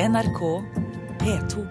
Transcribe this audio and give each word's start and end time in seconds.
NRK 0.00 0.62
P2. 1.20 1.66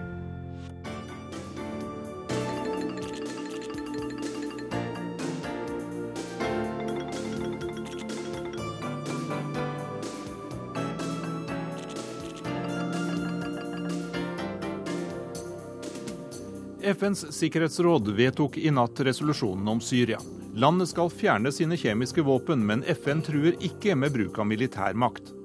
FNs 16.82 17.32
sikkerhetsråd 17.32 18.08
vedtok 18.08 18.58
i 18.58 18.70
natt 18.70 19.00
resolusjonen 19.00 19.68
om 19.68 19.80
Syria. 19.80 20.20
Landet 20.54 20.88
skal 20.88 21.08
fjerne 21.08 21.52
sine 21.52 21.80
kjemiske 21.80 22.20
våpen, 22.20 22.60
men 22.60 22.84
FN 22.84 23.24
truer 23.24 23.56
ikke 23.56 23.96
med 23.96 24.12
bruk 24.12 24.36
av 24.36 24.52
militær 24.52 24.92
makt. 24.92 25.37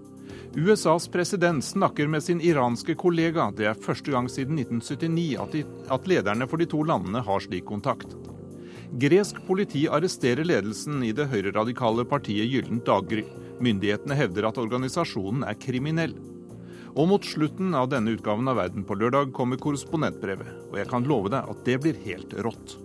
USAs 0.55 1.07
president 1.07 1.65
snakker 1.65 2.07
med 2.07 2.23
sin 2.23 2.41
iranske 2.41 2.93
kollega. 2.95 3.47
Det 3.57 3.65
er 3.65 3.79
første 3.79 4.11
gang 4.13 4.27
siden 4.29 4.59
1979 4.61 5.39
at, 5.41 5.55
de, 5.55 5.63
at 5.89 6.05
lederne 6.07 6.47
for 6.49 6.61
de 6.61 6.67
to 6.69 6.83
landene 6.85 7.23
har 7.25 7.41
slik 7.41 7.65
kontakt. 7.65 8.13
Gresk 9.01 9.39
politi 9.47 9.87
arresterer 9.89 10.45
ledelsen 10.45 11.01
i 11.01 11.09
det 11.17 11.25
høyreradikale 11.31 12.05
partiet 12.05 12.51
Gyllent 12.51 12.85
daggry. 12.85 13.25
Myndighetene 13.65 14.19
hevder 14.19 14.51
at 14.51 14.61
organisasjonen 14.61 15.41
er 15.49 15.57
kriminell. 15.57 16.13
Og 16.93 17.09
mot 17.09 17.25
slutten 17.25 17.73
av 17.73 17.89
denne 17.89 18.13
utgaven 18.13 18.45
av 18.51 18.61
Verden 18.61 18.85
på 18.85 18.99
lørdag 19.01 19.33
kommer 19.33 19.57
korrespondentbrevet. 19.57 20.69
Og 20.69 20.77
jeg 20.77 20.91
kan 20.93 21.09
love 21.09 21.33
deg 21.33 21.49
at 21.49 21.65
det 21.65 21.81
blir 21.81 21.97
helt 22.05 22.37
rått. 22.45 22.77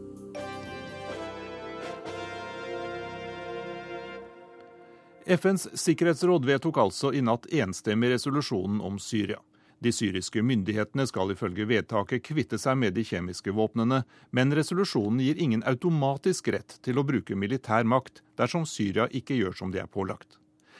FNs 5.28 5.68
sikkerhetsråd 5.74 6.44
vedtok 6.48 6.78
altså 6.80 7.10
i 7.12 7.20
natt 7.20 7.44
enstemmig 7.52 8.08
resolusjonen 8.14 8.80
om 8.80 8.94
Syria. 8.96 9.36
De 9.78 9.90
syriske 9.92 10.40
myndighetene 10.42 11.04
skal 11.06 11.34
ifølge 11.34 11.66
vedtaket 11.68 12.22
kvitte 12.24 12.56
seg 12.58 12.78
med 12.80 12.94
de 12.96 13.04
kjemiske 13.04 13.52
våpnene, 13.52 14.00
men 14.32 14.54
resolusjonen 14.56 15.20
gir 15.20 15.36
ingen 15.36 15.60
automatisk 15.68 16.48
rett 16.54 16.78
til 16.82 16.96
å 16.96 17.04
bruke 17.04 17.36
militær 17.36 17.84
makt 17.84 18.22
dersom 18.40 18.64
Syria 18.66 19.04
ikke 19.12 19.36
gjør 19.36 19.58
som 19.58 19.74
de 19.74 19.82
er 19.82 19.90
pålagt. 19.92 20.38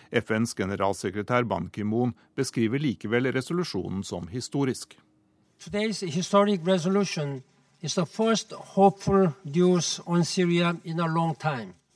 FNs 0.08 0.56
generalsekretær 0.56 1.44
Ban 1.44 1.68
Ki-moon 1.68 2.14
beskriver 2.34 2.80
likevel 2.80 3.28
resolusjonen 3.36 4.00
som 4.00 4.30
historisk. 4.32 4.96
Today's 5.60 6.00
historic 6.00 6.64
resolution 6.64 7.42
is 7.82 7.94
the 8.00 8.06
first 8.06 8.56
hopeful 8.74 9.28
news 9.44 10.00
Syria 10.24 10.74
in 10.84 11.00
a 11.00 11.06
long. 11.06 11.36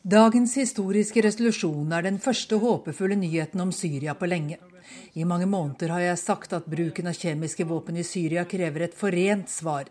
Dagens 0.03 0.57
historiske 0.59 1.23
resolusjon 1.23 1.93
er 1.95 2.03
den 2.03 2.17
første 2.19 2.57
håpefulle 2.59 3.15
nyheten 3.15 3.61
om 3.63 3.71
Syria 3.71 4.17
på 4.19 4.27
lenge. 4.27 4.57
I 5.15 5.23
mange 5.23 5.47
måneder 5.47 5.93
har 5.95 6.03
jeg 6.03 6.19
sagt 6.19 6.57
at 6.57 6.67
bruken 6.67 7.07
av 7.07 7.15
kjemiske 7.15 7.63
våpen 7.71 8.01
i 8.01 8.03
Syria 8.03 8.43
krever 8.43 8.89
et 8.89 8.97
forent 8.99 9.47
svar. 9.47 9.87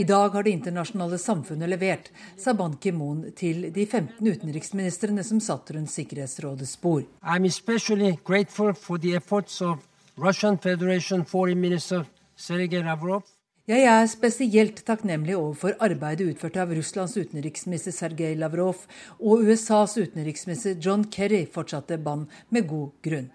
I 0.00 0.06
dag 0.08 0.32
har 0.32 0.46
det 0.46 0.54
internasjonale 0.56 1.18
samfunnet 1.20 1.68
levert, 1.68 2.08
sa 2.40 2.54
Ban 2.56 2.78
Ki-moon 2.80 3.26
til 3.36 3.68
de 3.76 3.84
15 3.84 4.24
utenriksministrene 4.24 5.20
som 5.20 5.40
satt 5.44 5.74
rundt 5.76 5.92
Sikkerhetsrådets 5.92 6.80
bord. 6.80 7.04
I'm 7.20 7.44
especially 7.44 8.16
grateful 8.24 8.72
for 8.72 8.96
the 8.96 9.12
efforts 9.20 9.60
of 9.60 9.84
Russian 10.16 10.56
Federation 10.56 11.26
Foreign 11.28 11.60
Minister 11.60 12.06
Sergei 12.36 12.80
Lavrov 12.80 13.28
jeg 13.70 13.84
er 13.86 14.08
spesielt 14.10 14.80
takknemlig 14.82 15.36
overfor 15.38 15.76
arbeidet 15.86 16.32
utført 16.32 16.56
av 16.58 16.72
Russlands 16.74 17.12
utenriksminister 17.14 17.94
Sergej 17.94 18.34
Lavrov 18.40 18.80
og 19.20 19.44
USAs 19.46 19.94
utenriksminister 20.00 20.74
John 20.82 21.04
Kerry, 21.06 21.44
fortsatte 21.46 22.00
Ban 22.02 22.24
med 22.50 22.66
god 22.66 22.90
grunn. 23.06 23.28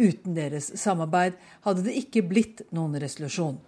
Uten 0.00 0.32
deres 0.32 0.70
samarbeid 0.80 1.36
hadde 1.66 1.84
det 1.84 1.98
ikke 2.00 2.24
blitt 2.30 2.62
noen 2.72 2.96
resolusjon. 3.02 3.58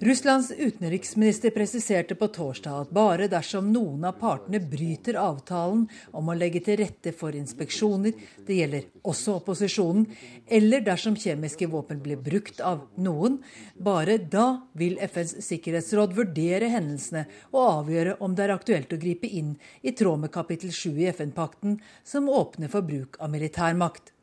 Russlands 0.00 0.52
utenriksminister 0.58 1.50
presiserte 1.50 2.14
på 2.14 2.28
torsdag 2.30 2.76
at 2.84 2.92
bare 2.94 3.26
dersom 3.32 3.72
noen 3.74 4.04
av 4.06 4.20
partene 4.20 4.60
bryter 4.62 5.18
avtalen 5.18 5.88
om 6.14 6.30
å 6.30 6.36
legge 6.38 6.62
til 6.62 6.78
rette 6.78 7.10
for 7.16 7.34
inspeksjoner, 7.34 8.14
det 8.46 8.58
gjelder 8.60 8.86
også 9.02 9.34
opposisjonen, 9.40 10.06
eller 10.46 10.86
dersom 10.86 11.18
kjemiske 11.18 11.66
våpen 11.72 11.98
blir 12.04 12.20
brukt 12.22 12.62
av 12.62 12.86
noen, 13.02 13.40
bare 13.74 14.20
da 14.22 14.46
vil 14.78 14.94
FNs 15.02 15.34
sikkerhetsråd 15.48 16.14
vurdere 16.14 16.70
hendelsene 16.70 17.26
og 17.50 17.60
avgjøre 17.64 18.20
om 18.22 18.38
det 18.38 18.46
er 18.46 18.54
aktuelt 18.54 18.94
å 18.94 19.02
gripe 19.02 19.26
inn 19.26 19.56
i 19.82 19.96
tråd 19.98 20.28
med 20.28 20.34
kapittel 20.38 20.70
7 20.70 20.94
i 20.94 21.10
FN-pakten, 21.10 21.80
som 22.06 22.30
åpner 22.30 22.70
for 22.70 22.86
bruk 22.86 23.18
av 23.18 23.34
militærmakt. 23.34 24.14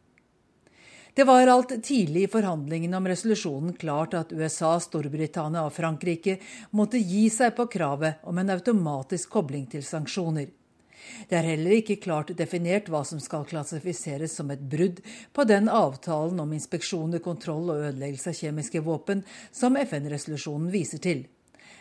Det 1.17 1.23
var 1.23 1.47
alt 1.47 1.71
tidlig 1.83 2.23
i 2.23 2.29
forhandlingene 2.29 2.97
om 2.97 3.07
resolusjonen 3.09 3.73
klart 3.73 4.11
at 4.13 4.29
USA, 4.37 4.75
Storbritannia 4.77 5.63
og 5.65 5.73
Frankrike 5.73 6.35
måtte 6.77 6.99
gi 7.01 7.23
seg 7.33 7.55
på 7.57 7.63
kravet 7.73 8.19
om 8.29 8.37
en 8.37 8.51
automatisk 8.53 9.31
kobling 9.33 9.63
til 9.71 9.81
sanksjoner. 9.81 10.51
Det 11.25 11.39
er 11.39 11.47
heller 11.47 11.73
ikke 11.79 11.95
klart 12.03 12.35
definert 12.37 12.91
hva 12.93 13.01
som 13.01 13.17
skal 13.17 13.47
klassifiseres 13.49 14.35
som 14.37 14.51
et 14.53 14.61
brudd 14.61 14.99
på 15.33 15.45
den 15.49 15.71
avtalen 15.73 16.37
om 16.43 16.53
inspeksjoner, 16.53 17.17
kontroll 17.25 17.71
og 17.73 17.81
ødeleggelse 17.87 18.35
av 18.35 18.37
kjemiske 18.37 18.83
våpen 18.85 19.23
som 19.49 19.79
FN-resolusjonen 19.81 20.67
viser 20.69 21.01
til. 21.01 21.23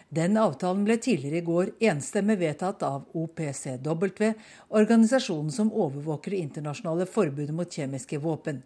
Den 0.08 0.38
avtalen 0.40 0.86
ble 0.88 0.96
tidligere 0.96 1.42
i 1.42 1.44
går 1.50 1.74
enstemmig 1.90 2.38
vedtatt 2.40 2.86
av 2.88 3.04
OPCW, 3.12 4.32
organisasjonen 4.80 5.52
som 5.52 5.74
overvåker 5.74 6.32
det 6.32 6.40
internasjonale 6.46 7.04
forbudet 7.10 7.52
mot 7.60 7.78
kjemiske 7.80 8.22
våpen. 8.24 8.62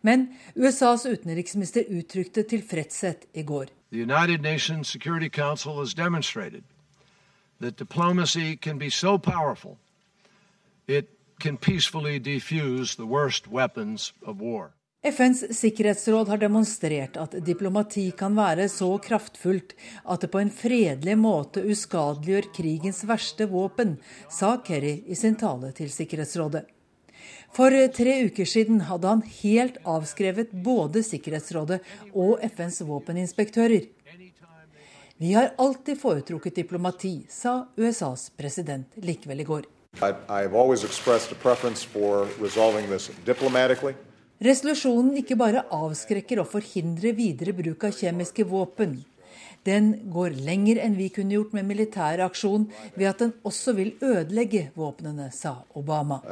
Men 0.00 0.28
USAs 0.54 1.06
utenriksminister 1.06 1.84
uttrykte 1.88 2.42
tilfredshet 2.42 3.26
i 3.32 3.42
går. 3.42 3.66
The 3.90 4.02
United 4.02 4.42
Nations 4.42 4.88
Security 4.88 5.28
Council 5.28 5.78
has 5.78 5.94
demonstrated 5.94 6.62
that 7.60 7.78
diplomacy 7.78 8.56
can 8.56 8.78
be 8.78 8.90
so 8.90 9.18
powerful 9.18 9.78
it 10.86 11.08
can 11.40 11.56
peacefully 11.56 12.18
defuse 12.18 12.96
the 12.96 13.06
worst 13.06 13.48
weapons 13.48 14.12
of 14.22 14.40
war. 14.40 14.72
FNs 15.02 15.44
sikkerhetsråd 15.54 16.28
har 16.28 16.40
demonstrert 16.42 17.16
at 17.16 17.36
diplomati 17.46 18.10
kan 18.18 18.34
være 18.34 18.66
så 18.68 18.88
kraftfullt 18.98 19.76
at 20.04 20.24
det 20.24 20.30
på 20.32 20.40
en 20.42 20.50
fredelig 20.50 21.14
måte 21.18 21.62
uskadeliggjør 21.62 22.48
krigens 22.56 23.04
verste 23.06 23.46
våpen, 23.46 23.94
sa 24.30 24.56
Kerry 24.66 24.96
i 25.06 25.14
sin 25.14 25.38
tale 25.38 25.70
til 25.72 25.92
Sikkerhetsrådet. 25.94 26.66
For 27.58 27.74
tre 27.90 28.12
uker 28.28 28.46
siden 28.46 28.84
hadde 28.86 29.10
han 29.10 29.22
helt 29.40 29.80
avskrevet 29.82 30.52
både 30.62 31.00
Sikkerhetsrådet 31.02 31.80
og 32.14 32.44
FNs 32.46 32.84
våpeninspektører. 32.86 33.88
Vi 35.18 35.32
har 35.34 35.50
alltid 35.58 35.98
foretrukket 35.98 36.60
diplomati, 36.60 37.26
sa 37.26 37.64
USAs 37.74 38.28
president 38.38 38.94
likevel 39.02 39.42
i 39.42 39.48
går. 39.48 39.66
Resolusjonen 44.38 45.18
ikke 45.18 45.40
bare 45.42 45.66
avskrekker 45.82 46.44
og 46.44 46.52
forhindrer 46.54 47.18
videre 47.18 47.58
bruk 47.58 47.90
av 47.90 47.98
kjemiske 47.98 48.46
våpen. 48.46 49.00
Den 49.68 49.90
går 50.08 50.38
lenger 50.46 50.80
enn 50.80 50.96
vi 50.96 51.10
kunne 51.12 51.34
gjort 51.36 51.52
med 51.52 51.66
militær 51.68 52.22
aksjon, 52.24 52.70
ved 52.96 53.10
at 53.10 53.20
den 53.20 53.34
også 53.48 53.74
vil 53.76 53.90
ødelegge 54.00 54.70
våpnene, 54.78 55.28
sa 55.34 55.58
Obama. 55.76 56.22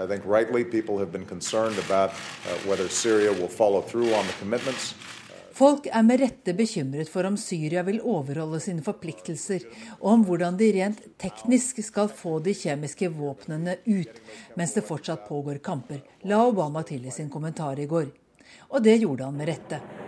Folk 5.56 5.86
er 5.88 6.02
med 6.04 6.20
rette 6.20 6.52
bekymret 6.56 7.08
for 7.12 7.28
om 7.28 7.36
Syria 7.40 7.84
vil 7.84 8.00
overholde 8.04 8.60
sine 8.60 8.84
forpliktelser, 8.84 9.68
og 10.00 10.10
om 10.14 10.24
hvordan 10.28 10.56
de 10.60 10.72
rent 10.76 11.04
teknisk 11.20 11.80
skal 11.84 12.12
få 12.12 12.38
de 12.44 12.56
kjemiske 12.56 13.08
våpnene 13.16 13.78
ut 13.86 14.20
mens 14.56 14.76
det 14.76 14.84
fortsatt 14.88 15.28
pågår 15.28 15.60
kamper, 15.64 16.00
la 16.28 16.42
Obama 16.44 16.84
til 16.88 17.08
i 17.08 17.12
sin 17.12 17.32
kommentar 17.32 17.80
i 17.80 17.88
går. 17.88 18.12
Og 18.72 18.84
det 18.84 19.00
gjorde 19.00 19.28
han 19.28 19.40
med 19.40 19.52
rette. 19.52 20.05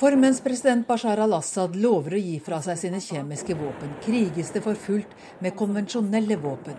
For 0.00 0.16
mens 0.16 0.38
president 0.40 0.86
Bashar 0.88 1.20
al-Assad 1.20 1.74
lover 1.76 2.14
å 2.16 2.18
gi 2.22 2.38
fra 2.40 2.56
seg 2.64 2.78
sine 2.80 3.02
kjemiske 3.04 3.52
våpen, 3.52 3.90
kriges 4.00 4.48
det 4.54 4.62
for 4.64 4.78
fullt 4.80 5.10
med 5.44 5.52
konvensjonelle 5.58 6.38
våpen. 6.40 6.78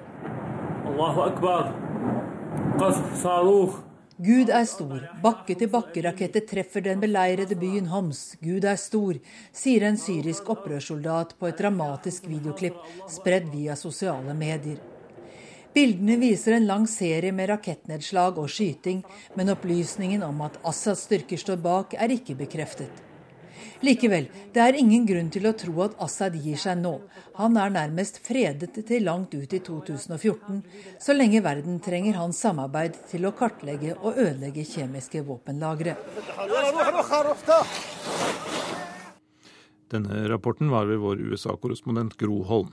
Gud 4.22 4.50
er 4.50 4.66
stor. 4.70 5.04
Bakke-til-bakke-raketter 5.22 6.48
treffer 6.50 6.86
den 6.88 7.04
beleirede 7.04 7.60
byen 7.62 7.92
Homs. 7.94 8.24
Gud 8.42 8.66
er 8.66 8.82
stor, 8.82 9.22
sier 9.54 9.86
en 9.86 10.02
syrisk 10.02 10.50
opprørssoldat 10.56 11.38
på 11.38 11.52
et 11.52 11.62
dramatisk 11.62 12.26
videoklipp 12.32 12.82
spredd 13.20 13.54
via 13.54 13.78
sosiale 13.78 14.34
medier. 14.34 14.82
Bildene 15.78 16.18
viser 16.26 16.58
en 16.58 16.68
lang 16.74 16.90
serie 16.90 17.32
med 17.32 17.54
rakettnedslag 17.54 18.42
og 18.42 18.50
skyting, 18.50 19.06
men 19.38 19.54
opplysningen 19.54 20.26
om 20.26 20.42
at 20.50 20.58
Assads 20.66 21.06
styrker 21.06 21.38
står 21.38 21.62
bak, 21.62 21.94
er 22.02 22.18
ikke 22.18 22.40
bekreftet. 22.42 23.11
Likevel, 23.86 24.28
det 24.54 24.62
er 24.64 24.78
ingen 24.78 25.06
grunn 25.10 25.30
til 25.34 25.48
å 25.50 25.54
tro 25.58 25.74
at 25.86 25.96
Assad 26.04 26.36
gir 26.38 26.60
seg 26.62 26.82
nå. 26.82 26.94
Han 27.40 27.58
er 27.58 27.74
nærmest 27.74 28.20
fredet 28.26 28.74
til 28.76 29.08
langt 29.08 29.34
ut 29.34 29.54
i 29.54 29.62
2014, 29.64 30.62
så 31.02 31.16
lenge 31.16 31.42
verden 31.46 31.80
trenger 31.84 32.20
hans 32.20 32.42
samarbeid 32.44 33.00
til 33.10 33.26
å 33.26 33.34
kartlegge 33.38 33.96
og 34.00 34.18
ødelegge 34.18 34.68
kjemiske 34.68 35.24
våpenlagre. 35.28 35.98
Denne 39.92 40.24
rapporten 40.32 40.72
var 40.72 40.88
ved 40.88 41.02
vår 41.04 41.26
USA-korrespondent 41.32 42.16
Gro 42.20 42.44
Holm. 42.48 42.72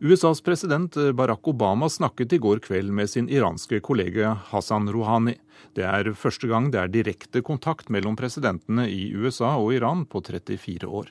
USAs 0.00 0.40
president 0.40 0.94
Barack 0.94 1.48
Obama 1.48 1.88
snakket 1.88 2.32
i 2.32 2.38
går 2.38 2.58
kveld 2.58 2.92
med 2.94 3.10
sin 3.10 3.28
iranske 3.28 3.80
kollega 3.80 4.36
Hassan 4.46 4.86
Rouhani. 4.94 5.34
Det 5.74 5.82
er 5.82 6.12
første 6.14 6.46
gang 6.46 6.68
det 6.70 6.78
er 6.78 6.92
direkte 6.94 7.42
kontakt 7.42 7.90
mellom 7.90 8.14
presidentene 8.14 8.84
i 8.86 9.08
USA 9.18 9.56
og 9.58 9.74
Iran 9.74 10.04
på 10.06 10.22
34 10.22 10.86
år. 10.86 11.10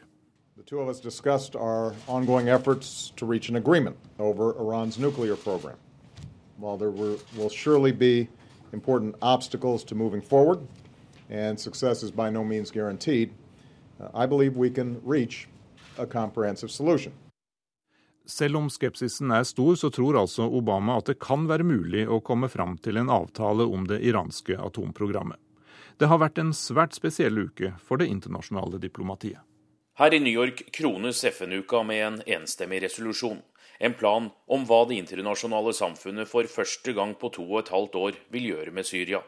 While 6.59 6.77
there 6.77 6.91
will 7.37 7.49
surely 7.49 7.91
be 7.91 8.27
important 8.73 9.15
obstacles 9.21 9.83
to 9.83 9.95
moving 9.95 10.21
forward, 10.21 10.59
and 11.29 11.59
success 11.59 12.03
is 12.03 12.11
by 12.11 12.29
no 12.29 12.43
means 12.43 12.71
guaranteed, 12.71 13.29
uh, 13.99 14.07
I 14.13 14.25
believe 14.25 14.55
we 14.55 14.69
can 14.69 15.01
reach 15.05 15.47
a 15.97 16.05
comprehensive 16.05 16.71
solution. 16.71 17.11
Selv 18.27 18.57
om 18.59 18.65
skepsisen 18.69 19.31
er 19.31 19.45
stor, 19.47 19.75
så 19.79 19.89
tror 19.89 20.17
altså 20.19 20.43
Obama 20.51 20.97
at 20.99 21.07
det 21.07 21.19
kan 21.23 21.45
være 21.47 21.63
mulig 21.63 22.03
å 22.11 22.19
komme 22.19 22.49
fram 22.51 22.75
til 22.83 22.99
en 22.99 23.11
avtale 23.13 23.63
om 23.63 23.85
det 23.87 24.01
iranske 24.03 24.57
atomprogrammet. 24.59 25.39
Det 25.97 26.09
har 26.11 26.19
vært 26.19 26.41
en 26.43 26.51
svært 26.53 26.93
spesiell 26.93 27.39
uke 27.47 27.71
for 27.81 27.97
det 27.97 28.09
internasjonale 28.11 28.81
diplomatiet. 28.83 29.39
Her 29.97 30.13
i 30.13 30.19
New 30.21 30.33
York 30.33 30.67
krones 30.75 31.23
FN-uka 31.25 31.81
med 31.87 32.03
en 32.05 32.19
enstemmig 32.35 32.83
resolusjon. 32.83 33.39
En 33.79 33.95
plan 33.97 34.27
om 34.45 34.67
hva 34.67 34.83
det 34.89 34.99
internasjonale 34.99 35.73
samfunnet 35.73 36.29
for 36.29 36.45
første 36.51 36.93
gang 36.93 37.15
på 37.17 37.31
to 37.33 37.47
og 37.47 37.63
et 37.63 37.73
halvt 37.73 37.97
år 37.97 38.19
vil 38.35 38.51
gjøre 38.51 38.75
med 38.75 38.85
Syria. 38.85 39.23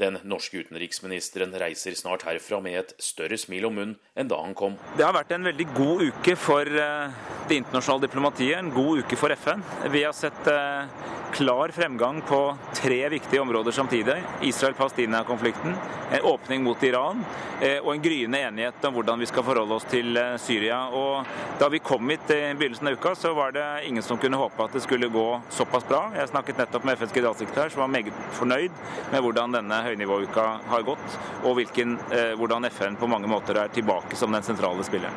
Den 0.00 0.18
norske 0.26 0.58
utenriksministeren 0.58 1.54
reiser 1.54 1.94
snart 1.94 2.24
herfra 2.26 2.58
med 2.64 2.80
et 2.80 2.94
større 2.98 3.38
smil 3.38 3.68
om 3.68 3.76
munnen 3.78 3.94
enn 4.18 4.30
da 4.30 4.40
han 4.42 4.54
kom. 4.58 4.74
Det 4.98 5.06
har 5.06 5.14
vært 5.14 5.30
en 5.36 5.46
veldig 5.46 5.66
god 5.76 6.02
uke 6.08 6.34
for 6.38 6.66
eh, 6.66 7.26
det 7.46 7.60
internasjonale 7.60 8.08
diplomatiet, 8.08 8.58
en 8.58 8.72
god 8.74 9.04
uke 9.04 9.18
for 9.18 9.34
FN. 9.38 9.62
Vi 9.94 10.02
har 10.02 10.16
sett 10.18 10.50
eh, 10.50 10.90
klar 11.34 11.70
fremgang 11.74 12.18
på 12.26 12.40
tre 12.74 12.98
viktige 13.12 13.42
områder 13.44 13.74
samtidig. 13.74 14.16
Israel-Palestina-konflikten, 14.42 15.78
en 16.10 16.26
åpning 16.26 16.66
mot 16.66 16.82
Iran 16.82 17.22
eh, 17.62 17.78
og 17.78 17.92
en 17.94 18.02
gryende 18.02 18.42
enighet 18.48 18.90
om 18.90 18.98
hvordan 18.98 19.22
vi 19.22 19.30
skal 19.30 19.46
forholde 19.46 19.78
oss 19.78 19.86
til 19.90 20.18
Syria. 20.42 20.88
Og 20.90 21.22
da 21.62 21.70
vi 21.70 21.82
kom 21.82 22.10
hit 22.10 22.34
i 22.34 22.40
begynnelsen 22.58 22.90
av 22.90 22.98
uka, 22.98 23.14
så 23.18 23.34
var 23.38 23.54
det 23.54 23.68
ingen 23.86 24.02
som 24.02 24.18
kunne 24.18 24.42
håpe 24.42 24.66
at 24.66 24.74
det 24.74 24.82
skulle 24.82 25.10
gå 25.14 25.28
såpass 25.54 25.86
bra. 25.86 26.08
Jeg 26.18 26.34
snakket 26.34 26.64
nettopp 26.64 26.90
med 26.90 26.98
FNs 26.98 27.14
generalsekretær, 27.14 27.70
som 27.70 27.86
var 27.86 27.94
meget 27.94 28.22
fornøyd 28.40 28.82
med 29.14 29.22
hvordan 29.22 29.54
denne 29.54 29.83
høynivåuka 29.84 30.44
har 30.70 30.84
gått, 30.86 31.18
og 31.44 31.58
hvilken, 31.58 31.98
eh, 32.10 32.34
hvordan 32.38 32.68
FN 32.70 32.96
på 32.96 33.08
mange 33.10 33.30
måter 33.30 33.58
er 33.60 33.68
tilbake 33.68 34.16
som 34.16 34.32
den 34.32 34.42
sentrale 34.42 34.84
spilleren. 34.84 35.14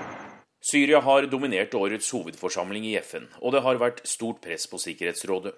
Syria 0.61 0.99
har 0.99 1.27
dominert 1.31 1.75
årets 1.77 2.09
hovedforsamling 2.11 2.85
i 2.85 2.97
FN, 2.99 3.27
og 3.41 3.53
det 3.53 3.61
har 3.63 3.79
vært 3.79 4.03
stort 4.07 4.41
press 4.41 4.67
på 4.67 4.79
Sikkerhetsrådet. 4.81 5.53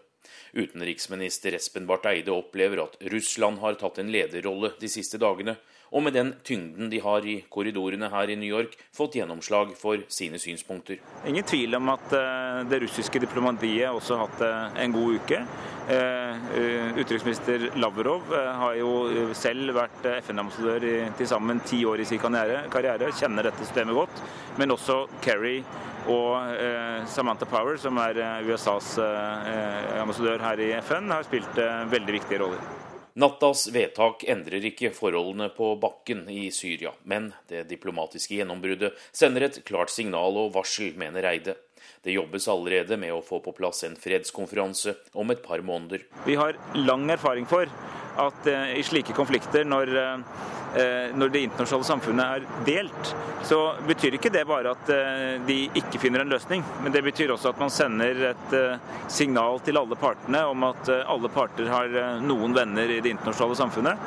Utenriksminister 0.53 1.55
Espen 1.57 1.87
Barth 1.89 2.09
Eide 2.09 2.33
opplever 2.33 2.83
at 2.83 2.97
Russland 3.11 3.59
har 3.63 3.77
tatt 3.79 3.99
en 3.99 4.11
lederrolle 4.11 4.73
de 4.79 4.89
siste 4.91 5.17
dagene, 5.21 5.55
og 5.91 6.03
med 6.05 6.13
den 6.13 6.33
tyngden 6.45 6.89
de 6.91 6.99
har 7.01 7.25
i 7.25 7.39
korridorene 7.49 8.09
her 8.13 8.29
i 8.29 8.37
New 8.37 8.49
York, 8.49 8.75
fått 8.95 9.17
gjennomslag 9.17 9.73
for 9.77 10.03
sine 10.13 10.39
synspunkter. 10.41 10.99
Ingen 11.27 11.47
tvil 11.47 11.75
om 11.79 11.89
at 11.95 12.13
eh, 12.13 12.61
det 12.69 12.83
russiske 12.85 13.21
diplomatiet 13.23 13.89
også 13.89 14.17
har 14.17 14.27
hatt 14.27 14.45
eh, 14.45 14.79
en 14.85 14.93
god 14.93 15.17
uke. 15.17 15.41
Eh, 15.89 16.47
utenriksminister 16.99 17.69
Lavrov 17.81 18.29
har 18.29 18.75
jo 18.77 19.33
selv 19.37 19.73
vært 19.79 20.05
FN-ambassadør 20.19 20.85
i 20.85 20.95
til 21.17 21.29
sammen 21.29 21.63
ti 21.65 21.81
år 21.89 22.03
i 22.03 22.09
sin 22.09 22.21
karriere, 22.21 23.13
kjenner 23.17 23.49
dette 23.49 23.65
systemet 23.65 23.97
godt. 23.97 24.21
Men 24.61 24.75
også 24.75 25.01
Kerry 25.25 25.57
og 26.09 26.53
Samantha 27.09 27.45
Power, 27.49 27.77
som 27.81 27.97
er 28.01 28.21
USAs 28.47 28.95
ambassadør 29.99 30.45
her 30.45 30.63
i 30.63 30.71
FN, 30.81 31.09
har 31.13 31.27
spilt 31.27 31.59
veldig 31.91 32.19
viktige 32.19 32.43
roller. 32.45 32.88
Nattas 33.17 33.65
vedtak 33.73 34.23
endrer 34.29 34.65
ikke 34.69 34.91
forholdene 34.93 35.49
på 35.55 35.71
bakken 35.81 36.27
i 36.29 36.49
Syria, 36.53 36.91
men 37.09 37.31
det 37.49 37.65
diplomatiske 37.71 38.37
gjennombruddet 38.37 38.93
sender 39.11 39.47
et 39.47 39.61
klart 39.65 39.89
signal 39.93 40.37
og 40.37 40.53
varsel, 40.53 40.93
mener 40.99 41.25
Eide. 41.31 41.57
Det 42.03 42.15
jobbes 42.15 42.47
allerede 42.47 42.97
med 42.97 43.13
å 43.13 43.23
få 43.25 43.41
på 43.43 43.51
plass 43.57 43.83
en 43.83 43.97
fredskonferanse 43.99 44.95
om 45.19 45.31
et 45.33 45.41
par 45.43 45.63
måneder. 45.65 46.05
Vi 46.25 46.37
har 46.39 46.55
lang 46.79 47.09
erfaring 47.11 47.47
for 47.49 47.67
at 48.19 48.47
eh, 48.47 48.77
i 48.79 48.85
slike 48.85 49.15
konflikter, 49.15 49.67
når 49.67 49.97
eh, 49.97 50.39
når 51.17 51.31
det 51.33 51.39
internasjonale 51.47 51.85
samfunnet 51.87 52.33
er 52.35 52.43
delt, 52.67 53.07
så 53.49 53.57
betyr 53.87 54.19
ikke 54.19 54.29
det 54.29 54.43
bare 54.45 54.75
at 54.75 54.91
eh, 54.93 55.39
de 55.47 55.63
ikke 55.79 55.97
finner 56.03 56.21
en 56.21 56.29
løsning. 56.29 56.61
Men 56.83 56.93
det 56.93 57.01
betyr 57.07 57.33
også 57.33 57.49
at 57.49 57.61
man 57.61 57.73
sender 57.73 58.21
et 58.29 58.53
signal 59.09 59.57
til 59.65 59.79
alle 59.81 59.97
partene 59.97 60.43
om 60.45 60.67
at 60.67 60.91
alle 60.99 61.31
parter 61.33 61.71
har 61.73 62.21
noen 62.21 62.53
venner 62.53 62.85
i 62.85 62.99
det 63.01 63.15
internasjonale 63.15 63.57
samfunnet. 63.57 64.05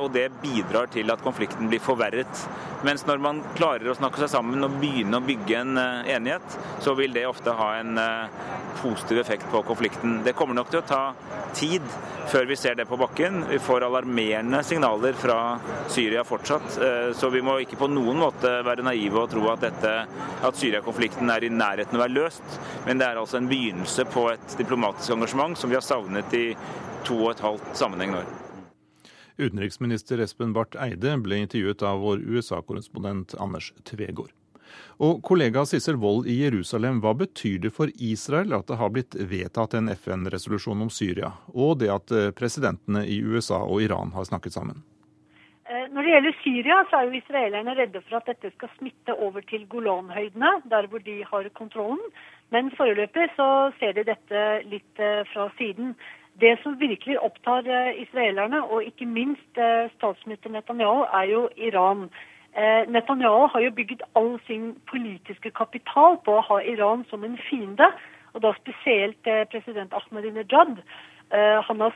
Og 0.00 0.08
det 0.14 0.30
bidrar 0.40 0.88
til 0.94 1.12
at 1.12 1.20
konflikten 1.22 1.68
blir 1.68 1.82
forverret. 1.84 2.40
Mens 2.88 3.04
når 3.04 3.20
man 3.20 3.42
klarer 3.58 3.92
å 3.92 3.98
snakke 3.98 4.22
seg 4.22 4.32
sammen 4.32 4.64
og 4.64 4.80
begynne 4.80 5.20
å 5.20 5.26
bygge 5.28 5.60
en 5.60 5.76
enighet, 6.08 6.58
så 6.80 6.96
vil 6.96 7.12
det 7.12 7.27
ofte 7.30 7.54
ha 7.54 7.68
en 7.78 7.98
positiv 8.82 9.18
effekt 9.22 9.46
på 9.52 9.62
konflikten. 9.66 10.20
Det 10.24 10.34
kommer 10.36 10.56
nok 10.58 10.70
til 10.72 10.82
å 10.82 10.88
ta 10.88 11.02
tid 11.56 11.82
før 12.28 12.46
vi 12.46 12.56
ser 12.56 12.74
det 12.74 12.84
på 12.88 12.96
bakken. 12.96 13.44
Vi 13.48 13.58
får 13.58 13.86
alarmerende 13.86 14.62
signaler 14.64 15.12
fra 15.12 15.58
Syria 15.88 16.24
fortsatt. 16.24 16.78
Eh, 16.84 17.12
så 17.16 17.30
vi 17.32 17.42
må 17.42 17.58
ikke 17.62 17.78
på 17.80 17.88
noen 17.90 18.20
måte 18.20 18.50
være 18.66 18.84
naive 18.86 19.22
og 19.22 19.30
tro 19.32 19.46
at, 19.52 19.64
dette, 19.64 19.94
at 20.44 20.60
Syria-konflikten 20.60 21.30
er 21.32 21.46
i 21.46 21.52
nærheten 21.52 21.96
av 21.96 22.02
å 22.02 22.04
være 22.04 22.16
løst. 22.18 22.58
Men 22.86 23.00
det 23.00 23.08
er 23.08 23.20
altså 23.20 23.40
en 23.40 23.48
begynnelse 23.50 24.06
på 24.12 24.28
et 24.34 24.58
diplomatisk 24.60 25.16
engasjement 25.16 25.58
som 25.58 25.72
vi 25.72 25.78
har 25.78 25.86
savnet 25.86 26.36
i 26.36 26.46
to 27.08 27.16
og 27.22 27.32
et 27.32 27.44
halvt 27.46 27.72
sammenhengende 27.78 28.24
år. 28.24 28.36
Utenriksminister 29.38 30.20
Espen 30.24 30.52
Barth 30.52 30.80
Eide 30.82 31.14
ble 31.22 31.44
intervjuet 31.44 31.84
av 31.86 32.02
vår 32.02 32.24
USA-korrespondent 32.26 33.38
Anders 33.38 33.70
Tvegård. 33.86 34.34
Og 34.98 35.20
kollega 35.22 35.62
Sissel 35.62 35.94
Wold 36.02 36.26
i 36.26 36.40
Jerusalem, 36.40 36.96
hva 36.98 37.12
betyr 37.14 37.60
det 37.62 37.70
for 37.76 37.90
Israel 38.02 38.50
at 38.56 38.66
det 38.66 38.78
har 38.80 38.90
blitt 38.90 39.14
vedtatt 39.30 39.76
en 39.78 39.92
FN-resolusjon 39.94 40.80
om 40.82 40.88
Syria, 40.90 41.36
og 41.54 41.76
det 41.82 41.90
at 41.94 42.10
eh, 42.10 42.30
presidentene 42.34 43.04
i 43.06 43.20
USA 43.22 43.60
og 43.62 43.84
Iran 43.84 44.10
har 44.16 44.26
snakket 44.26 44.56
sammen? 44.56 44.80
Eh, 45.70 45.84
når 45.94 46.02
det 46.02 46.14
gjelder 46.16 46.34
Syria, 46.40 46.78
så 46.90 46.98
er 46.98 47.06
jo 47.06 47.20
israelerne 47.20 47.76
redde 47.78 48.02
for 48.08 48.18
at 48.18 48.26
dette 48.32 48.50
skal 48.56 48.72
smitte 48.74 49.14
over 49.14 49.46
til 49.46 49.68
Golanhøydene, 49.70 50.50
der 50.72 50.88
hvor 50.90 51.04
de 51.04 51.20
har 51.30 51.46
kontrollen. 51.54 52.02
Men 52.50 52.72
foreløpig 52.74 53.28
så 53.36 53.46
ser 53.78 53.94
de 53.94 54.06
dette 54.08 54.42
litt 54.72 54.98
eh, 54.98 55.22
fra 55.30 55.46
siden. 55.60 55.94
Det 56.42 56.56
som 56.64 56.74
virkelig 56.78 57.20
opptar 57.22 57.66
israelerne, 57.98 58.60
og 58.66 58.86
ikke 58.86 59.06
minst 59.10 59.58
statsminister 59.96 60.52
Netanyahu, 60.54 61.00
er 61.10 61.30
jo 61.32 61.40
Iran. 61.58 62.04
Netanyahu 62.90 63.46
har 63.52 63.62
jo 63.62 63.70
bygget 63.70 64.00
all 64.18 64.32
sin 64.46 64.72
politiske 64.90 65.50
kapital 65.54 66.16
på 66.26 66.32
å 66.34 66.46
ha 66.48 66.56
Iran 66.66 67.04
som 67.10 67.22
en 67.22 67.36
fiende, 67.48 67.86
og 68.34 68.42
da 68.42 68.50
spesielt 68.56 69.28
president 69.52 69.94
Ahmadinejad. 69.94 70.80
Han 71.68 71.84
har 71.84 71.94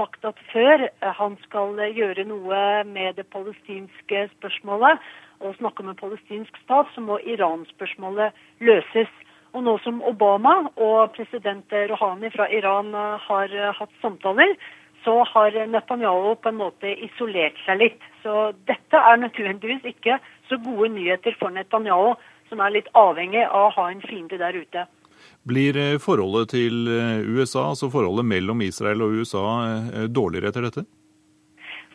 sagt 0.00 0.24
at 0.24 0.38
før 0.52 0.86
eh, 0.86 1.14
han 1.20 1.36
skal 1.46 1.78
eh, 1.80 1.94
gjøre 1.96 2.26
noe 2.28 2.60
med 2.88 3.18
det 3.18 3.26
palestinske 3.34 4.26
spørsmålet 4.36 5.00
og 5.40 5.56
snakke 5.58 5.84
med 5.86 5.98
palestinsk 6.00 6.56
stat, 6.64 6.90
så 6.94 7.04
må 7.04 7.18
Iran-spørsmålet 7.24 8.36
løses. 8.60 9.10
Og 9.56 9.64
nå 9.66 9.76
som 9.82 10.02
Obama 10.06 10.68
og 10.78 11.14
president 11.16 11.72
Rouhani 11.90 12.30
fra 12.34 12.46
Iran 12.54 12.94
eh, 12.94 13.16
har 13.28 13.56
hatt 13.80 13.96
samtaler, 14.02 14.54
så 15.04 15.22
har 15.32 15.56
Netanyahu 15.66 16.34
på 16.42 16.50
en 16.50 16.60
måte 16.60 16.92
isolert 17.06 17.58
seg 17.64 17.80
litt. 17.80 18.06
Så 18.22 18.52
dette 18.68 19.00
er 19.00 19.20
nødvendigvis 19.22 19.86
ikke 19.94 20.18
så 20.50 20.58
gode 20.60 20.92
nyheter 20.96 21.36
for 21.40 21.54
Netanyahu, 21.54 22.14
som 22.50 22.60
er 22.60 22.74
litt 22.74 22.90
avhengig 22.98 23.44
av 23.46 23.68
å 23.68 23.74
ha 23.78 23.90
en 23.90 24.02
fiende 24.04 24.40
der 24.40 24.58
ute. 24.58 24.86
Blir 25.48 25.76
eh, 25.80 25.98
forholdet 26.02 26.52
til 26.52 26.88
eh, 26.90 27.20
USA, 27.24 27.70
altså 27.70 27.90
forholdet 27.92 28.26
mellom 28.28 28.60
Israel 28.64 29.04
og 29.06 29.20
USA, 29.20 29.44
eh, 29.68 30.08
dårligere 30.08 30.52
etter 30.52 30.66
dette? 30.68 30.84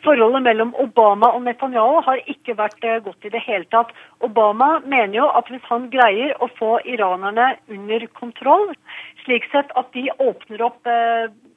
Forholdet 0.06 0.44
mellom 0.46 0.70
Obama 0.78 1.32
og 1.34 1.42
Netanyahu 1.42 1.96
har 2.06 2.20
ikke 2.30 2.54
vært 2.58 2.84
godt 3.02 3.24
i 3.26 3.32
det 3.34 3.40
hele 3.42 3.66
tatt. 3.74 3.90
Obama 4.22 4.76
mener 4.86 5.16
jo 5.18 5.24
at 5.34 5.48
hvis 5.50 5.64
han 5.66 5.88
greier 5.90 6.36
å 6.38 6.46
få 6.60 6.76
iranerne 6.86 7.48
under 7.74 8.06
kontroll, 8.14 8.70
slik 9.24 9.48
sett 9.50 9.72
at 9.74 9.90
de 9.96 10.04
åpner 10.22 10.62
opp 10.68 10.86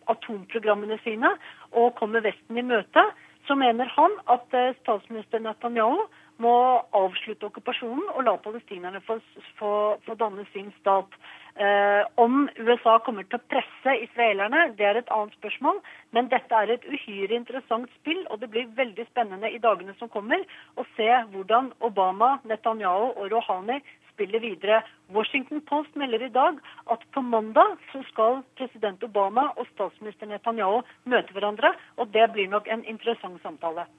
atomprogrammene 0.09 0.97
sine 1.03 1.35
og 1.77 1.93
kommer 1.99 2.25
Vesten 2.25 2.57
i 2.57 2.65
møte, 2.65 3.03
så 3.45 3.53
mener 3.57 3.91
han 3.93 4.17
at 4.33 4.49
statsminister 4.81 5.45
Netanyahu 5.45 6.01
må 6.41 6.55
avslutte 6.95 7.51
okkupasjonen 7.51 8.15
og 8.15 8.25
la 8.25 8.33
palestinerne 8.41 9.01
få, 9.05 9.19
få, 9.59 9.73
få 10.07 10.17
danne 10.17 10.47
sin 10.55 10.71
stat. 10.79 11.21
Eh, 11.59 12.07
om 12.15 12.45
USA 12.55 12.93
kommer 13.03 13.25
til 13.27 13.35
å 13.35 13.47
presse 13.51 13.95
israelerne, 14.05 14.69
det 14.79 14.85
er 14.87 14.99
et 15.01 15.09
annet 15.11 15.35
spørsmål. 15.35 15.81
Men 16.15 16.29
dette 16.31 16.55
er 16.55 16.71
et 16.71 16.85
uhyre 16.87 17.35
interessant 17.35 17.91
spill, 17.97 18.21
og 18.31 18.39
det 18.39 18.47
blir 18.53 18.69
veldig 18.77 19.05
spennende 19.09 19.51
i 19.51 19.59
dagene 19.59 19.95
som 19.99 20.11
kommer 20.13 20.45
å 20.79 20.87
se 20.95 21.09
hvordan 21.33 21.73
Obama, 21.83 22.37
Netanyahu 22.47 23.09
og 23.09 23.27
Rouhani 23.33 23.81
spiller 24.13 24.39
videre. 24.39 24.81
Washington 25.11 25.59
Post 25.67 25.99
melder 25.99 26.23
i 26.23 26.33
dag 26.39 26.63
at 26.95 27.03
på 27.11 27.27
mandag 27.27 27.75
så 27.91 28.05
skal 28.13 28.39
president 28.55 29.03
Obama 29.03 29.49
og 29.57 29.67
statsminister 29.73 30.31
Netanyahu 30.31 30.79
møte 31.11 31.35
hverandre, 31.35 31.75
og 31.99 32.15
det 32.15 32.31
blir 32.31 32.47
nok 32.47 32.71
en 32.71 32.87
interessant 32.87 33.43
samtale. 33.43 33.89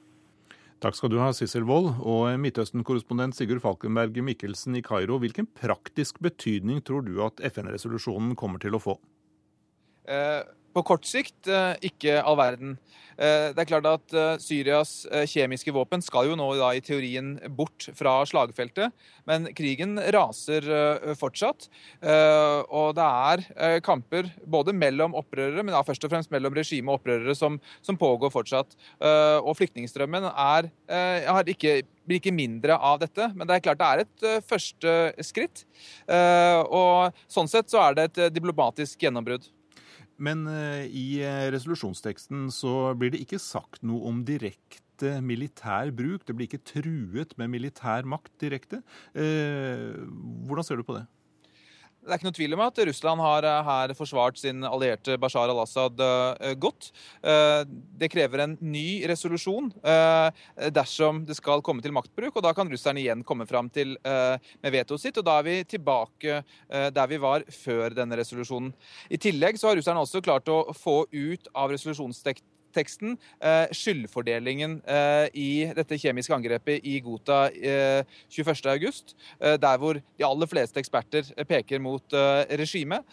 Takk 0.80 0.96
skal 0.96 1.10
du 1.12 1.18
ha, 1.20 1.28
Sissel 1.36 1.66
Wold. 1.68 1.90
Og 2.08 2.30
Midtøsten-korrespondent 2.40 3.36
Sigurd 3.36 3.60
Falkenberg 3.60 4.16
Mikkelsen 4.24 4.78
i 4.78 4.84
Kairo, 4.84 5.18
hvilken 5.20 5.48
praktisk 5.52 6.22
betydning 6.24 6.80
tror 6.80 7.04
du 7.04 7.18
at 7.26 7.42
FN-resolusjonen 7.50 8.32
kommer 8.38 8.62
til 8.62 8.78
å 8.78 8.80
få? 8.80 8.94
Eh, 10.08 10.40
på 10.74 10.84
kort 10.86 11.06
sikt 11.08 11.48
eh, 11.50 11.74
ikke 11.90 12.18
all 12.22 12.38
verden. 12.38 12.76
Eh, 13.20 13.50
det 13.54 13.62
er 13.62 13.68
klart 13.68 13.88
at 13.90 14.14
Syrias 14.42 15.02
kjemiske 15.28 15.72
våpen 15.74 16.02
skal 16.04 16.30
jo 16.30 16.38
nå 16.38 16.46
da 16.58 16.70
i 16.76 16.82
teorien 16.84 17.34
bort 17.56 17.88
fra 17.98 18.20
slagfeltet, 18.28 18.94
men 19.28 19.50
krigen 19.56 19.98
raser 20.14 20.64
fortsatt. 21.18 21.68
Og 22.00 22.94
det 22.96 23.06
er 23.06 23.80
kamper 23.84 24.30
både 24.48 24.74
mellom 24.76 25.14
opprørere, 25.18 25.62
men 25.62 25.74
da 25.74 25.84
først 25.86 26.06
og 26.06 26.12
fremst 26.14 26.32
mellom 26.32 26.56
regime 26.56 26.90
og 26.90 27.00
opprørere 27.00 27.36
som, 27.38 27.60
som 27.84 27.98
pågår 28.00 28.32
fortsatt. 28.34 28.74
Og 29.44 29.52
flyktningstrømmen 29.58 30.26
er, 30.30 30.70
har 30.88 31.52
ikke 31.52 31.80
blir 32.08 32.18
ikke 32.18 32.34
mindre 32.34 32.74
av 32.74 32.98
dette, 33.04 33.28
men 33.36 33.46
det 33.46 33.58
er 33.58 33.64
klart 33.68 33.80
det 33.80 33.90
er 33.92 34.04
et 34.04 34.48
første 34.48 34.96
skritt. 35.26 35.64
Og 36.10 37.22
sånn 37.30 37.50
sett 37.50 37.70
så 37.70 37.84
er 37.84 37.96
det 37.98 38.10
et 38.10 38.34
diplomatisk 38.34 39.06
gjennombrudd. 39.06 39.46
Men 40.20 40.44
eh, 40.50 40.84
i 40.86 41.06
eh, 41.24 41.48
resolusjonsteksten 41.54 42.48
så 42.54 42.92
blir 42.98 43.14
det 43.14 43.22
ikke 43.24 43.40
sagt 43.40 43.84
noe 43.86 44.04
om 44.10 44.22
direkte 44.28 45.16
militær 45.24 45.92
bruk. 45.96 46.26
Det 46.28 46.36
blir 46.36 46.50
ikke 46.50 46.66
truet 46.74 47.32
med 47.40 47.52
militær 47.54 48.08
makt 48.08 48.34
direkte. 48.42 48.82
Eh, 49.16 49.96
hvordan 50.46 50.66
ser 50.66 50.80
du 50.80 50.84
på 50.84 50.98
det? 50.98 51.06
Det 52.10 52.16
er 52.16 52.18
ikke 52.18 52.26
noe 52.26 52.34
tvil 52.34 52.54
om 52.56 52.60
at 52.64 52.78
Russland 52.88 53.22
har 53.22 53.46
eh, 53.46 53.68
her 53.68 53.92
forsvart 53.94 54.38
sin 54.40 54.64
allierte 54.66 55.14
Bashar 55.22 55.46
al-Assad 55.52 56.00
eh, 56.02 56.56
godt. 56.58 56.88
Eh, 57.22 57.60
det 58.02 58.08
krever 58.10 58.42
en 58.42 58.56
ny 58.58 59.04
resolusjon 59.06 59.68
dersom 60.74 61.22
det 61.28 61.36
skal 61.38 61.62
komme 61.62 61.84
til 61.84 61.94
maktbruk. 61.94 62.34
og 62.34 62.42
Da 62.42 62.50
kan 62.56 62.70
russerne 62.72 62.98
igjen 62.98 63.22
komme 63.26 63.46
fram 63.46 63.68
til 63.70 63.94
med 64.02 64.72
vetoet 64.74 65.02
sitt. 65.04 65.18
og 65.20 65.26
Da 65.28 65.38
er 65.38 65.46
vi 65.46 65.56
tilbake 65.76 66.40
der 66.68 67.10
vi 67.10 67.18
var 67.22 67.44
før 67.54 67.94
denne 67.94 68.18
resolusjonen. 68.18 68.72
I 69.10 69.20
tillegg 69.20 69.60
så 69.60 69.70
har 69.70 69.78
russerne 69.78 70.02
også 70.02 70.24
klart 70.24 70.50
å 70.50 70.62
få 70.76 71.04
ut 71.12 71.50
av 71.54 71.70
resolusjonsteksten 71.74 72.48
teksten 72.74 73.16
eh, 73.40 73.70
skyldfordelingen 73.74 74.78
eh, 74.84 75.26
i 75.34 75.50
dette 75.76 75.98
kjemiske 76.00 76.34
angrepet 76.34 76.86
i 76.86 76.98
Gota 77.04 77.42
eh, 77.50 78.02
21.8, 78.30 79.14
eh, 79.40 79.56
der 79.60 79.80
hvor 79.80 80.00
de 80.00 80.26
aller 80.26 80.50
fleste 80.50 80.80
eksperter 80.80 81.28
peker 81.48 81.80
mot 81.82 82.14
regimet. 82.60 83.06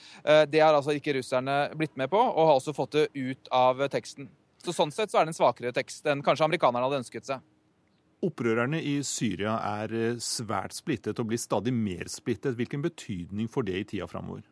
Det 0.49 0.59
har 0.61 0.75
altså 0.75 0.93
ikke 0.95 1.13
russerne 1.17 1.55
blitt 1.77 1.95
med 1.99 2.09
på, 2.11 2.19
og 2.19 2.49
har 2.49 2.57
også 2.59 2.73
fått 2.75 2.97
det 2.97 3.05
ut 3.15 3.49
av 3.53 3.81
teksten. 3.91 4.29
Så 4.63 4.73
Sånn 4.75 4.91
sett 4.91 5.11
så 5.11 5.21
er 5.21 5.27
det 5.27 5.33
en 5.33 5.37
svakere 5.37 5.73
tekst 5.75 6.07
enn 6.09 6.23
kanskje 6.25 6.47
amerikanerne 6.47 6.87
hadde 6.87 7.01
ønsket 7.03 7.29
seg. 7.29 7.45
Opprørerne 8.25 8.81
i 8.81 8.97
Syria 9.05 9.57
er 9.83 10.17
svært 10.23 10.75
splittet 10.77 11.19
og 11.21 11.29
blir 11.31 11.41
stadig 11.41 11.73
mer 11.75 12.09
splittet. 12.11 12.57
Hvilken 12.57 12.83
betydning 12.85 13.49
får 13.51 13.69
det 13.69 13.79
i 13.79 13.87
tida 13.93 14.09
framover? 14.09 14.45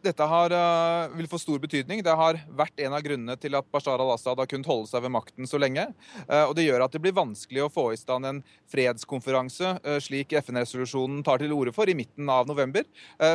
Dette 0.00 0.24
har, 0.24 0.52
uh, 0.56 1.12
vil 1.12 1.28
få 1.28 1.36
stor 1.40 1.58
betydning. 1.60 2.00
Det 2.04 2.14
har 2.16 2.38
vært 2.56 2.80
en 2.80 2.94
av 2.96 3.02
grunnene 3.04 3.36
til 3.36 3.52
at 3.58 3.66
Bashar 3.68 4.00
al-Assad 4.00 4.40
har 4.40 4.48
kunnet 4.48 4.68
holde 4.70 4.88
seg 4.88 5.04
ved 5.04 5.12
makten 5.12 5.48
så 5.48 5.60
lenge. 5.60 5.84
Uh, 6.24 6.46
og 6.46 6.54
Det 6.56 6.64
gjør 6.64 6.86
at 6.86 6.94
det 6.96 7.02
blir 7.04 7.16
vanskelig 7.16 7.66
å 7.66 7.72
få 7.72 7.90
i 7.92 8.00
stand 8.00 8.28
en 8.28 8.40
fredskonferanse, 8.72 9.74
uh, 9.84 9.98
slik 10.00 10.32
FN-resolusjonen 10.40 11.20
tar 11.26 11.42
til 11.44 11.52
orde 11.52 11.76
for, 11.76 11.90
i 11.92 11.98
midten 11.98 12.30
av 12.32 12.48
november. 12.48 12.86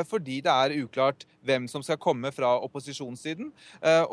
Fordi 0.07 0.39
det 0.43 0.51
er 0.51 0.73
uklart 0.81 1.25
hvem 1.47 1.67
som 1.71 1.83
skal 1.85 1.99
komme 2.01 2.31
fra 2.35 2.53
opposisjonssiden. 2.65 3.49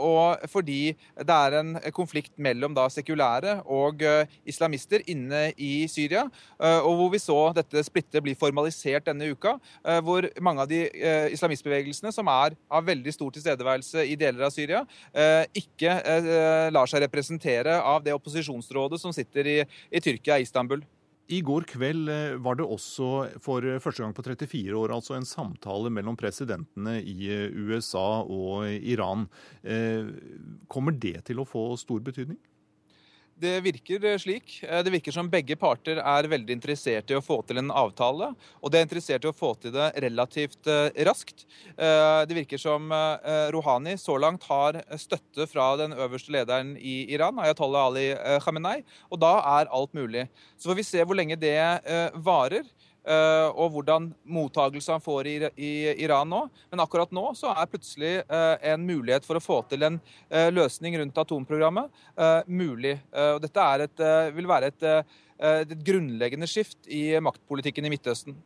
Og 0.00 0.44
fordi 0.50 0.94
det 0.94 1.36
er 1.36 1.58
en 1.60 1.74
konflikt 1.94 2.32
mellom 2.42 2.74
da 2.76 2.86
sekulære 2.92 3.56
og 3.70 4.02
islamister 4.48 5.04
inne 5.10 5.46
i 5.56 5.86
Syria. 5.90 6.24
Og 6.84 6.92
hvor 6.98 7.12
vi 7.12 7.22
så 7.22 7.38
dette 7.56 7.82
splittet 7.86 8.22
bli 8.24 8.36
formalisert 8.38 9.08
denne 9.08 9.30
uka. 9.32 9.56
Hvor 10.06 10.28
mange 10.44 10.64
av 10.64 10.70
de 10.70 10.82
islamistbevegelsene 11.34 12.12
som 12.14 12.30
er 12.30 12.56
av 12.70 12.86
veldig 12.86 13.14
stor 13.14 13.34
tilstedeværelse 13.34 14.04
i 14.08 14.16
deler 14.18 14.46
av 14.46 14.52
Syria, 14.54 14.84
eh, 15.12 15.44
ikke 15.64 15.94
eh, 16.00 16.70
lar 16.74 16.90
seg 16.90 17.04
representere 17.04 17.78
av 17.80 18.04
det 18.04 18.14
opposisjonsrådet 18.16 19.00
som 19.00 19.14
sitter 19.14 19.50
i, 19.50 19.58
i 19.90 20.02
Tyrkia, 20.04 20.40
Istanbul. 20.42 20.84
I 21.32 21.40
går 21.40 21.64
kveld 21.70 22.10
eh, 22.12 22.36
var 22.44 22.58
det 22.58 22.66
også 22.68 23.10
for 23.42 23.64
første 23.80 24.04
gang 24.04 24.12
på 24.16 24.24
34 24.26 24.76
år 24.76 24.92
altså 24.92 25.16
en 25.16 25.28
samtale 25.28 25.92
mellom 25.92 26.18
presidentene 26.20 26.98
i 27.00 27.30
USA 27.54 28.22
og 28.22 28.68
Iran. 28.68 29.24
Kommer 30.68 30.92
det 31.00 31.22
til 31.30 31.40
å 31.40 31.48
få 31.48 31.70
stor 31.80 32.04
betydning? 32.04 32.36
Det 33.34 33.60
virker 33.60 34.04
eh, 34.04 34.18
slik. 34.18 34.60
Eh, 34.62 34.82
det 34.86 34.92
virker 34.94 35.14
som 35.14 35.28
begge 35.30 35.56
parter 35.58 35.98
er 35.98 36.28
veldig 36.30 36.54
interessert 36.54 37.10
i 37.10 37.16
å 37.18 37.22
få 37.24 37.40
til 37.46 37.58
en 37.58 37.72
avtale. 37.74 38.30
Og 38.62 38.70
de 38.70 38.78
er 38.78 38.86
interessert 38.86 39.26
i 39.26 39.30
å 39.30 39.34
få 39.34 39.54
til 39.58 39.74
det 39.74 39.88
relativt 40.04 40.70
eh, 40.70 41.02
raskt. 41.08 41.46
Det 41.74 42.36
virker 42.36 42.60
som 42.60 42.92
Rouhani 43.52 43.96
så 43.98 44.14
langt 44.20 44.44
har 44.46 44.76
støtte 45.00 45.46
fra 45.50 45.64
den 45.80 45.94
øverste 45.96 46.32
lederen 46.32 46.74
i 46.78 46.94
Iran, 47.12 47.40
Ayatollah 47.42 47.88
Ali 47.88 48.04
Khamenei. 48.44 48.84
Og 49.10 49.18
da 49.22 49.32
er 49.56 49.70
alt 49.74 49.94
mulig. 49.96 50.26
Så 50.56 50.70
får 50.70 50.78
vi 50.78 50.86
se 50.86 51.02
hvor 51.02 51.18
lenge 51.18 51.38
det 51.40 51.56
varer. 52.26 52.68
Eh, 53.04 53.48
og 53.52 53.74
hvordan 53.74 54.08
mottakelse 54.24 54.94
han 54.94 55.02
får 55.04 55.28
i, 55.28 55.36
Iran 56.04 56.30
nå. 56.30 56.40
Men 56.72 56.84
akkurat 56.84 57.12
nå 57.14 57.26
så 57.36 57.52
er 57.52 57.70
plutselig 57.70 58.14
uh, 58.30 58.56
en 58.64 58.84
mulighet 58.86 59.26
for 59.26 59.38
å 59.38 59.44
få 59.44 59.60
til 59.68 59.84
en 59.84 59.98
uh, 60.00 60.48
løsning 60.52 60.96
rundt 61.00 61.20
atomprogrammet 61.20 62.02
mulig. 62.46 62.96
og 63.12 63.40
dette 63.42 63.64
et, 63.84 64.02
vil 64.36 64.48
være 64.48 64.70
et, 64.70 64.84
et 65.38 65.74
grunnleggende 65.86 66.48
skift 66.50 66.88
i 66.88 67.18
maktpolitikken 67.22 67.86
i 67.86 67.92
Midtøsten. 67.92 68.38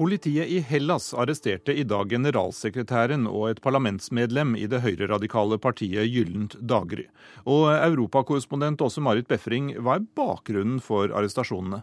Politiet 0.00 0.48
i 0.48 0.60
Hellas 0.64 1.10
arresterte 1.12 1.74
i 1.76 1.82
dag 1.84 2.08
generalsekretæren 2.08 3.26
og 3.28 3.50
et 3.50 3.58
parlamentsmedlem 3.60 4.54
i 4.56 4.64
det 4.64 4.78
høyreradikale 4.80 5.58
partiet 5.60 6.08
Gyllent 6.08 6.54
daggry. 6.64 7.04
Og 7.44 7.66
europakorrespondent 7.74 8.80
Åse 8.80 9.04
Marit 9.04 9.28
Befring, 9.28 9.74
hva 9.76 9.98
er 9.98 10.06
bakgrunnen 10.16 10.80
for 10.80 11.12
arrestasjonene? 11.12 11.82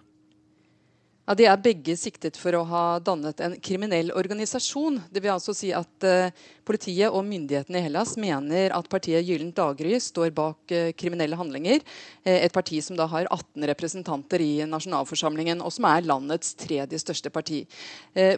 Ja, 1.28 1.36
De 1.36 1.44
er 1.44 1.58
begge 1.60 1.92
siktet 2.00 2.38
for 2.40 2.56
å 2.56 2.62
ha 2.70 2.82
dannet 3.04 3.42
en 3.44 3.58
kriminell 3.60 4.14
organisasjon. 4.16 5.02
Det 5.12 5.20
vil 5.20 5.34
altså 5.34 5.52
si 5.52 5.74
at 5.76 6.06
uh, 6.08 6.30
Politiet 6.68 7.12
og 7.12 7.26
myndighetene 7.28 7.82
i 7.82 7.84
Hellas 7.84 8.14
mener 8.20 8.72
at 8.76 8.88
partiet 8.88 9.26
Gyllent 9.28 9.56
daggry 9.58 9.98
står 10.00 10.32
bak 10.36 10.72
uh, 10.72 10.94
kriminelle 10.96 11.36
handlinger. 11.36 11.84
Uh, 12.24 12.32
et 12.32 12.56
parti 12.56 12.80
som 12.80 12.96
da 12.96 13.10
har 13.12 13.28
18 13.28 13.68
representanter 13.74 14.46
i 14.46 14.64
nasjonalforsamlingen, 14.72 15.66
og 15.68 15.76
som 15.76 15.90
er 15.92 16.08
landets 16.08 16.56
tredje 16.64 17.04
største 17.04 17.34
parti. 17.34 17.60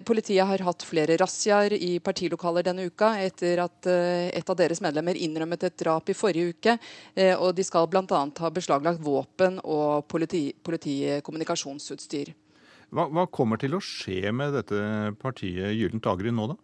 Politiet 0.06 0.50
har 0.50 0.66
hatt 0.66 0.84
flere 0.88 1.18
razziaer 1.22 1.78
i 1.78 1.92
partilokaler 2.02 2.66
denne 2.66 2.90
uka 2.90 3.14
etter 3.22 3.62
at 3.68 3.86
et 3.90 4.50
av 4.50 4.58
deres 4.58 4.82
medlemmer 4.82 5.18
innrømmet 5.18 5.70
et 5.70 5.78
drap 5.84 6.10
i 6.10 6.18
forrige 6.18 6.56
uke. 6.56 6.78
Og 7.38 7.54
de 7.56 7.66
skal 7.66 7.88
bl.a. 7.92 8.26
ha 8.42 8.54
beslaglagt 8.54 9.02
våpen 9.06 9.62
og 9.64 10.08
politi, 10.10 10.48
politikommunikasjonsutstyr. 10.66 12.34
Hva, 12.90 13.06
hva, 13.14 13.28
kommer 13.30 13.60
til 13.62 13.76
å 13.78 13.82
skje 13.84 14.32
med 14.34 14.56
dette 14.58 14.80
partiet 15.22 15.76
Gyllent 15.78 16.06
daggry 16.06 16.34
nå, 16.34 16.48
da? 16.54 16.58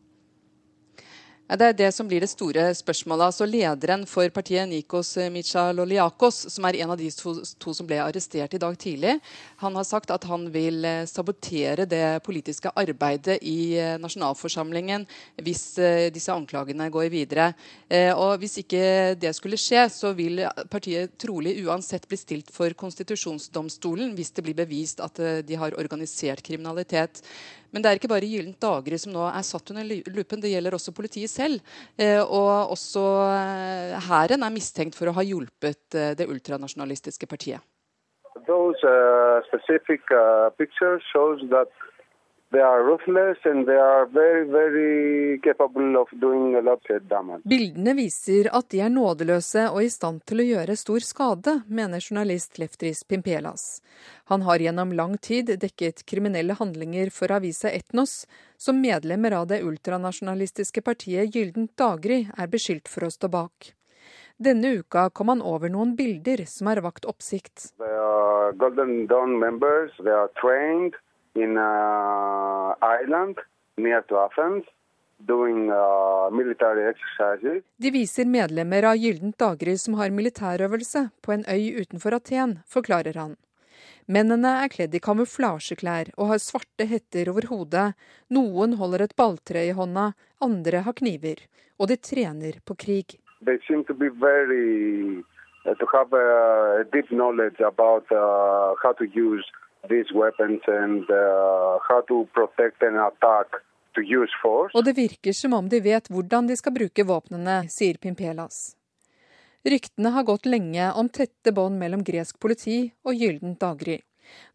Det 1.45 1.61
er 1.61 1.75
det 1.77 1.91
som 1.93 2.07
blir 2.09 2.23
det 2.23 2.31
store 2.31 2.63
spørsmålet. 2.73 3.27
Altså 3.29 3.45
Lederen 3.45 4.07
for 4.09 4.25
partiet, 4.33 4.65
Nikos 4.65 5.11
Michaloliakos, 5.29 6.39
som 6.49 6.65
er 6.65 6.79
en 6.81 6.93
av 6.95 6.97
de 6.97 7.11
to, 7.13 7.35
to, 7.61 7.73
som 7.77 7.85
ble 7.85 7.99
arrestert 8.01 8.55
i 8.57 8.59
dag 8.63 8.73
tidlig, 8.81 9.19
han 9.61 9.75
har 9.77 9.85
sagt 9.85 10.09
at 10.09 10.23
han 10.25 10.47
vil 10.49 10.81
eh, 10.89 11.03
sabotere 11.05 11.85
det 11.85 12.23
politiske 12.25 12.71
arbeidet 12.73 13.35
i 13.45 13.77
eh, 13.77 13.93
nasjonalforsamlingen 14.01 15.05
hvis 15.45 15.61
eh, 15.77 16.07
disse 16.15 16.33
anklagene 16.33 16.87
går 16.89 17.11
videre. 17.13 17.51
Og 18.17 18.39
Hvis 18.41 18.57
ikke 18.63 19.13
det 19.21 19.35
skulle 19.37 19.59
skje, 19.61 19.83
så 19.93 20.09
vil 20.17 20.41
partiet 20.71 21.13
trolig 21.21 21.53
uansett 21.61 22.07
bli 22.09 22.17
stilt 22.17 22.49
for 22.51 22.73
konstitusjonsdomstolen 22.73 24.15
hvis 24.17 24.33
det 24.33 24.43
blir 24.47 24.57
bevist 24.57 25.03
at 25.05 25.21
de 25.45 25.59
har 25.61 25.77
organisert 25.77 26.41
kriminalitet. 26.43 27.21
Men 27.71 27.83
det 27.83 27.91
er 27.91 27.99
ikke 27.99 28.11
bare 28.11 28.29
Gyllent 28.29 28.59
daggry 28.61 28.99
som 29.01 29.13
nå 29.15 29.23
er 29.29 29.45
satt 29.45 29.71
under 29.73 29.87
lupen, 30.15 30.41
det 30.43 30.51
gjelder 30.53 30.77
også 30.77 30.93
politiet 30.95 31.31
selv. 31.31 31.63
Eh, 31.97 32.21
og 32.21 32.73
også 32.75 33.05
eh, 33.29 33.95
hæren 34.09 34.45
er 34.45 34.53
mistenkt 34.53 34.97
for 34.97 35.09
å 35.09 35.15
ha 35.17 35.25
hjulpet 35.25 35.97
eh, 35.97 36.13
det 36.17 36.29
ultranasjonalistiske 36.31 37.29
partiet. 37.29 37.63
Those 38.45 38.83
uh, 38.83 39.39
specific 39.47 40.03
uh, 40.11 40.51
shows 42.55 42.99
that 43.65 44.09
Bildene 47.43 47.93
viser 47.93 48.49
at 48.55 48.69
de 48.71 48.79
er 48.79 48.89
nådeløse 48.89 49.69
og 49.71 49.83
i 49.83 49.89
stand 49.91 50.23
til 50.29 50.39
å 50.39 50.47
gjøre 50.47 50.75
stor 50.79 50.99
skade, 51.03 51.61
mener 51.67 51.99
journalist 51.99 52.59
Leftris 52.61 53.03
Pimpelas. 53.03 53.81
Han 54.31 54.41
har 54.47 54.63
gjennom 54.63 54.93
lang 54.95 55.17
tid 55.17 55.51
dekket 55.59 56.05
kriminelle 56.07 56.53
handlinger 56.55 57.11
for 57.11 57.31
avisa 57.35 57.69
Etnos, 57.69 58.27
som 58.57 58.81
medlemmer 58.81 59.31
av 59.35 59.47
det 59.51 59.63
ultranasjonalistiske 59.63 60.81
partiet 60.81 61.35
Gyldent 61.35 61.75
daggry 61.77 62.27
er 62.37 62.47
beskyldt 62.47 62.87
for 62.87 63.07
å 63.07 63.11
stå 63.11 63.27
bak. 63.31 63.75
Denne 64.37 64.73
uka 64.79 65.09
kom 65.15 65.31
han 65.31 65.41
over 65.41 65.71
noen 65.71 65.93
bilder 65.95 66.43
som 66.47 66.67
har 66.67 66.81
vakt 66.83 67.05
oppsikt. 67.07 67.71
Golden 68.57 69.07
Dawn 69.07 69.39
members, 69.39 69.91
they 70.03 70.11
are 70.11 70.29
trained 70.39 70.95
in 71.35 71.57
uh, 71.57 72.75
Ireland 72.81 73.37
near 73.77 74.01
to 74.01 74.17
Athens. 74.17 74.65
Doing, 75.17 75.71
uh, 75.71 76.27
De 77.77 77.91
viser 77.91 78.25
medlemmer 78.25 78.83
av 78.83 78.97
Gyldent 78.99 79.37
daggry 79.39 79.77
som 79.79 79.95
har 79.95 80.11
militærøvelse 80.11 81.05
på 81.23 81.31
en 81.31 81.45
øy 81.47 81.79
utenfor 81.79 82.17
Aten, 82.17 82.59
forklarer 82.67 83.15
han. 83.15 83.37
Mennene 84.11 84.51
er 84.65 84.69
kledd 84.69 84.93
i 84.93 84.99
kamuflasjeklær 84.99 86.11
og 86.17 86.33
har 86.33 86.41
svarte 86.43 86.85
hetter 86.85 87.31
over 87.31 87.47
hodet. 87.47 87.87
Noen 88.27 88.75
holder 88.75 89.05
et 89.07 89.15
balltre 89.15 89.63
i 89.65 89.71
hånda, 89.71 90.11
andre 90.43 90.83
har 90.83 90.99
kniver. 90.99 91.47
Og 91.79 91.87
de 91.87 91.95
trener 91.95 92.59
på 92.67 92.75
krig. 92.75 93.15
They 93.41 93.57
seem 93.67 93.85
to 93.85 93.93
be 93.93 94.09
very, 94.09 95.23
uh, 95.63 95.73
to 95.79 95.85
have 95.95 96.11
a 96.11 96.83
deep 96.91 97.07
knowledge 97.09 97.63
about 97.63 98.11
uh, 98.11 98.75
uh. 99.85 101.81
Og 104.73 104.81
det 104.85 104.95
virker 104.97 105.33
som 105.33 105.53
om 105.53 105.69
de 105.69 105.79
vet 105.81 106.09
hvordan 106.11 106.47
de 106.49 106.55
skal 106.59 106.75
bruke 106.75 107.05
våpnene, 107.07 107.69
sier 107.71 107.97
Pimpelas. 108.01 108.75
Ryktene 109.65 110.11
har 110.13 110.23
gått 110.27 110.45
lenge 110.45 110.91
om 110.93 111.07
tette 111.09 111.51
bånd 111.55 111.79
mellom 111.81 112.03
gresk 112.05 112.37
politi 112.39 112.91
og 113.05 113.15
Gyllent 113.17 113.59
daggry. 113.63 114.01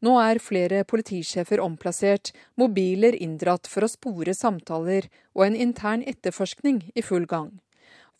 Nå 0.07 0.17
er 0.23 0.43
flere 0.43 0.85
politisjefer 0.87 1.63
omplassert, 1.63 2.33
mobiler 2.59 3.17
inndratt 3.17 3.67
for 3.71 3.87
å 3.87 3.91
spore 3.91 4.35
samtaler 4.35 5.09
og 5.35 5.47
en 5.47 5.59
intern 5.67 6.03
etterforskning 6.07 6.83
i 6.95 7.03
full 7.07 7.27
gang. 7.31 7.51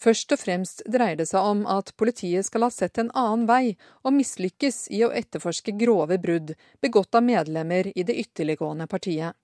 Først 0.01 0.33
og 0.33 0.41
fremst 0.41 0.81
dreier 0.89 1.19
det 1.21 1.27
seg 1.29 1.45
om 1.45 1.67
at 1.69 1.93
politiet 2.01 2.47
skal 2.47 2.65
ha 2.65 2.71
sett 2.73 2.99
en 2.99 3.11
annen 3.13 3.45
vei 3.49 3.77
og 4.01 4.15
mislykkes 4.17 4.87
i 4.97 5.03
å 5.05 5.11
etterforske 5.13 5.75
grove 5.77 6.17
brudd 6.23 6.55
begått 6.81 7.19
av 7.19 7.27
medlemmer 7.27 7.91
i 7.93 8.05
det 8.09 8.17
ytterliggående 8.23 8.89
partiet. 8.89 9.37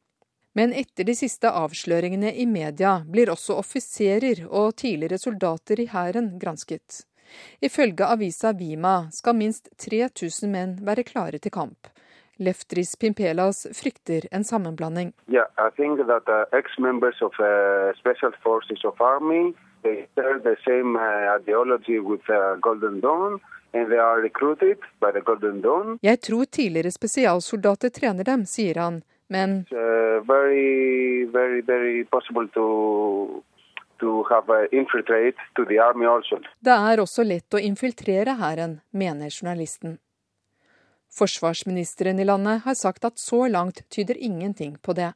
Men 0.57 0.73
etter 0.73 1.05
de 1.05 1.13
siste 1.13 1.51
avsløringene 1.53 2.33
i 2.33 2.47
media 2.49 3.03
blir 3.05 3.29
også 3.29 3.59
offiserer 3.61 4.47
og 4.47 4.79
tidligere 4.81 5.21
soldater 5.21 5.83
i 5.85 5.91
hæren 5.93 6.39
gransket. 6.41 7.03
Ifølge 7.61 8.09
avisa 8.09 8.55
Vima 8.57 9.11
skal 9.13 9.37
minst 9.37 9.69
3000 9.77 10.49
menn 10.49 10.75
være 10.89 11.05
klare 11.05 11.43
til 11.43 11.53
kamp. 11.53 11.93
Leftris 12.41 12.97
Pimpelas 12.97 13.67
frykter 13.77 14.25
en 14.31 14.45
sammenblanding. 14.45 15.13
Yeah, 15.29 15.49
I 15.59 15.69
think 15.77 16.01
that, 16.09 16.29
uh, 16.29 16.49
They 19.87 20.09
share 20.15 20.39
the 20.41 20.57
same 20.67 20.97
uh, 20.97 21.37
ideology 21.39 21.99
with 22.01 22.27
uh, 22.29 22.57
Golden 22.61 23.01
Dawn. 23.01 23.41
Jeg 26.01 26.21
tror 26.21 26.45
tidligere 26.45 26.91
spesialsoldater 26.91 27.89
trener 27.89 28.25
dem, 28.25 28.47
sier 28.47 28.79
han, 28.81 29.03
men 29.29 29.67
uh, 29.71 30.25
very, 30.25 31.27
very, 31.33 31.61
very 31.61 32.07
to, 32.55 33.43
to 34.01 34.25
Det 36.61 36.73
er 36.73 37.01
også 37.01 37.23
lett 37.23 37.55
å 37.55 37.59
infiltrere 37.59 38.39
hæren, 38.41 38.81
mener 38.91 39.29
journalisten. 39.29 39.99
Forsvarsministeren 41.13 42.19
i 42.19 42.25
landet 42.25 42.65
har 42.65 42.75
sagt 42.75 43.05
at 43.05 43.19
så 43.19 43.47
langt 43.49 43.85
tyder 43.91 44.17
ingenting 44.17 44.79
på 44.83 44.93
det. 44.93 45.13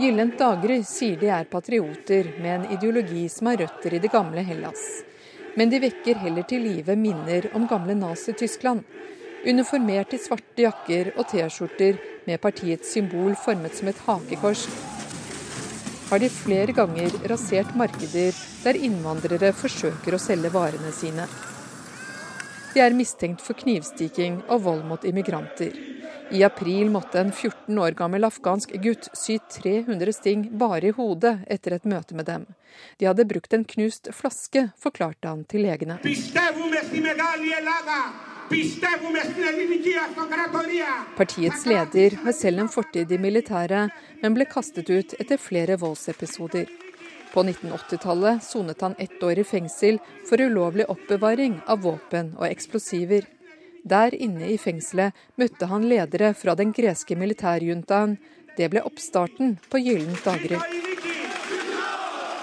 Gyllent 0.00 0.38
daggry 0.38 0.78
sier 0.88 1.18
de 1.20 1.28
er 1.28 1.44
patrioter 1.44 2.30
med 2.40 2.54
en 2.54 2.70
ideologi 2.72 3.26
som 3.28 3.50
har 3.50 3.58
røtter 3.60 3.94
i 3.94 3.98
det 4.00 4.08
gamle 4.08 4.40
Hellas. 4.46 4.80
Men 5.60 5.68
de 5.68 5.80
vekker 5.82 6.22
heller 6.22 6.46
til 6.48 6.64
live 6.64 6.96
minner 6.96 7.50
om 7.58 7.66
gamle 7.68 7.92
Nazi-Tyskland. 7.98 8.80
Uniformert 9.44 10.16
i 10.16 10.22
svarte 10.22 10.64
jakker 10.64 11.12
og 11.18 11.28
T-skjorter 11.28 12.00
med 12.24 12.40
partiets 12.40 12.94
symbol 12.96 13.36
formet 13.44 13.76
som 13.76 13.92
et 13.92 14.02
hakekors, 14.06 14.64
har 16.08 16.24
de 16.24 16.32
flere 16.32 16.72
ganger 16.80 17.20
rasert 17.28 17.76
markeder 17.76 18.32
der 18.64 18.80
innvandrere 18.80 19.52
forsøker 19.52 20.16
å 20.16 20.22
selge 20.22 20.50
varene 20.56 20.96
sine. 20.96 21.28
De 22.72 22.80
er 22.80 22.96
mistenkt 22.96 23.44
for 23.44 23.58
knivstiking 23.60 24.46
og 24.48 24.64
vold 24.64 24.86
mot 24.88 25.04
immigranter. 25.04 25.76
I 26.30 26.42
april 26.44 26.90
måtte 26.90 27.20
en 27.20 27.32
14 27.32 27.78
år 27.78 27.96
gammel 27.98 28.24
afghansk 28.24 28.76
gutt 28.82 29.08
sy 29.18 29.38
300 29.50 30.12
sting 30.14 30.44
bare 30.58 30.90
i 30.90 30.94
hodet 30.94 31.40
etter 31.50 31.74
et 31.74 31.88
møte 31.90 32.14
med 32.14 32.28
dem. 32.30 32.44
De 32.98 33.08
hadde 33.08 33.26
brukt 33.26 33.54
en 33.56 33.64
knust 33.66 34.12
flaske, 34.14 34.68
forklarte 34.78 35.26
han 35.26 35.42
til 35.50 35.66
legene. 35.66 35.98
Partiets 41.16 41.66
leder 41.66 42.16
har 42.22 42.38
selv 42.38 42.62
en 42.62 42.70
fortid 42.76 43.10
i 43.10 43.18
militæret, 43.18 43.90
men 44.22 44.38
ble 44.38 44.46
kastet 44.46 44.90
ut 44.90 45.16
etter 45.18 45.38
flere 45.38 45.80
voldsepisoder. 45.82 46.70
På 47.34 47.42
1980-tallet 47.42 48.42
sonet 48.42 48.80
han 48.86 48.94
ett 48.98 49.22
år 49.22 49.38
i 49.38 49.44
fengsel 49.46 50.00
for 50.26 50.42
ulovlig 50.42 50.86
oppbevaring 50.90 51.60
av 51.66 51.82
våpen 51.86 52.34
og 52.38 52.48
eksplosiver. 52.50 53.26
Der 53.84 54.14
inne 54.14 54.50
i 54.52 54.58
fengselet 54.60 55.16
møtte 55.40 55.66
han 55.70 55.86
ledere 55.88 56.34
fra 56.34 56.54
den 56.58 56.74
greske 56.76 57.16
militærjuntaen. 57.16 58.18
Det 58.56 58.68
ble 58.70 58.82
oppstarten 58.84 59.56
på 59.70 59.80
Gyllent 59.80 60.24
daggry. 60.24 60.58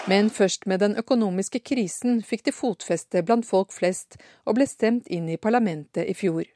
Men 0.08 0.30
først 0.32 0.66
med 0.66 0.80
den 0.80 0.96
økonomiske 0.96 1.60
krisen 1.68 2.22
fikk 2.24 2.46
de 2.48 2.54
fotfeste 2.56 3.22
blant 3.28 3.46
folk 3.46 3.74
flest, 3.76 4.16
og 4.48 4.56
ble 4.56 4.68
stemt 4.70 5.10
inn 5.12 5.28
i 5.28 5.36
parlamentet 5.38 6.08
i 6.08 6.16
fjor. 6.16 6.48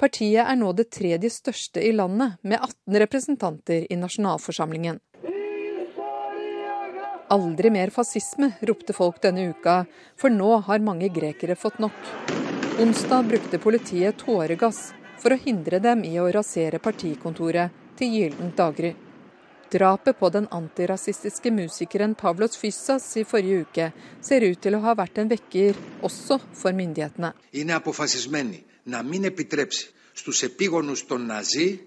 Partiet 0.00 0.46
er 0.48 0.56
nå 0.56 0.72
det 0.72 0.88
tredje 0.96 1.28
største 1.28 1.82
i 1.84 1.92
landet, 1.92 2.38
med 2.40 2.56
18 2.56 3.00
representanter 3.04 3.84
i 3.84 4.00
nasjonalforsamlingen. 4.00 4.96
Aldri 7.30 7.70
mer 7.70 7.92
fascisme, 7.94 8.54
ropte 8.64 8.96
folk 8.96 9.20
denne 9.22 9.50
uka, 9.52 9.82
for 10.18 10.32
nå 10.32 10.56
har 10.66 10.80
mange 10.82 11.12
grekere 11.12 11.60
fått 11.60 11.78
nok. 11.84 12.00
Onsdag 12.80 13.22
brukte 13.22 13.58
politiet 13.58 14.16
tåregass 14.18 14.94
for 15.20 15.34
å 15.34 15.36
hindre 15.36 15.82
dem 15.84 16.00
i 16.08 16.14
å 16.16 16.30
rasere 16.32 16.78
partikontoret 16.80 17.74
til 17.98 18.14
Gyllent 18.14 18.56
daggry. 18.56 18.94
Drapet 19.68 20.16
på 20.16 20.30
den 20.32 20.46
antirasistiske 20.48 21.52
musikeren 21.52 22.14
Pavlos 22.16 22.56
Fyssas 22.56 23.10
i 23.20 23.26
forrige 23.28 23.66
uke 23.66 23.90
ser 24.24 24.46
ut 24.48 24.62
til 24.64 24.78
å 24.78 24.80
ha 24.86 24.94
vært 24.96 25.20
en 25.20 25.28
vekker 25.28 25.76
også 26.08 26.40
for 26.56 26.72
myndighetene. 26.72 27.34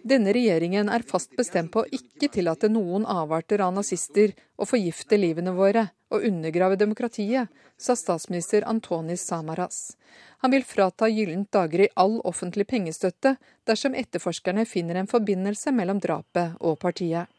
Denne 0.04 0.34
regjeringen 0.34 0.90
er 0.90 1.06
fast 1.08 1.36
bestemt 1.38 1.72
på 1.74 1.84
å 1.84 1.90
ikke 1.92 2.30
tillate 2.34 2.70
noen 2.72 3.06
avarter 3.06 3.62
av 3.62 3.74
nazister 3.76 4.34
å 4.58 4.68
forgifte 4.70 5.20
livene 5.20 5.54
våre 5.58 5.88
og 6.14 6.26
undergrave 6.28 6.78
demokratiet, 6.78 7.50
sa 7.78 7.96
statsminister 7.98 8.66
Antonis 8.70 9.26
Samaras. 9.28 9.96
Han 10.44 10.52
vil 10.52 10.66
frata 10.68 11.08
Gyllent 11.10 11.52
daggry 11.56 11.88
all 11.96 12.20
offentlig 12.24 12.68
pengestøtte 12.70 13.36
dersom 13.68 13.96
etterforskerne 13.98 14.66
finner 14.66 15.00
en 15.00 15.10
forbindelse 15.10 15.72
mellom 15.72 16.02
drapet 16.04 16.58
og 16.60 16.80
partiet. 16.82 17.30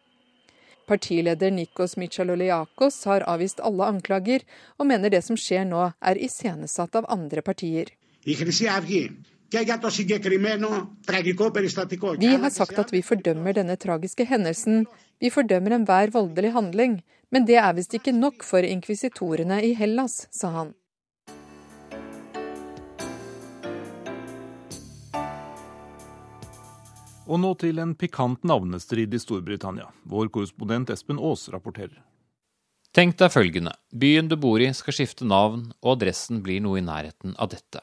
Partileder 0.87 1.51
Nikos 1.51 1.97
Michaloliakos 1.97 3.05
har 3.09 3.25
avvist 3.29 3.61
alle 3.61 3.87
anklager, 3.89 4.43
og 4.77 4.89
mener 4.91 5.13
det 5.13 5.23
som 5.25 5.37
skjer 5.37 5.65
nå 5.69 5.87
er 6.01 6.21
iscenesatt 6.21 6.99
av 7.01 7.09
andre 7.09 7.41
partier. 7.43 7.95
Vi 9.53 9.61
har 12.37 12.51
sagt 12.51 12.79
at 12.79 12.93
vi 12.93 13.03
fordømmer 13.03 13.53
denne 13.55 13.77
tragiske 13.77 14.25
hendelsen. 14.27 14.87
Vi 15.21 15.31
fordømmer 15.31 15.77
enhver 15.77 16.11
voldelig 16.15 16.53
handling. 16.57 17.03
Men 17.35 17.47
det 17.49 17.57
er 17.59 17.75
visst 17.75 17.95
ikke 17.97 18.13
nok 18.15 18.45
for 18.47 18.63
inkvisitorene 18.63 19.57
i 19.67 19.75
Hellas, 19.75 20.29
sa 20.31 20.51
han. 20.55 20.75
Og 27.25 27.41
nå 27.41 27.55
til 27.59 27.81
en 27.81 27.95
pikant 27.97 28.45
navnestrid 28.45 29.15
i 29.17 29.21
Storbritannia. 29.23 29.89
Vår 30.05 30.29
korrespondent 30.31 30.93
Espen 30.93 31.19
Aas 31.19 31.49
rapporterer. 31.51 32.03
Tenk 32.95 33.17
deg 33.19 33.33
følgende. 33.35 33.73
Byen 33.91 34.29
du 34.31 34.37
bor 34.39 34.63
i 34.63 34.71
skal 34.77 34.95
skifte 34.95 35.27
navn, 35.27 35.73
og 35.83 35.97
adressen 35.97 36.45
blir 36.45 36.63
noe 36.63 36.79
i 36.79 36.85
nærheten 36.85 37.35
av 37.41 37.51
dette. 37.57 37.81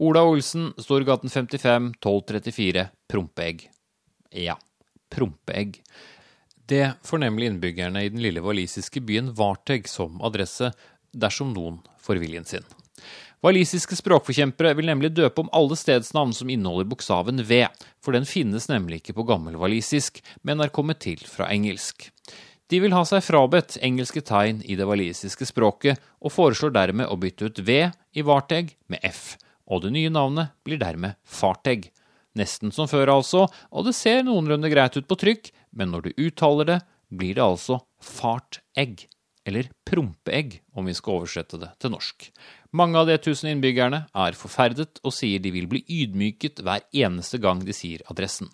Ola 0.00 0.22
Olsen, 0.22 0.74
Storgaten 0.76 1.30
55, 1.30 1.86
1234, 1.86 2.88
Prompeegg. 3.08 3.70
Ja, 4.30 4.58
Prompeegg. 5.10 5.82
Det 6.66 6.92
får 7.02 7.18
nemlig 7.18 7.46
innbyggerne 7.46 8.04
i 8.04 8.08
den 8.08 8.22
lille 8.22 8.40
walisiske 8.40 9.00
byen 9.00 9.32
Varteg 9.34 9.88
som 9.90 10.20
adresse, 10.22 10.70
dersom 11.10 11.50
noen 11.50 11.80
får 11.98 12.20
viljen 12.22 12.46
sin. 12.46 12.68
Walisiske 13.42 13.98
språkforkjempere 13.98 14.76
vil 14.78 14.86
nemlig 14.86 15.10
døpe 15.18 15.42
om 15.42 15.50
alle 15.50 15.74
stedsnavn 15.74 16.30
som 16.30 16.54
inneholder 16.54 16.86
bokstaven 16.86 17.42
V, 17.42 17.64
for 17.98 18.14
den 18.14 18.26
finnes 18.26 18.70
nemlig 18.70 19.00
ikke 19.02 19.16
på 19.18 19.26
gammelwalisisk, 19.32 20.22
men 20.46 20.62
er 20.62 20.70
kommet 20.70 21.02
til 21.02 21.26
fra 21.26 21.50
engelsk. 21.50 22.06
De 22.70 22.78
vil 22.78 22.94
ha 22.94 23.02
seg 23.02 23.26
frabedt 23.26 23.80
engelske 23.82 24.22
tegn 24.22 24.62
i 24.62 24.78
det 24.78 24.86
walisiske 24.86 25.50
språket, 25.50 25.98
og 26.22 26.36
foreslår 26.38 26.78
dermed 26.78 27.10
å 27.10 27.18
bytte 27.18 27.50
ut 27.50 27.66
V 27.66 27.80
i 28.14 28.22
Varteg 28.22 28.76
med 28.86 29.02
F, 29.02 29.34
og 29.68 29.84
det 29.84 29.92
nye 29.94 30.12
navnet 30.12 30.54
blir 30.66 30.80
dermed 30.80 31.18
Farteg. 31.24 31.90
Nesten 32.38 32.72
som 32.74 32.88
før 32.90 33.12
altså, 33.18 33.46
og 33.72 33.86
det 33.88 33.96
ser 33.96 34.24
noenlunde 34.26 34.70
greit 34.72 34.96
ut 34.98 35.08
på 35.08 35.18
trykk, 35.18 35.52
men 35.76 35.92
når 35.92 36.08
du 36.08 36.24
uttaler 36.28 36.68
det, 36.68 36.80
blir 37.08 37.38
det 37.38 37.44
altså 37.44 37.80
fartegg 38.04 39.06
eller 39.48 39.70
prompeegg, 39.88 40.58
om 40.76 40.88
vi 40.88 40.94
skal 40.96 41.22
oversette 41.22 41.56
det 41.60 41.70
til 41.80 41.94
norsk. 41.94 42.28
Mange 42.76 43.00
av 43.00 43.08
de 43.08 43.16
tusen 43.24 43.48
innbyggerne 43.54 44.02
er 44.12 44.36
forferdet 44.36 45.00
og 45.00 45.14
sier 45.16 45.40
de 45.40 45.54
vil 45.54 45.68
bli 45.70 45.80
ydmyket 45.88 46.60
hver 46.60 46.84
eneste 46.92 47.40
gang 47.40 47.62
de 47.64 47.72
sier 47.76 48.04
adressen. 48.12 48.50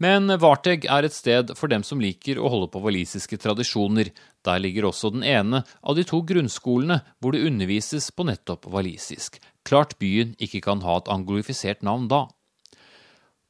Men 0.00 0.32
Varteg 0.40 0.86
er 0.88 1.04
et 1.04 1.12
sted 1.12 1.52
for 1.58 1.68
dem 1.68 1.84
som 1.84 2.00
liker 2.00 2.38
å 2.40 2.48
holde 2.48 2.70
på 2.72 2.80
walisiske 2.80 3.36
tradisjoner. 3.42 4.08
Der 4.46 4.62
ligger 4.62 4.88
også 4.88 5.12
den 5.12 5.26
ene 5.28 5.60
av 5.84 5.98
de 5.98 6.06
to 6.08 6.22
grunnskolene 6.24 7.02
hvor 7.20 7.36
det 7.36 7.44
undervises 7.44 8.08
på 8.16 8.24
nettopp 8.24 8.64
walisisk. 8.72 9.36
Klart 9.68 9.98
byen 10.00 10.32
ikke 10.40 10.62
kan 10.64 10.80
ha 10.86 10.96
et 10.96 11.10
anglofisert 11.12 11.84
navn 11.84 12.08
da. 12.08 12.24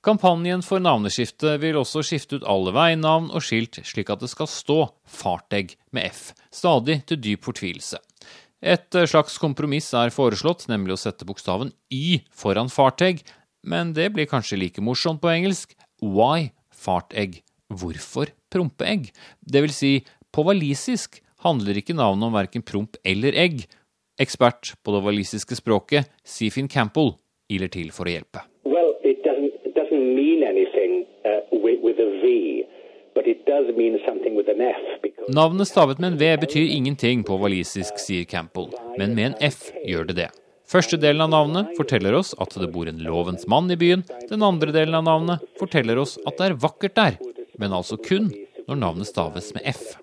Kampanjen 0.03 0.65
for 0.65 0.83
navneskifte 0.83 1.59
vil 1.61 1.77
også 1.77 2.03
skifte 2.09 2.41
ut 2.41 2.47
alle 2.49 2.73
veinavn 2.73 3.29
og 3.37 3.45
skilt 3.45 3.83
slik 3.85 4.11
at 4.11 4.23
det 4.23 4.31
skal 4.33 4.49
stå 4.49 4.79
Farteg 5.05 5.77
med 5.93 6.09
F, 6.09 6.31
stadig 6.51 7.03
til 7.07 7.21
dyp 7.21 7.45
fortvilelse. 7.45 8.01
Et 8.61 8.97
slags 9.09 9.37
kompromiss 9.41 9.93
er 9.97 10.13
foreslått, 10.13 10.67
nemlig 10.73 10.97
å 10.97 11.01
sette 11.01 11.29
bokstaven 11.29 11.71
Y 11.93 12.25
foran 12.33 12.73
farteg, 12.73 13.23
men 13.63 13.93
det 13.97 14.09
blir 14.13 14.29
kanskje 14.29 14.59
like 14.61 14.85
morsomt 14.85 15.21
på 15.21 15.31
engelsk. 15.33 15.77
Why 16.03 16.51
fartegg? 16.73 17.43
Hvorfor 17.71 18.33
prompeegg? 18.51 19.11
Det 19.41 19.63
vil 19.63 19.75
si, 19.75 19.93
på 20.35 20.43
walisisk 20.47 21.21
handler 21.45 21.79
ikke 21.79 21.95
navnet 21.95 22.27
om 22.27 22.35
verken 22.35 22.65
promp 22.67 22.99
eller 23.07 23.37
egg. 23.39 23.67
Ekspert 24.21 24.75
på 24.85 24.97
det 24.97 25.05
walisiske 25.07 25.57
språket, 25.57 26.11
Sifin 26.25 26.69
Campbell, 26.69 27.15
iler 27.49 27.71
til 27.73 27.93
for 27.95 28.11
å 28.11 28.17
hjelpe. 28.17 28.43
Well, 28.67 28.93
it 29.07 29.23
doesn't, 29.25 29.55
it 29.65 29.77
doesn't 29.79 30.03
mean 30.17 30.43
anything 30.45 31.07
uh, 31.25 31.47
with, 31.53 31.81
with 31.85 32.03
a 32.03 32.11
V. 32.21 32.67
Navnet 35.29 35.69
stavet 35.69 35.99
med 35.99 36.13
en 36.13 36.19
V 36.19 36.37
betyr 36.37 36.69
ingenting 36.77 37.23
på 37.25 37.37
walisisk, 37.37 37.99
sier 37.99 38.25
Campbell, 38.25 38.71
men 38.99 39.15
med 39.15 39.27
en 39.31 39.37
F 39.41 39.71
gjør 39.87 40.09
det 40.11 40.17
det. 40.17 40.29
Første 40.71 41.01
delen 41.03 41.25
av 41.25 41.33
navnet 41.33 41.73
forteller 41.75 42.15
oss 42.15 42.31
at 42.39 42.55
det 42.55 42.69
bor 42.71 42.87
en 42.87 43.01
lovens 43.03 43.49
mann 43.51 43.67
i 43.75 43.77
byen. 43.79 44.05
Den 44.31 44.45
andre 44.47 44.71
delen 44.71 44.95
av 44.95 45.03
navnet 45.03 45.43
forteller 45.59 45.99
oss 45.99 46.15
at 46.23 46.39
det 46.39 46.47
er 46.47 46.61
vakkert 46.63 46.95
der, 46.95 47.17
men 47.59 47.75
altså 47.75 47.99
kun 47.99 48.29
når 48.69 48.79
navnet 48.79 49.11
staves 49.11 49.51
med 49.57 49.67
F. 49.67 49.97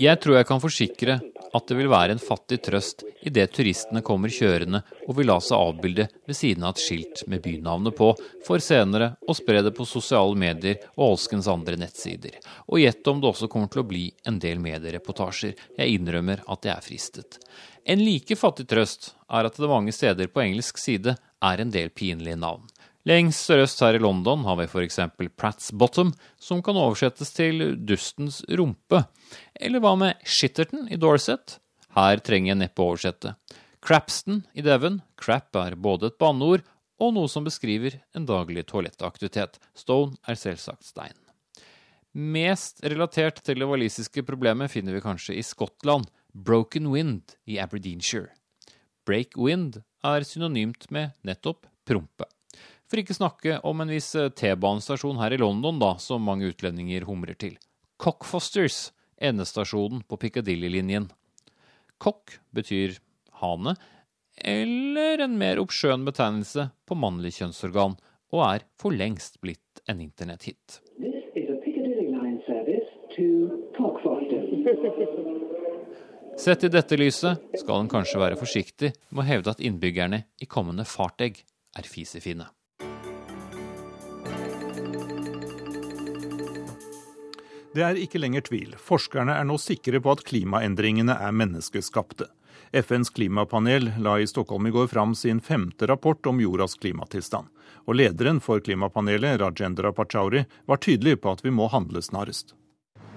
Jeg 0.00 0.16
tror 0.22 0.38
jeg 0.38 0.48
kan 0.48 0.62
forsikre 0.64 1.18
at 1.54 1.68
det 1.68 1.76
vil 1.78 1.90
være 1.92 2.16
en 2.16 2.22
fattig 2.22 2.56
trøst 2.66 3.04
idet 3.24 3.52
turistene 3.54 4.02
kommer 4.02 4.32
kjørende 4.32 4.80
og 5.04 5.18
vil 5.18 5.28
la 5.28 5.36
seg 5.44 5.60
avbilde 5.60 6.08
ved 6.26 6.38
siden 6.38 6.64
av 6.64 6.74
et 6.74 6.82
skilt 6.82 7.22
med 7.30 7.44
bynavnet 7.44 7.94
på, 7.94 8.10
for 8.46 8.64
senere 8.64 9.12
å 9.28 9.36
spre 9.36 9.60
det 9.62 9.74
på 9.76 9.86
sosiale 9.86 10.34
medier 10.40 10.80
og 10.96 11.12
alskens 11.12 11.50
andre 11.52 11.78
nettsider. 11.78 12.40
Og 12.66 12.82
gjett 12.82 13.12
om 13.12 13.20
det 13.20 13.30
også 13.30 13.50
kommer 13.52 13.70
til 13.70 13.84
å 13.84 13.88
bli 13.92 14.08
en 14.26 14.40
del 14.42 14.58
mediereportasjer. 14.64 15.54
Jeg 15.78 16.00
innrømmer 16.00 16.42
at 16.50 16.66
jeg 16.66 16.74
er 16.74 16.88
fristet. 16.88 17.38
En 17.84 18.00
like 18.00 18.36
fattig 18.40 18.64
trøst 18.70 19.10
er 19.28 19.44
at 19.44 19.58
det 19.60 19.68
mange 19.68 19.92
steder 19.92 20.30
på 20.32 20.40
engelsk 20.40 20.78
side 20.80 21.16
er 21.44 21.60
en 21.60 21.72
del 21.72 21.90
pinlige 21.92 22.38
navn. 22.40 22.64
Lengst 23.04 23.44
sørøst 23.44 23.82
her 23.84 23.98
i 23.98 24.00
London 24.00 24.46
har 24.46 24.56
vi 24.56 24.64
f.eks. 24.64 24.96
Pratt's 25.36 25.68
Bottom, 25.76 26.14
som 26.40 26.62
kan 26.64 26.78
oversettes 26.80 27.34
til 27.36 27.74
dustens 27.84 28.40
rumpe. 28.48 29.02
Eller 29.60 29.84
hva 29.84 29.92
med 30.00 30.24
Shitterton 30.24 30.88
i 30.88 30.96
Dorset? 30.96 31.58
Her 31.92 32.22
trenger 32.24 32.54
jeg 32.54 32.62
neppe 32.62 32.80
oversette. 32.86 33.34
Crapston 33.84 34.40
i 34.56 34.64
Devon. 34.64 35.02
Crap 35.20 35.52
er 35.60 35.76
både 35.76 36.08
et 36.08 36.16
banneord 36.18 36.64
og 37.02 37.12
noe 37.12 37.28
som 37.28 37.44
beskriver 37.44 37.98
en 38.16 38.24
daglig 38.24 38.64
toalettaktivitet. 38.70 39.60
Stone 39.76 40.16
er 40.24 40.40
selvsagt 40.40 40.88
stein. 40.88 41.18
Mest 42.14 42.80
relatert 42.86 43.42
til 43.44 43.60
det 43.60 43.68
walisiske 43.68 44.24
problemet 44.24 44.72
finner 44.72 44.96
vi 44.96 45.04
kanskje 45.04 45.36
i 45.36 45.44
Skottland. 45.44 46.08
Broken 46.34 46.90
Wind 46.90 47.36
i 47.46 47.60
Aberdeenshire. 47.62 48.32
Break 49.06 49.36
wind 49.36 49.82
er 50.02 50.24
synonymt 50.26 50.90
med 50.90 51.14
nettopp 51.22 51.68
prompe. 51.86 52.26
For 52.90 52.98
ikke 52.98 53.14
snakke 53.16 53.60
om 53.66 53.80
en 53.80 53.92
viss 53.92 54.10
eh, 54.18 54.32
T-banestasjon 54.34 55.20
her 55.22 55.34
i 55.34 55.38
London, 55.38 55.78
da, 55.78 55.94
som 56.02 56.26
mange 56.26 56.50
utlendinger 56.50 57.06
humrer 57.06 57.38
til. 57.38 57.54
Cockfosters, 58.02 58.90
endestasjonen 59.22 60.02
på 60.08 60.18
Piccadilly-linjen. 60.20 61.08
Cock 62.02 62.40
betyr 62.54 62.98
hane, 63.40 63.76
eller 64.34 65.22
en 65.22 65.38
mer 65.38 65.62
obskjøn 65.62 66.02
betegnelse 66.08 66.68
på 66.84 66.98
mannlig 66.98 67.36
kjønnsorgan, 67.38 67.94
og 68.34 68.44
er 68.48 68.66
for 68.80 68.90
lengst 68.90 69.38
blitt 69.44 69.84
en 69.86 70.02
internetthit. 70.02 70.80
Sett 76.38 76.64
i 76.64 76.68
dette 76.68 76.96
lyset 76.98 77.38
skal 77.60 77.84
en 77.84 77.88
kanskje 77.88 78.18
være 78.18 78.36
forsiktig 78.38 78.90
med 79.14 79.22
å 79.22 79.26
hevde 79.28 79.52
at 79.54 79.60
innbyggerne 79.62 80.24
i 80.42 80.48
kommende 80.50 80.82
fartegg 80.88 81.38
er 81.78 81.86
fisefine. 81.86 82.48
Det 87.74 87.82
er 87.82 87.98
ikke 87.98 88.20
lenger 88.22 88.44
tvil. 88.46 88.74
Forskerne 88.78 89.34
er 89.34 89.46
nå 89.46 89.56
sikre 89.62 89.98
på 90.02 90.14
at 90.14 90.24
klimaendringene 90.26 91.16
er 91.22 91.34
menneskeskapte. 91.34 92.28
FNs 92.74 93.10
klimapanel 93.14 93.92
la 94.02 94.16
i 94.18 94.26
Stockholm 94.26 94.66
i 94.66 94.74
går 94.74 94.90
fram 94.90 95.14
sin 95.14 95.40
femte 95.40 95.86
rapport 95.86 96.26
om 96.26 96.42
jordas 96.42 96.74
klimatilstand. 96.74 97.46
Og 97.86 97.98
lederen 97.98 98.40
for 98.42 98.62
klimapanelet, 98.62 99.38
Rajendra 99.42 99.92
Pachauri, 99.94 100.44
var 100.66 100.82
tydelig 100.82 101.20
på 101.22 101.34
at 101.34 101.44
vi 101.46 101.54
må 101.54 101.70
handle 101.70 102.02
snarest. 102.02 102.54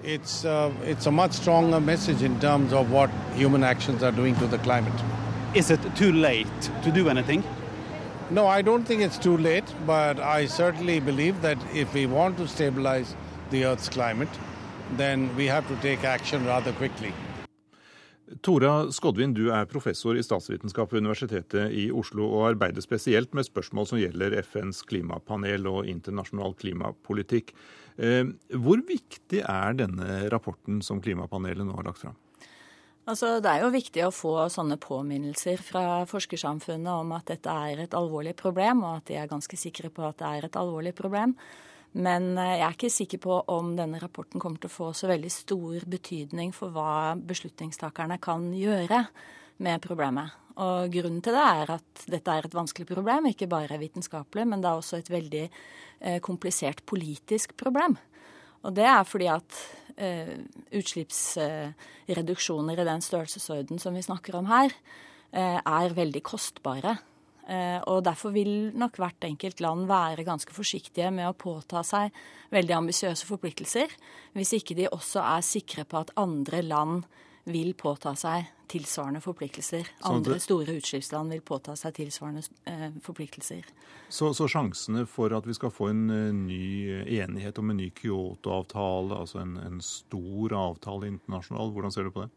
It's, 0.04 0.44
a, 0.44 0.72
it's 0.84 1.06
a 1.06 1.10
much 1.10 1.32
stronger 1.32 1.80
message 1.80 2.22
in 2.22 2.38
terms 2.40 2.72
of 2.72 2.90
what 2.90 3.10
human 3.34 3.64
actions 3.64 4.02
are 4.02 4.12
doing 4.12 4.36
to 4.36 4.46
the 4.46 4.58
climate. 4.58 4.92
Is 5.54 5.70
it 5.70 5.80
too 5.96 6.12
late 6.12 6.70
to 6.82 6.92
do 6.92 7.08
anything? 7.08 7.42
No, 8.30 8.46
I 8.46 8.62
don't 8.62 8.84
think 8.84 9.02
it's 9.02 9.18
too 9.18 9.36
late, 9.36 9.64
but 9.86 10.20
I 10.20 10.46
certainly 10.46 11.00
believe 11.00 11.40
that 11.42 11.58
if 11.74 11.92
we 11.94 12.06
want 12.06 12.36
to 12.36 12.46
stabilize 12.46 13.16
the 13.50 13.64
Earth's 13.64 13.88
climate, 13.88 14.28
then 14.96 15.34
we 15.36 15.46
have 15.46 15.66
to 15.68 15.76
take 15.76 16.04
action 16.04 16.46
rather 16.46 16.72
quickly. 16.72 17.12
Tora 18.42 18.92
Skodvin, 18.92 19.32
du 19.32 19.48
er 19.50 19.64
professor 19.64 20.16
i 20.18 20.22
statsvitenskap 20.22 20.92
ved 20.92 21.00
Universitetet 21.00 21.72
i 21.72 21.86
Oslo 21.90 22.26
og 22.28 22.50
arbeider 22.50 22.84
spesielt 22.84 23.32
med 23.34 23.48
spørsmål 23.48 23.86
som 23.88 23.98
gjelder 23.98 24.36
FNs 24.44 24.82
klimapanel 24.84 25.66
og 25.66 25.88
internasjonal 25.88 26.52
klimapolitikk. 26.60 27.54
Eh, 27.98 28.24
hvor 28.54 28.80
viktig 28.86 29.42
er 29.42 29.78
denne 29.78 30.24
rapporten 30.32 30.82
som 30.86 31.02
klimapanelet 31.02 31.66
nå 31.66 31.74
har 31.80 31.88
lagt 31.90 32.04
fram? 32.04 32.16
Altså, 33.08 33.38
det 33.40 33.50
er 33.50 33.62
jo 33.64 33.72
viktig 33.72 34.02
å 34.04 34.12
få 34.12 34.34
sånne 34.52 34.76
påminnelser 34.80 35.60
fra 35.64 36.04
forskersamfunnet 36.06 36.92
om 36.92 37.14
at 37.16 37.30
dette 37.30 37.48
er 37.70 37.80
et 37.86 37.96
alvorlig 37.96 38.34
problem, 38.36 38.84
og 38.84 38.98
at 38.98 39.08
de 39.08 39.16
er 39.16 39.30
ganske 39.30 39.56
sikre 39.56 39.88
på 39.88 40.04
at 40.04 40.18
det 40.20 40.28
er 40.28 40.46
et 40.46 40.58
alvorlig 40.60 40.92
problem. 40.98 41.32
Men 41.96 42.34
eh, 42.36 42.58
jeg 42.58 42.66
er 42.66 42.76
ikke 42.76 42.92
sikker 42.92 43.22
på 43.24 43.40
om 43.50 43.72
denne 43.78 44.00
rapporten 44.02 44.42
kommer 44.42 44.60
til 44.60 44.70
å 44.70 44.76
få 44.76 44.90
så 44.94 45.08
veldig 45.10 45.32
stor 45.32 45.88
betydning 45.88 46.52
for 46.54 46.74
hva 46.74 47.16
beslutningstakerne 47.16 48.20
kan 48.22 48.50
gjøre 48.54 49.06
med 49.64 49.82
problemet. 49.82 50.36
Og 50.58 50.90
grunnen 50.90 51.20
til 51.22 51.36
det 51.36 51.44
er 51.44 51.70
at 51.76 52.00
dette 52.10 52.32
er 52.34 52.46
et 52.48 52.56
vanskelig 52.56 52.88
problem, 52.90 53.26
ikke 53.30 53.46
bare 53.50 53.78
vitenskapelig, 53.78 54.46
men 54.50 54.62
det 54.62 54.70
er 54.70 54.76
også 54.80 54.96
et 54.98 55.10
veldig 55.12 55.44
eh, 55.46 56.18
komplisert 56.24 56.80
politisk 56.88 57.56
problem. 57.60 57.96
Og 58.66 58.74
det 58.74 58.86
er 58.90 59.04
fordi 59.06 59.28
at 59.30 59.58
eh, 59.96 60.34
utslippsreduksjoner 60.74 62.80
i 62.80 62.88
den 62.88 63.02
størrelsesorden 63.04 63.78
som 63.78 63.94
vi 63.94 64.02
snakker 64.02 64.34
om 64.40 64.46
her, 64.50 64.70
eh, 65.30 65.60
er 65.62 65.94
veldig 65.94 66.22
kostbare. 66.26 66.98
Eh, 67.48 67.80
og 67.88 68.04
Derfor 68.04 68.30
vil 68.34 68.72
nok 68.76 68.98
hvert 69.00 69.24
enkelt 69.24 69.60
land 69.64 69.86
være 69.88 70.26
ganske 70.26 70.52
forsiktige 70.52 71.10
med 71.14 71.30
å 71.30 71.38
påta 71.38 71.80
seg 71.86 72.10
veldig 72.52 72.74
ambisiøse 72.82 73.24
forpliktelser, 73.30 73.88
hvis 74.34 74.52
ikke 74.58 74.76
de 74.76 74.90
også 74.90 75.22
er 75.22 75.42
sikre 75.46 75.86
på 75.88 75.96
at 76.02 76.12
andre 76.20 76.60
land 76.66 77.06
vil 77.48 77.72
påta 77.78 78.12
seg 78.18 78.50
tilsvarende 78.68 79.20
forpliktelser. 79.24 79.88
Andre 80.08 80.38
store 80.42 80.76
utslippsland 80.78 81.32
vil 81.32 81.42
påta 81.46 81.74
seg 81.78 81.96
tilsvarende 81.96 82.42
eh, 82.68 82.90
forpliktelser. 83.04 83.66
Så, 84.08 84.30
så, 84.36 84.48
sjansene 84.48 85.04
for 85.08 85.32
at 85.36 85.46
vi 85.48 85.56
skal 85.56 85.72
få 85.72 85.90
en 85.92 86.04
uh, 86.08 86.28
ny 86.32 87.02
enighet 87.18 87.58
om 87.60 87.72
en 87.72 87.80
ny 87.80 87.90
Kyoto-avtale, 87.96 89.18
altså 89.18 89.42
en, 89.42 89.58
en, 89.60 89.82
stor 89.84 90.54
avtale 90.56 91.10
internasjonal, 91.10 91.74
hvordan 91.74 91.92
ser 91.92 92.08
du 92.08 92.14
på 92.14 92.24
det? 92.24 92.30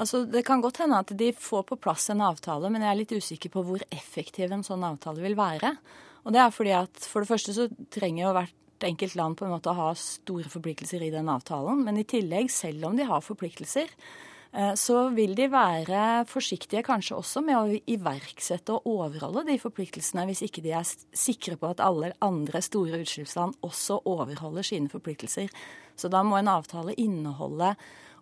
Altså, 0.00 0.24
Det 0.24 0.44
kan 0.48 0.64
godt 0.64 0.80
hende 0.84 1.02
at 1.04 1.12
de 1.18 1.32
får 1.36 1.66
på 1.68 1.80
plass 1.84 2.08
en 2.12 2.24
avtale, 2.24 2.72
men 2.72 2.84
jeg 2.84 2.92
er 2.92 3.00
litt 3.02 3.14
usikker 3.18 3.52
på 3.52 3.66
hvor 3.68 3.84
effektiv 3.92 4.52
en 4.52 4.64
sånn 4.66 4.88
avtale 4.88 5.24
vil 5.24 5.36
være. 5.38 5.76
Og 6.24 6.32
det 6.32 6.40
er 6.40 6.52
fordi 6.54 6.74
at 6.78 7.06
For 7.08 7.24
det 7.24 7.32
første 7.32 7.54
så 7.56 7.68
trenger 7.92 8.28
jo 8.28 8.34
hvert 8.38 8.84
enkelt 8.86 9.14
land 9.18 9.36
på 9.38 9.46
en 9.46 9.52
måte 9.52 9.70
å 9.70 9.78
ha 9.78 9.88
store 9.98 10.50
forpliktelser 10.50 11.04
i 11.04 11.12
den 11.14 11.28
avtalen. 11.30 11.84
Men 11.86 12.00
i 12.00 12.08
tillegg, 12.08 12.50
selv 12.50 12.88
om 12.88 12.96
de 12.98 13.06
har 13.06 13.22
forpliktelser, 13.22 13.90
Eh, 13.90 14.30
så 14.52 15.06
vil 15.16 15.32
de 15.32 15.46
være 15.48 16.26
forsiktige 16.28 16.82
kanskje 16.84 17.16
også 17.16 17.40
med 17.44 17.56
å 17.56 17.78
iverksette 17.88 18.74
og 18.74 18.88
overholde 18.98 19.46
de 19.48 19.56
forpliktelsene, 19.60 20.26
hvis 20.28 20.42
ikke 20.44 20.64
de 20.64 20.74
er 20.76 20.90
sikre 21.16 21.56
på 21.56 21.70
at 21.72 21.80
alle 21.80 22.10
andre 22.20 22.60
store 22.60 23.00
utslippsland 23.00 23.56
også 23.64 24.02
overholder 24.04 24.66
sine 24.68 24.92
forpliktelser. 24.92 25.48
Så 25.96 26.12
da 26.12 26.20
må 26.26 26.36
en 26.36 26.52
avtale 26.52 26.92
inneholde 27.00 27.72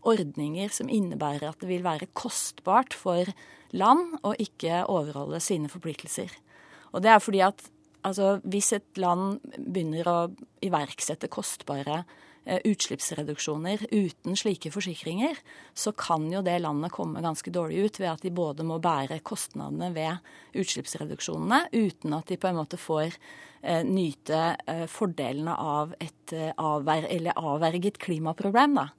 ordninger 0.07 0.71
som 0.73 0.89
innebærer 0.89 1.51
at 1.51 1.61
det 1.61 1.73
vil 1.73 1.85
være 1.85 2.13
kostbart 2.15 2.95
for 2.95 3.27
land 3.75 4.21
å 4.23 4.37
ikke 4.39 4.85
overholde 4.87 5.43
sine 5.43 5.71
forpliktelser. 5.73 6.31
Og 6.95 7.03
det 7.03 7.11
er 7.11 7.23
fordi 7.23 7.43
at 7.43 7.67
altså, 8.07 8.39
hvis 8.47 8.71
et 8.79 9.03
land 9.03 9.43
begynner 9.59 10.07
å 10.07 10.19
iverksette 10.63 11.31
kostbare 11.31 12.05
Eh, 12.05 12.30
utslippsreduksjoner 12.45 13.87
uten 13.91 14.37
slike 14.37 14.73
forsikringer, 14.73 15.37
så 15.75 15.93
kan 15.93 16.25
jo 16.33 16.43
det 16.45 16.59
landet 16.63 16.93
komme 16.95 17.23
ganske 17.25 17.53
dårlig 17.53 17.85
ut 17.85 18.01
ved 18.01 18.11
at 18.15 18.25
de 18.25 18.33
både 18.35 18.67
må 18.67 18.81
bære 18.83 19.21
kostnadene 19.27 19.91
ved 19.95 20.59
utslippsreduksjonene, 20.59 21.67
uten 21.77 22.17
at 22.17 22.33
de 22.33 22.41
på 22.41 22.51
en 22.51 22.59
måte 22.63 22.81
får 22.81 23.13
eh, 23.13 23.85
nyte 23.87 24.41
eh, 24.67 24.87
fordelene 24.91 25.55
av 25.55 25.95
et 26.01 26.35
avver 26.57 27.09
avverget 27.35 27.99
klimaproblem. 27.99 28.77
da. 28.79 28.91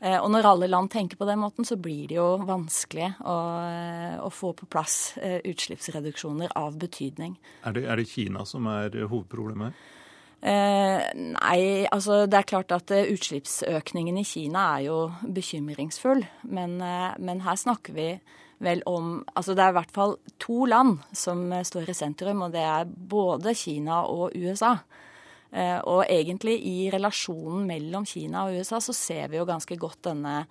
Og 0.00 0.30
når 0.32 0.46
alle 0.48 0.66
land 0.70 0.88
tenker 0.88 1.18
på 1.20 1.26
den 1.28 1.42
måten, 1.42 1.66
så 1.68 1.76
blir 1.76 2.06
det 2.08 2.16
jo 2.16 2.38
vanskelig 2.48 3.10
å, 3.20 3.34
å 4.24 4.30
få 4.32 4.54
på 4.56 4.64
plass 4.72 5.12
utslippsreduksjoner 5.20 6.54
av 6.56 6.78
betydning. 6.80 7.34
Er 7.68 7.76
det, 7.76 7.82
er 7.84 8.00
det 8.00 8.08
Kina 8.08 8.46
som 8.48 8.64
er 8.72 8.96
hovedproblemet 8.96 9.74
her? 9.74 9.99
Eh, 10.40 11.00
nei, 11.20 11.84
altså 11.92 12.22
det 12.24 12.38
er 12.38 12.48
klart 12.48 12.72
at 12.72 12.92
eh, 12.96 13.10
utslippsøkningen 13.12 14.16
i 14.16 14.24
Kina 14.24 14.62
er 14.78 14.86
jo 14.86 15.00
bekymringsfull. 15.20 16.24
Men, 16.48 16.78
eh, 16.80 17.12
men, 17.20 17.42
her 17.44 17.58
snakker 17.60 17.96
vi 17.96 18.14
vel 18.60 18.82
om 18.88 19.22
Altså 19.36 19.54
det 19.56 19.64
er 19.64 19.72
i 19.72 19.76
hvert 19.78 19.92
fall 19.92 20.16
to 20.40 20.64
land 20.68 20.98
som 21.16 21.46
står 21.64 21.92
i 21.92 21.96
sentrum, 21.96 22.42
og 22.44 22.52
det 22.56 22.64
er 22.64 22.88
både 22.88 23.54
Kina 23.56 24.02
og 24.08 24.36
USA. 24.36 24.76
Og 25.50 26.04
egentlig 26.04 26.60
i 26.62 26.90
relasjonen 26.92 27.64
mellom 27.66 28.04
Kina 28.06 28.44
og 28.46 28.60
USA 28.60 28.78
så 28.78 28.92
ser 28.94 29.32
vi 29.32 29.40
jo 29.40 29.46
ganske 29.48 29.74
godt 29.80 30.04
denne 30.04 30.44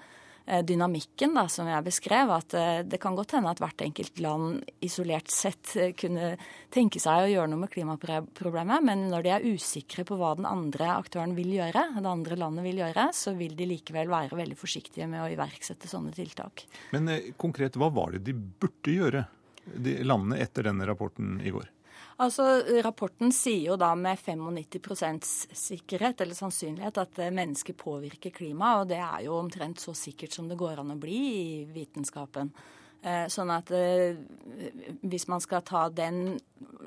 dynamikken 0.65 1.35
da, 1.37 1.45
som 1.51 1.67
jeg 1.69 1.85
beskrev. 1.85 2.31
At 2.33 2.55
eh, 2.57 2.81
det 2.87 2.99
kan 3.01 3.15
godt 3.17 3.35
hende 3.37 3.51
at 3.53 3.61
hvert 3.61 3.83
enkelt 3.85 4.19
land 4.23 4.63
isolert 4.85 5.31
sett 5.33 5.75
eh, 5.77 5.93
kunne 5.97 6.33
tenke 6.73 7.01
seg 7.01 7.25
å 7.25 7.31
gjøre 7.31 7.51
noe 7.51 7.63
med 7.63 7.73
klimaproblemet, 7.73 8.85
men 8.85 9.07
når 9.11 9.25
de 9.25 9.33
er 9.35 9.47
usikre 9.49 10.05
på 10.07 10.17
hva 10.19 10.35
den 10.39 10.49
andre 10.49 10.91
aktøren 10.97 11.35
vil 11.37 11.53
gjøre, 11.57 11.85
det 11.99 12.13
andre 12.13 12.39
landet 12.39 12.67
vil 12.67 12.83
gjøre, 12.83 13.09
så 13.15 13.33
vil 13.37 13.55
de 13.57 13.69
likevel 13.69 14.11
være 14.11 14.37
veldig 14.39 14.57
forsiktige 14.59 15.09
med 15.09 15.23
å 15.23 15.31
iverksette 15.33 15.89
sånne 15.89 16.13
tiltak. 16.15 16.65
Men 16.95 17.09
konkret, 17.39 17.77
hva 17.79 17.91
var 17.93 18.15
det 18.15 18.23
de 18.27 18.37
burde 18.37 18.95
gjøre, 18.95 19.25
de 19.69 19.99
landene 20.05 20.39
etter 20.41 20.65
denne 20.69 20.87
rapporten 20.89 21.37
i 21.45 21.53
går? 21.53 21.69
Altså, 22.19 22.43
Rapporten 22.83 23.31
sier 23.31 23.69
jo 23.69 23.77
da 23.79 23.93
med 23.95 24.19
95% 24.19 25.23
sikkerhet 25.55 26.19
eller 26.19 26.35
sannsynlighet 26.35 26.99
at 26.99 27.21
eh, 27.23 27.31
mennesker 27.31 27.77
påvirker 27.79 28.33
klimaet, 28.35 28.81
og 28.81 28.89
det 28.91 28.99
er 28.99 29.23
jo 29.23 29.37
omtrent 29.39 29.79
så 29.79 29.93
sikkert 29.95 30.35
som 30.35 30.49
det 30.49 30.59
går 30.59 30.81
an 30.81 30.91
å 30.97 30.99
bli 30.99 31.21
i 31.29 31.63
vitenskapen. 31.71 32.51
Eh, 32.99 33.23
sånn 33.31 33.53
at 33.55 33.71
eh, 33.71 34.19
hvis 34.99 35.29
man 35.31 35.39
skal 35.39 35.63
ta 35.63 35.85
den 35.87 36.35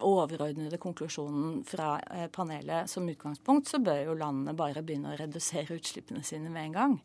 overordnede 0.04 0.76
konklusjonen 0.82 1.62
fra 1.64 1.94
panelet 2.34 2.90
som 2.92 3.08
utgangspunkt, 3.08 3.72
så 3.72 3.80
bør 3.80 4.10
jo 4.10 4.20
landene 4.20 4.52
bare 4.58 4.84
begynne 4.84 5.14
å 5.14 5.20
redusere 5.20 5.78
utslippene 5.78 6.20
sine 6.26 6.52
med 6.52 6.68
en 6.68 6.76
gang. 6.76 6.98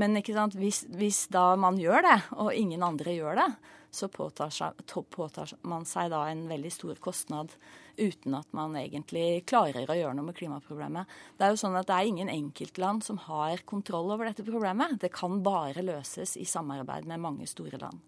Men 0.00 0.16
hvis, 0.16 0.86
hvis 0.96 1.26
da 1.28 1.50
man 1.60 1.76
gjør 1.76 2.00
det, 2.06 2.16
og 2.40 2.54
ingen 2.56 2.82
andre 2.86 3.12
gjør 3.12 3.36
det, 3.36 3.48
så 3.90 4.08
påtar, 4.12 4.50
seg, 4.52 4.80
påtar, 5.10 5.52
man 5.62 5.86
seg 5.88 6.10
da 6.12 6.24
en 6.28 6.44
veldig 6.50 6.72
stor 6.72 6.98
kostnad 7.02 7.54
uten 7.98 8.36
at 8.38 8.50
man 8.54 8.76
egentlig 8.78 9.42
klarer 9.48 9.88
å 9.88 9.96
gjøre 9.96 10.16
noe 10.18 10.28
med 10.28 10.36
klimaproblemet. 10.38 11.08
Det 11.38 11.46
er 11.46 11.54
jo 11.54 11.60
sånn 11.64 11.78
at 11.78 11.88
det 11.88 11.96
er 11.96 12.10
ingen 12.10 12.32
enkeltland 12.32 13.06
som 13.06 13.20
har 13.26 13.64
kontroll 13.68 14.12
over 14.14 14.28
dette 14.28 14.46
problemet. 14.46 14.98
Det 15.02 15.12
kan 15.14 15.40
bare 15.42 15.84
løses 15.84 16.36
i 16.38 16.46
samarbeid 16.46 17.08
med 17.08 17.24
mange 17.24 17.48
store 17.50 17.80
land. 17.80 18.04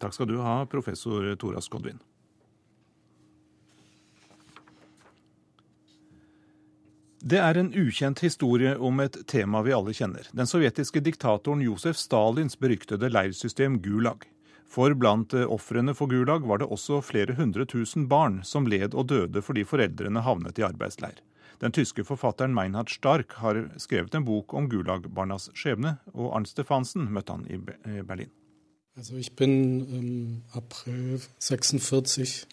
Takk 0.00 0.16
skal 0.16 0.30
du 0.30 0.38
ha, 0.40 0.62
professor 0.70 1.28
Tora 1.38 1.60
Skodvin. 1.60 2.00
Det 7.20 7.36
er 7.36 7.58
en 7.60 7.68
ukjent 7.76 8.22
historie 8.24 8.72
om 8.80 9.00
et 9.04 9.18
tema 9.28 9.60
vi 9.60 9.74
alle 9.76 9.92
kjenner. 9.92 10.24
Den 10.32 10.48
sovjetiske 10.48 11.02
diktatoren 11.04 11.60
Josef 11.60 11.98
Stalins 12.00 12.56
beryktede 12.56 13.10
leirsystem 13.12 13.76
Gulag. 13.84 14.24
For 14.70 14.94
blant 14.94 15.34
eh, 15.34 15.48
ofrene 15.50 15.96
for 15.98 16.10
Gulag 16.10 16.46
var 16.46 16.62
det 16.62 16.70
også 16.70 17.00
flere 17.02 17.34
hundre 17.38 17.66
tusen 17.66 18.06
barn 18.10 18.40
som 18.46 18.68
led 18.70 18.94
og 18.94 19.08
døde 19.10 19.42
fordi 19.42 19.66
foreldrene 19.66 20.22
havnet 20.22 20.60
i 20.60 20.66
arbeidsleir. 20.66 21.18
Den 21.60 21.74
tyske 21.76 22.06
forfatteren 22.08 22.54
Meinhard 22.56 22.88
Stark 22.88 23.34
har 23.42 23.58
skrevet 23.82 24.14
en 24.16 24.24
bok 24.24 24.54
om 24.56 24.70
Gulag-barnas 24.70 25.50
skjebne, 25.52 25.98
og 26.14 26.30
Arnt 26.38 26.48
Stefansen 26.48 27.10
møtte 27.12 27.36
han 27.36 27.44
i 27.50 27.58
Berlin. 28.00 28.30
Altså, 28.96 29.18
jeg 29.18 29.34
bin 29.36 29.52
i 29.84 30.00
April 30.56 31.20
46 31.38 32.46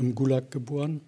im 0.00 0.14
Gulag 0.16 0.50
geboren. 0.50 0.98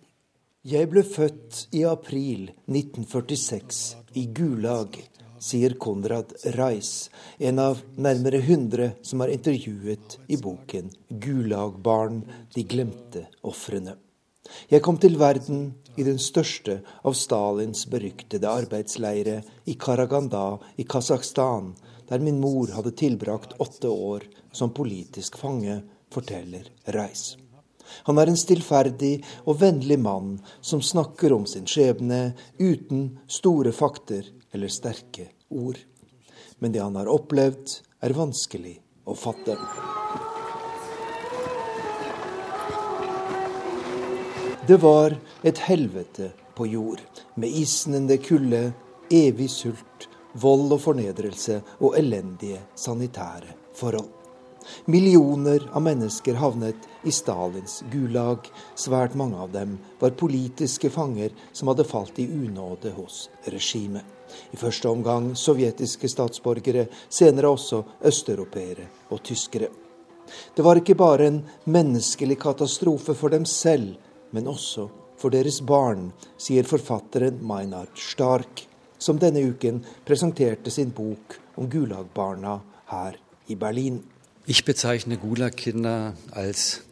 Jeg 0.63 0.93
ble 0.93 1.03
født 1.03 1.65
i 1.75 1.83
april 1.83 2.53
1946 2.71 3.81
i 4.21 4.29
Gulag 4.31 5.01
sier 5.43 5.75
Konrad 5.79 6.33
Reis, 6.55 7.11
en 7.39 7.59
av 7.59 7.83
nærmere 7.99 8.39
100 8.39 8.93
som 9.03 9.25
er 9.25 9.35
intervjuet 9.35 10.17
i 10.29 10.39
boken 10.39 10.91
'Gulagbarn 11.11 12.23
de 12.55 12.63
glemte 12.63 13.27
ofrene'. 13.43 13.97
Jeg 14.71 14.83
kom 14.83 14.99
til 14.99 15.19
verden 15.19 15.75
i 15.97 16.05
den 16.07 16.19
største 16.19 16.81
av 17.05 17.15
Stalins 17.19 17.85
beryktede 17.91 18.49
arbeidsleire 18.49 19.43
i 19.67 19.75
Karaganda 19.75 20.59
i 20.77 20.85
Kasakhstan, 20.85 21.75
der 22.09 22.19
min 22.19 22.41
mor 22.41 22.71
hadde 22.75 22.95
tilbrakt 22.99 23.55
åtte 23.59 23.89
år 23.89 24.27
som 24.53 24.75
politisk 24.75 25.39
fange, 25.39 25.83
forteller 26.13 26.69
Reis. 26.93 27.37
Han 28.07 28.19
er 28.19 28.31
en 28.31 28.39
stillferdig 28.39 29.23
og 29.47 29.59
vennlig 29.61 29.99
mann 30.01 30.37
som 30.61 30.83
snakker 30.83 31.33
om 31.33 31.47
sin 31.47 31.67
skjebne 31.69 32.33
uten 32.61 33.19
store 33.29 33.73
fakter 33.73 34.29
eller 34.53 34.69
sterke 34.69 35.29
ord. 35.49 35.79
Men 36.59 36.73
det 36.73 36.83
han 36.83 36.97
har 36.97 37.11
opplevd, 37.11 37.79
er 38.03 38.15
vanskelig 38.17 38.77
å 39.05 39.15
fatte. 39.19 39.57
Det 44.67 44.79
var 44.83 45.17
et 45.43 45.59
helvete 45.67 46.31
på 46.55 46.69
jord, 46.71 47.03
med 47.35 47.51
isnende 47.51 48.19
kulde, 48.23 48.73
evig 49.11 49.51
sult, 49.51 50.09
vold 50.39 50.73
og 50.73 50.83
fornedrelse 50.85 51.59
og 51.81 51.99
elendige 51.99 52.63
sanitære 52.79 53.57
forhold. 53.77 54.23
Millioner 54.85 55.65
av 55.73 55.83
mennesker 55.83 56.39
havnet 56.39 56.87
i 57.03 57.13
Stalins 57.15 57.81
gulag. 57.91 58.47
Svært 58.79 59.17
mange 59.19 59.41
av 59.43 59.51
dem 59.55 59.77
var 59.99 60.15
politiske 60.19 60.91
fanger 60.95 61.35
som 61.53 61.73
hadde 61.73 61.89
falt 61.89 62.19
i 62.23 62.29
unåde 62.31 62.95
hos 62.95 63.27
regimet. 63.51 64.07
I 64.53 64.59
første 64.61 64.89
omgang 64.89 65.33
sovjetiske 65.39 66.09
statsborgere, 66.09 66.87
senere 67.09 67.53
også 67.53 67.83
østeuropeere 68.09 68.89
og 69.11 69.23
tyskere. 69.23 69.69
Det 70.57 70.65
var 70.65 70.81
ikke 70.81 70.97
bare 70.97 71.27
en 71.29 71.43
menneskelig 71.65 72.39
katastrofe 72.41 73.15
for 73.15 73.33
dem 73.33 73.45
selv, 73.45 73.97
men 74.33 74.49
også 74.49 74.89
for 75.21 75.31
deres 75.31 75.61
barn, 75.67 76.11
sier 76.41 76.67
forfatteren 76.67 77.41
Maynard 77.47 77.93
Stark, 77.99 78.65
som 78.99 79.19
denne 79.19 79.43
uken 79.53 79.83
presenterte 80.07 80.71
sin 80.71 80.91
bok 80.95 81.39
om 81.59 81.69
Gulag-barna 81.71 82.59
her 82.91 83.19
i 83.49 83.55
Berlin. 83.59 84.03
Ich 84.47 84.65
bezeichne 84.65 85.17
Gulag-Kinder 85.17 86.13
als 86.33 86.83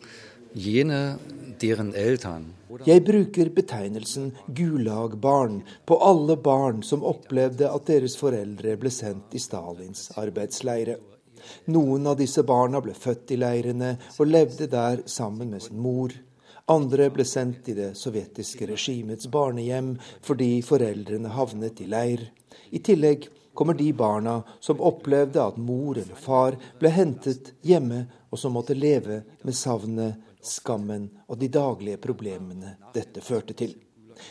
jene, 0.53 1.19
deren 1.61 1.95
Eltern 1.95 2.51
jeg 2.87 3.03
bruker 3.03 3.49
betegnelsen 3.51 4.29
Gulag-barn 4.47 5.57
på 5.91 5.97
alle 6.07 6.37
barn 6.39 6.85
som 6.87 7.03
opplevde 7.03 7.67
at 7.67 7.89
deres 7.91 8.15
foreldre 8.21 8.77
ble 8.79 8.93
sendt 8.95 9.35
i 9.35 9.43
Stalins 9.43 10.07
arbeidsleire. 10.21 10.95
Noen 11.75 12.07
av 12.07 12.21
disse 12.21 12.45
barna 12.47 12.79
ble 12.85 12.95
født 12.95 13.35
i 13.35 13.41
leirene 13.41 13.97
og 14.17 14.31
levde 14.31 14.71
der 14.71 15.03
sammen 15.11 15.51
med 15.51 15.67
sin 15.67 15.83
mor. 15.83 16.15
Andre 16.71 17.11
ble 17.11 17.27
sendt 17.27 17.73
i 17.73 17.75
det 17.75 17.91
sovjetiske 17.99 18.71
regimets 18.71 19.27
barnehjem 19.27 19.97
fordi 20.23 20.53
foreldrene 20.63 21.35
havnet 21.35 21.83
i 21.83 21.91
leir. 21.91 22.29
I 22.71 22.79
tillegg 22.79 23.27
kommer 23.59 23.75
de 23.75 23.91
barna 23.93 24.41
som 24.63 24.79
opplevde 24.79 25.43
at 25.43 25.59
mor 25.59 25.99
eller 25.99 26.15
far 26.15 26.55
ble 26.79 26.95
hentet 26.95 27.51
hjemme, 27.67 28.05
og 28.31 28.39
som 28.39 28.55
måtte 28.55 28.79
leve 28.79 29.25
med 29.43 29.57
savnet 29.59 30.30
skammen 30.43 31.09
og 31.29 31.39
de 31.41 31.49
daglige 31.49 32.01
problemene 32.03 32.77
dette 32.95 33.23
førte 33.25 33.55
til. 33.55 33.75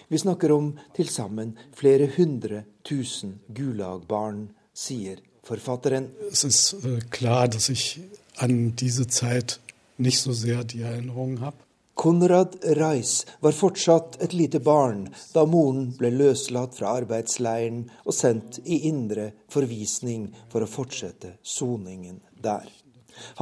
Vi 0.08 0.18
snakker 0.18 0.52
om 0.54 0.74
til 0.96 1.10
sammen 1.10 1.56
flere 1.76 2.10
hundre 2.18 2.64
tusen 2.86 3.40
Gulag-barn, 3.48 4.50
sier 4.74 5.18
forfatteren. 5.44 6.12
Es 6.32 6.44
ist 6.44 6.76
klart 6.82 7.10
klar, 7.12 7.48
dass 7.48 7.70
ich 7.70 8.00
an 8.38 8.76
diese 8.76 9.08
Zeit 9.08 9.60
nicht 9.98 10.20
so 10.20 10.32
sehr 10.32 10.64
die 10.64 10.82
Erinnerung 10.82 11.40
habe. 11.40 11.58
Konrad 12.00 12.56
Reis 12.64 13.26
var 13.42 13.52
fortsatt 13.52 14.22
et 14.24 14.34
lite 14.34 14.62
barn 14.64 15.02
da 15.34 15.44
moren 15.46 15.90
ble 16.00 16.14
løslatt 16.16 16.78
fra 16.78 16.94
arbeidsleiren 16.96 17.82
og 18.06 18.16
sendt 18.16 18.62
i 18.64 18.78
indre 18.88 19.26
forvisning 19.52 20.30
for 20.48 20.64
å 20.64 20.70
fortsette 20.78 21.34
soningen 21.44 22.22
der. 22.40 22.70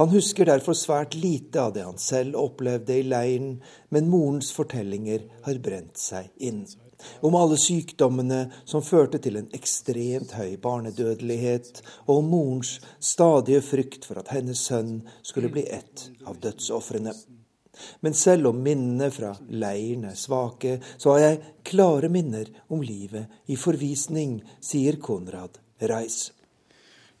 Han 0.00 0.10
husker 0.12 0.48
derfor 0.48 0.76
svært 0.78 1.14
lite 1.18 1.62
av 1.62 1.74
det 1.76 1.86
han 1.86 1.98
selv 2.02 2.38
opplevde 2.40 2.98
i 2.98 3.06
leiren, 3.06 3.56
men 3.94 4.10
morens 4.10 4.50
fortellinger 4.54 5.24
har 5.46 5.62
brent 5.64 5.98
seg 6.00 6.30
inn. 6.36 6.64
Om 7.22 7.34
alle 7.38 7.56
sykdommene 7.60 8.40
som 8.66 8.82
førte 8.82 9.20
til 9.22 9.38
en 9.38 9.50
ekstremt 9.54 10.34
høy 10.38 10.56
barnedødelighet, 10.62 11.82
og 12.06 12.22
om 12.22 12.30
morens 12.32 12.78
stadige 12.98 13.62
frykt 13.62 14.08
for 14.08 14.18
at 14.22 14.32
hennes 14.34 14.64
sønn 14.66 15.02
skulle 15.22 15.52
bli 15.52 15.66
ett 15.70 16.08
av 16.26 16.40
dødsofrene. 16.42 17.14
Men 18.00 18.14
selv 18.14 18.50
om 18.50 18.62
minnene 18.62 19.10
fra 19.14 19.36
leiren 19.50 20.08
er 20.10 20.18
svake, 20.18 20.78
så 20.98 21.14
har 21.14 21.20
jeg 21.22 21.42
klare 21.70 22.10
minner 22.10 22.50
om 22.68 22.82
livet 22.82 23.30
i 23.46 23.56
forvisning, 23.56 24.40
sier 24.58 24.98
Konrad 25.02 25.60
Reis. 25.78 26.32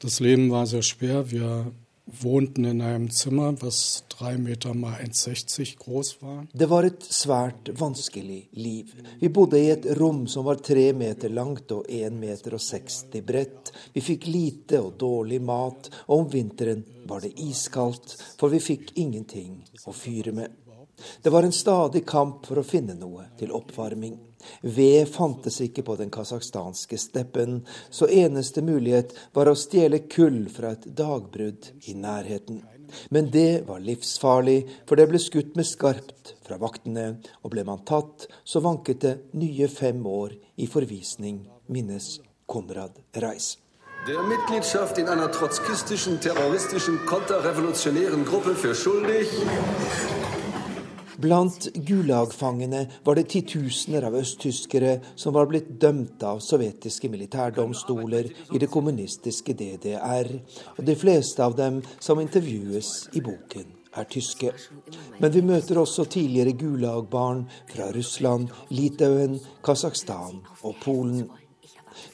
Das 0.02 0.20
Leben 0.20 0.50
war 0.50 0.66
sehr 0.66 0.82
schwer. 0.82 1.24
Wir 1.30 1.72
wohnten 2.20 2.64
in 2.64 2.80
einem 2.80 3.10
Zimmer, 3.10 3.54
was 3.62 4.04
drei 4.08 4.36
Meter 4.38 4.74
mal 4.74 4.94
1,60 5.00 5.76
groß 5.78 6.22
war. 6.22 6.46
Det 6.52 6.68
var 6.70 6.84
et 6.84 7.02
svært 7.02 7.70
vanskelig 7.78 8.48
liv. 8.52 8.92
Vi 9.20 9.28
bodde 9.28 9.60
i 9.60 9.70
et 9.70 9.86
rom 9.98 10.26
som 10.26 10.46
var 10.48 10.60
tre 10.64 10.92
meter 10.92 11.32
langt 11.32 11.72
og 11.72 11.88
en 11.88 12.20
meter 12.20 12.56
og 12.58 12.62
60 12.64 13.22
bredt. 13.26 13.72
Vi 13.94 14.04
fikk 14.04 14.28
lite 14.28 14.82
og 14.82 14.96
dårlig 15.00 15.40
mat, 15.42 15.90
og 16.06 16.24
om 16.24 16.30
vinteren 16.32 16.84
var 17.08 17.24
det 17.24 17.34
iskaldt, 17.40 18.16
for 18.38 18.52
vi 18.52 18.62
fikk 18.62 18.96
ingenting 18.96 19.60
å 19.86 19.94
fyre 19.96 20.34
med. 20.36 20.67
Det 21.22 21.30
var 21.30 21.42
en 21.46 21.54
stadig 21.54 22.04
kamp 22.06 22.46
for 22.46 22.60
å 22.60 22.66
finne 22.66 22.96
noe 22.98 23.28
til 23.38 23.52
oppvarming. 23.54 24.16
Ved 24.62 25.08
fantes 25.10 25.60
ikke 25.60 25.82
på 25.86 25.96
den 25.98 26.10
kasakhstanske 26.14 26.98
steppen, 26.98 27.60
så 27.90 28.08
eneste 28.08 28.62
mulighet 28.62 29.14
var 29.34 29.50
å 29.50 29.58
stjele 29.58 30.04
kull 30.10 30.46
fra 30.52 30.74
et 30.76 30.86
dagbrudd 30.98 31.70
i 31.90 31.96
nærheten. 31.98 32.62
Men 33.12 33.30
det 33.30 33.66
var 33.68 33.82
livsfarlig, 33.84 34.62
for 34.88 34.96
det 34.96 35.08
ble 35.10 35.20
skutt 35.20 35.56
med 35.58 35.68
skarpt 35.68 36.34
fra 36.46 36.56
vaktene, 36.60 37.18
og 37.44 37.52
ble 37.52 37.64
man 37.68 37.84
tatt, 37.88 38.28
så 38.44 38.64
vanket 38.64 39.04
det 39.04 39.14
nye 39.36 39.68
fem 39.68 40.00
år 40.06 40.34
i 40.56 40.68
forvisning, 40.70 41.42
minnes 41.68 42.18
Konrad 42.48 42.96
Reis. 43.12 43.58
Der 44.06 44.22
Mitgliedschaft 44.22 44.96
in 44.96 45.08
einer 45.08 45.28
trotzkistischen, 45.28 46.20
terroristischen, 46.20 46.98
konterrevolutionären 47.04 48.24
Gruppe 48.24 48.54
für 48.54 48.74
schuldig 48.74 49.26
Blant 51.18 51.68
Gulag-fangene 51.74 52.84
var 53.04 53.16
det 53.18 53.24
titusener 53.32 54.04
av 54.06 54.14
østtyskere 54.20 54.92
som 55.18 55.34
var 55.34 55.48
blitt 55.50 55.72
dømt 55.82 56.22
av 56.22 56.38
sovjetiske 56.44 57.10
militærdomstoler 57.10 58.28
i 58.54 58.60
det 58.62 58.68
kommunistiske 58.70 59.56
DDR, 59.58 60.30
og 60.76 60.84
de 60.86 60.94
fleste 60.94 61.42
av 61.42 61.56
dem 61.58 61.80
som 61.98 62.22
intervjues 62.22 62.92
i 63.18 63.24
boken, 63.26 63.66
er 63.98 64.06
tyske. 64.14 64.52
Men 65.18 65.34
vi 65.34 65.42
møter 65.42 65.82
også 65.82 66.06
tidligere 66.06 66.54
Gulag-barn 66.54 67.48
fra 67.72 67.90
Russland, 67.98 68.54
Litauen, 68.70 69.40
Kasakhstan 69.66 70.38
og 70.62 70.78
Polen. 70.84 71.26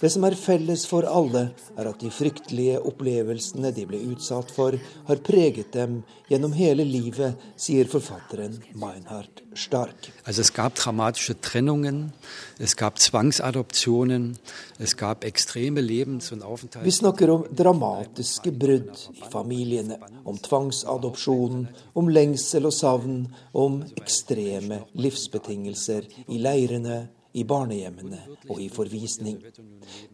Det 0.00 0.10
som 0.12 0.24
er 0.26 0.36
felles 0.38 0.84
for 0.88 1.06
alle, 1.08 1.46
er 1.78 1.88
at 1.90 2.00
de 2.02 2.10
fryktelige 2.12 2.80
opplevelsene 2.84 3.72
de 3.74 3.86
ble 3.88 4.00
utsatt 4.12 4.50
for, 4.54 4.76
har 5.08 5.22
preget 5.24 5.72
dem 5.74 6.02
gjennom 6.28 6.54
hele 6.56 6.84
livet, 6.86 7.40
sier 7.56 7.88
forfatteren 7.90 8.58
Meinhard 8.78 9.42
Stark. 9.54 10.10
Altså, 10.24 10.42
es 10.42 10.52
gab 10.52 10.74
dramatische 10.74 11.36
Trennungen, 11.40 12.12
es 12.58 12.76
gab 12.76 12.98
Zwangsadoptionen, 12.98 14.36
es 14.78 14.96
gab 14.96 15.24
extreme 15.24 15.80
Lebens- 15.80 16.32
und 16.32 16.44
Vi 16.82 16.90
snakker 16.90 17.30
om 17.30 17.44
dramatiske 17.50 18.52
brudd 18.52 18.98
i 19.14 19.22
familiene, 19.32 19.98
om 20.24 20.38
tvangsadopsjon, 20.38 21.68
om 21.94 22.08
lengsel 22.08 22.66
og 22.66 22.72
savn, 22.72 23.26
om 23.52 23.82
ekstreme 23.96 24.84
livsbetingelser 24.94 26.08
i 26.28 26.38
leirene, 26.38 27.08
i 27.34 27.44
barnehjemmene 27.48 28.20
og 28.48 28.60
i 28.62 28.68
forvisning. 28.72 29.40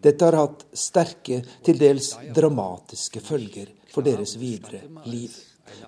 Dette 0.01 0.25
har 0.29 0.39
hatt 0.41 0.67
sterke, 0.73 1.43
til 1.65 1.79
dels 1.81 2.15
dramatiske 2.37 3.23
følger 3.25 3.73
for 3.93 4.07
deres 4.07 4.37
videre 4.41 4.83
liv. 5.05 5.35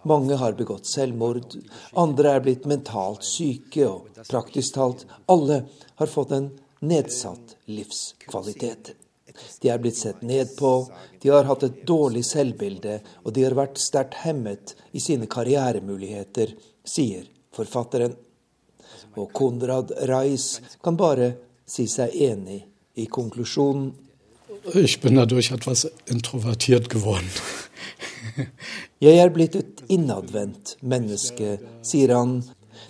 Mange 0.06 0.36
har 0.38 0.54
begått 0.58 0.86
selvmord, 0.86 1.56
andre 1.98 2.36
er 2.36 2.44
blitt 2.44 2.66
mentalt 2.70 3.24
syke, 3.26 3.86
og 3.88 4.26
praktisk 4.28 4.76
talt 4.76 5.06
alle 5.32 5.64
har 5.98 6.10
fått 6.10 6.34
en 6.36 6.50
nedsatt 6.82 7.56
livskvalitet. 7.70 8.92
De 9.62 9.70
er 9.72 9.80
blitt 9.80 9.96
sett 9.96 10.20
ned 10.26 10.52
på, 10.58 10.72
de 11.22 11.30
har 11.32 11.48
hatt 11.48 11.64
et 11.66 11.82
dårlig 11.88 12.24
selvbilde, 12.28 12.98
og 13.24 13.32
de 13.34 13.46
har 13.46 13.56
vært 13.56 13.80
sterkt 13.80 14.20
hemmet 14.26 14.74
i 14.92 15.00
sine 15.00 15.28
karrieremuligheter, 15.30 16.52
sier 16.84 17.24
forfatteren. 17.56 18.16
Og 19.16 19.32
Konrad 19.36 19.92
Reis 20.08 20.60
kan 20.84 20.96
bare 20.96 21.32
si 21.68 21.86
seg 21.90 22.14
enig 22.14 22.62
i 22.96 23.06
konklusjonen. 23.06 23.92
Ich 24.74 25.00
bin 25.00 25.16
dadurch 25.18 25.50
etwas 25.52 25.86
introvertiert 26.06 26.88
geworden. 26.88 27.28
jeg 29.02 29.18
er 29.18 29.32
blitt 29.34 29.56
et 29.58 29.82
innadvendt 29.90 30.76
menneske, 30.80 31.56
sier 31.82 32.14
han. 32.14 32.42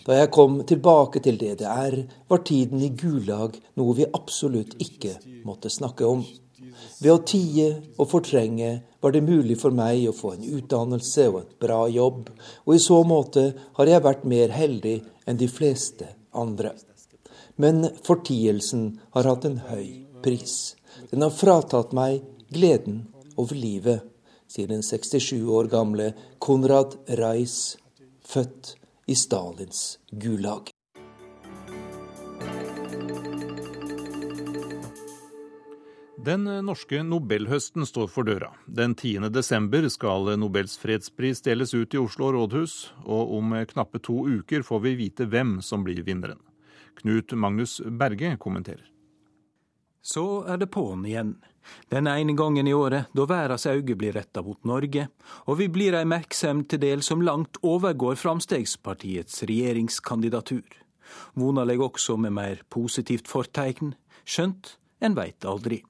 Da 0.06 0.18
jeg 0.18 0.32
kom 0.34 0.60
tilbake 0.66 1.22
til 1.22 1.38
DDR, 1.40 1.96
var 2.28 2.42
tiden 2.46 2.82
i 2.82 2.90
Gulag 2.98 3.56
noe 3.78 3.96
vi 3.96 4.08
absolutt 4.12 4.74
ikke 4.82 5.16
måtte 5.46 5.70
snakke 5.70 6.08
om. 6.08 6.24
Ved 7.02 7.10
å 7.10 7.22
tie 7.26 7.68
og 7.98 8.06
fortrenge 8.12 8.70
var 9.02 9.14
det 9.14 9.24
mulig 9.26 9.56
for 9.58 9.74
meg 9.74 10.04
å 10.06 10.14
få 10.14 10.36
en 10.36 10.44
utdannelse 10.58 11.24
og 11.32 11.38
en 11.40 11.48
bra 11.64 11.80
jobb, 11.90 12.28
og 12.62 12.74
i 12.76 12.82
så 12.82 13.00
måte 13.02 13.48
har 13.78 13.90
jeg 13.90 14.04
vært 14.04 14.26
mer 14.28 14.52
heldig 14.54 15.00
enn 15.26 15.40
de 15.40 15.48
fleste 15.50 16.12
andre. 16.38 16.76
Men 17.58 17.88
fortielsen 18.06 18.84
har 19.16 19.26
hatt 19.28 19.48
en 19.48 19.58
høy 19.72 19.88
pris. 20.22 20.76
Den 21.10 21.26
har 21.26 21.34
fratatt 21.34 21.90
meg 21.96 22.22
gleden 22.54 23.08
over 23.34 23.58
livet, 23.58 24.04
sier 24.46 24.70
den 24.70 24.84
67 24.86 25.42
år 25.42 25.72
gamle 25.72 26.12
Konrad 26.38 26.94
Reis, 27.18 27.74
født 28.22 28.76
i 29.10 29.18
Stalins 29.18 29.98
Gulag. 30.12 30.70
Den 36.22 36.44
norske 36.62 37.00
nobelhøsten 37.02 37.82
står 37.82 38.06
for 38.06 38.22
døra. 38.22 38.52
Den 38.70 38.92
10. 38.94 39.26
desember 39.34 39.88
skal 39.90 40.28
Nobels 40.38 40.76
fredspris 40.78 41.42
deles 41.42 41.72
ut 41.74 41.96
i 41.96 41.98
Oslo 41.98 42.28
rådhus, 42.36 42.92
og 43.02 43.32
om 43.40 43.56
knappe 43.66 43.98
to 43.98 44.20
uker 44.30 44.62
får 44.62 44.84
vi 44.84 44.92
vite 45.00 45.26
hvem 45.26 45.56
som 45.66 45.82
blir 45.82 46.04
vinneren. 46.06 46.38
Knut 47.02 47.34
Magnus 47.34 47.80
Berge 47.82 48.36
kommenterer. 48.38 48.86
Så 49.98 50.44
er 50.46 50.62
det 50.62 50.70
på'n 50.70 51.02
igjen. 51.10 51.34
Den 51.90 52.06
ene 52.06 52.38
gangen 52.38 52.70
i 52.70 52.74
året 52.74 53.10
da 53.18 53.26
verdens 53.26 53.66
øyne 53.66 53.98
blir 53.98 54.14
retta 54.14 54.46
mot 54.46 54.62
Norge, 54.62 55.08
og 55.50 55.58
vi 55.58 55.66
blir 55.74 55.98
ei 55.98 56.06
merksemd 56.06 56.68
til 56.70 56.86
del 56.86 57.02
som 57.02 57.22
langt 57.26 57.58
overgår 57.66 58.14
Framstegspartiets 58.14 59.42
regjeringskandidatur. 59.42 60.66
Vonaleg 61.34 61.82
også 61.82 62.14
med 62.14 62.38
mer 62.38 62.62
positivt 62.70 63.26
fortegn, 63.26 63.96
skjønt 64.22 64.76
en 65.02 65.18
veit 65.18 65.42
aldri. 65.42 65.82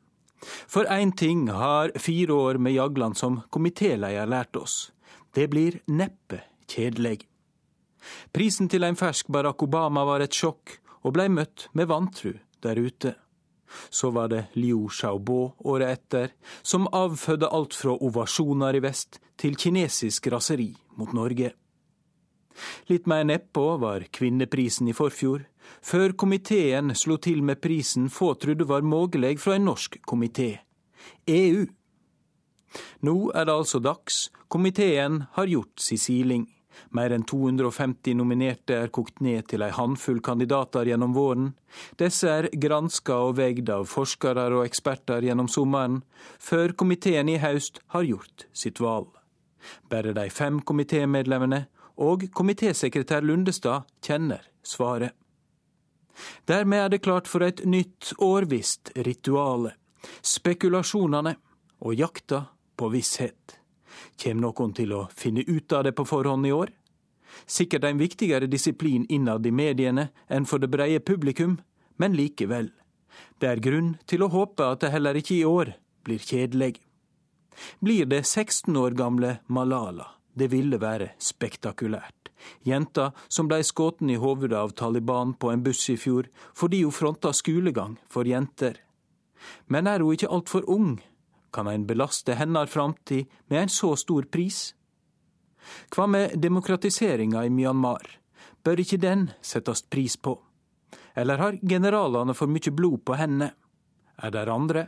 For 0.42 0.88
én 0.90 1.12
ting 1.16 1.48
har 1.48 1.92
fire 1.98 2.34
år 2.34 2.58
med 2.58 2.74
Jagland 2.74 3.16
som 3.16 3.40
komitéleder 3.50 4.26
lært 4.26 4.56
oss. 4.56 4.92
Det 5.34 5.48
blir 5.48 5.80
neppe 5.86 6.42
kjedelig. 6.68 7.22
Prisen 8.34 8.68
til 8.68 8.84
en 8.84 8.98
fersk 8.98 9.30
Barack 9.30 9.62
Obama 9.62 10.04
var 10.04 10.24
et 10.24 10.34
sjokk, 10.34 10.78
og 11.02 11.14
blei 11.16 11.28
møtt 11.30 11.68
med 11.78 11.88
vantru 11.90 12.34
der 12.62 12.78
ute. 12.78 13.14
Så 13.90 14.10
var 14.12 14.28
det 14.28 14.44
Liu 14.58 14.88
Xiaobo 14.90 15.54
året 15.64 15.96
etter, 15.96 16.34
som 16.62 16.90
avfødde 16.92 17.48
alt 17.48 17.74
fra 17.74 17.94
ovasjoner 17.96 18.76
i 18.76 18.82
vest 18.84 19.20
til 19.40 19.56
kinesisk 19.56 20.28
raseri 20.32 20.72
mot 20.98 21.14
Norge. 21.16 21.54
Litt 22.90 23.08
mer 23.08 23.24
nedpå 23.24 23.64
var 23.80 24.04
kvinneprisen 24.12 24.90
i 24.92 24.96
forfjor, 24.96 25.46
før 25.82 26.16
komiteen 26.18 26.94
slo 26.98 27.18
til 27.22 27.42
med 27.42 27.60
prisen 27.62 28.08
få 28.10 28.34
trodde 28.34 28.68
var 28.68 28.82
mulig 28.82 29.38
fra 29.40 29.56
en 29.56 29.68
norsk 29.70 30.00
komité 30.06 30.50
EU. 31.26 31.66
Nå 33.02 33.14
er 33.34 33.46
det 33.46 33.54
altså 33.54 33.78
dags, 33.82 34.30
komiteen 34.48 35.24
har 35.36 35.46
gjort 35.50 35.80
si 35.82 35.98
siling. 36.00 36.46
Mer 36.96 37.12
enn 37.12 37.24
250 37.28 38.16
nominerte 38.16 38.76
er 38.84 38.92
kokt 38.92 39.20
ned 39.24 39.46
til 39.50 39.64
ei 39.64 39.72
håndfull 39.76 40.22
kandidater 40.24 40.88
gjennom 40.88 41.14
våren. 41.16 41.50
Disse 42.00 42.30
er 42.30 42.48
granska 42.64 43.18
og 43.28 43.36
veid 43.40 43.68
av 43.72 43.88
forskere 43.90 44.48
og 44.56 44.64
eksperter 44.64 45.24
gjennom 45.26 45.50
sommeren, 45.52 46.00
før 46.40 46.72
komiteen 46.72 47.28
i 47.28 47.38
høst 47.42 47.82
har 47.92 48.08
gjort 48.08 48.46
sitt 48.56 48.80
valg. 48.80 49.10
Bare 49.90 50.14
de 50.16 50.28
fem 50.32 50.60
komitémedlemmene 50.60 51.66
og 52.02 52.24
komitésekretær 52.34 53.22
Lundestad 53.22 53.88
kjenner 54.02 54.48
svaret. 54.64 55.12
Dermed 56.48 56.84
er 56.84 56.92
det 56.92 57.02
klart 57.04 57.28
for 57.30 57.44
et 57.46 57.64
nytt 57.64 58.12
årvisst 58.18 58.92
rituale. 59.06 59.74
Spekulasjonene 60.22 61.34
og 61.82 61.94
jakta 61.98 62.44
på 62.76 62.90
visshet. 62.92 63.58
Kjem 64.18 64.40
noen 64.42 64.72
til 64.76 64.94
å 64.96 65.06
finne 65.14 65.44
ut 65.46 65.72
av 65.72 65.84
det 65.86 65.94
på 65.96 66.06
forhånd 66.08 66.46
i 66.46 66.54
år? 66.54 66.70
Sikkert 67.46 67.84
en 67.88 68.00
viktigere 68.00 68.46
disiplin 68.46 69.06
innad 69.08 69.46
i 69.46 69.52
mediene 69.54 70.08
enn 70.28 70.46
for 70.48 70.62
det 70.62 70.70
breie 70.72 71.00
publikum, 71.00 71.58
men 71.96 72.16
likevel. 72.16 72.70
Det 73.38 73.48
er 73.48 73.62
grunn 73.64 73.94
til 74.06 74.24
å 74.24 74.32
håpe 74.32 74.66
at 74.74 74.82
det 74.84 74.92
heller 74.92 75.18
ikke 75.18 75.36
i 75.38 75.46
år 75.48 75.74
blir 76.06 76.22
kjedelig. 76.22 76.76
Blir 77.80 78.08
det 78.08 78.22
16 78.24 78.76
år 78.76 78.96
gamle 78.96 79.38
Malala, 79.46 80.08
det 80.34 80.48
ville 80.52 80.80
være 80.80 81.12
spektakulært. 81.20 82.30
Jenta 82.66 83.12
som 83.28 83.48
blei 83.48 83.62
skutt 83.62 84.02
i 84.02 84.18
hodet 84.18 84.52
av 84.56 84.74
Taliban 84.74 85.34
på 85.34 85.52
en 85.52 85.62
buss 85.62 85.88
i 85.92 85.96
fjor 85.96 86.28
fordi 86.58 86.82
hun 86.82 86.94
fronta 86.94 87.32
skolegang 87.32 87.98
for 88.10 88.26
jenter. 88.26 88.80
Men 89.66 89.86
er 89.86 90.02
hun 90.02 90.14
ikke 90.14 90.30
altfor 90.30 90.66
ung 90.70 91.00
kan 91.52 91.68
en 91.68 91.86
belaste 91.86 92.34
hennes 92.34 92.70
framtid 92.70 93.26
med 93.48 93.62
en 93.62 93.68
så 93.68 93.92
stor 93.96 94.24
pris? 94.32 94.72
Hva 95.92 96.06
med 96.08 96.38
demokratiseringa 96.40 97.44
i 97.44 97.52
Myanmar? 97.52 98.18
Bør 98.64 98.80
ikke 98.80 99.00
den 99.02 99.28
settes 99.42 99.82
pris 99.82 100.16
på? 100.16 100.38
Eller 101.14 101.38
har 101.38 101.58
generalene 101.60 102.34
for 102.34 102.48
mye 102.48 102.72
blod 102.72 103.04
på 103.04 103.18
henne? 103.20 103.52
Er 104.16 104.30
det 104.32 104.48
andre? 104.48 104.86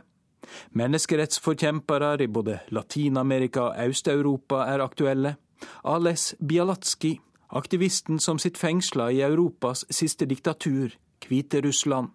Menneskerettsforkjempere 0.71 2.23
i 2.23 2.27
både 2.27 2.59
Latin-Amerika 2.69 3.69
og 3.69 3.89
Øst-Europa 3.89 4.55
er 4.55 4.83
aktuelle. 4.83 5.35
Ales 5.83 6.35
Bialatski, 6.47 7.19
aktivisten 7.49 8.19
som 8.19 8.39
sitter 8.39 8.59
fengsla 8.59 9.09
i 9.09 9.21
Europas 9.21 9.85
siste 9.89 10.25
diktatur, 10.25 10.89
Hviterussland. 11.27 12.09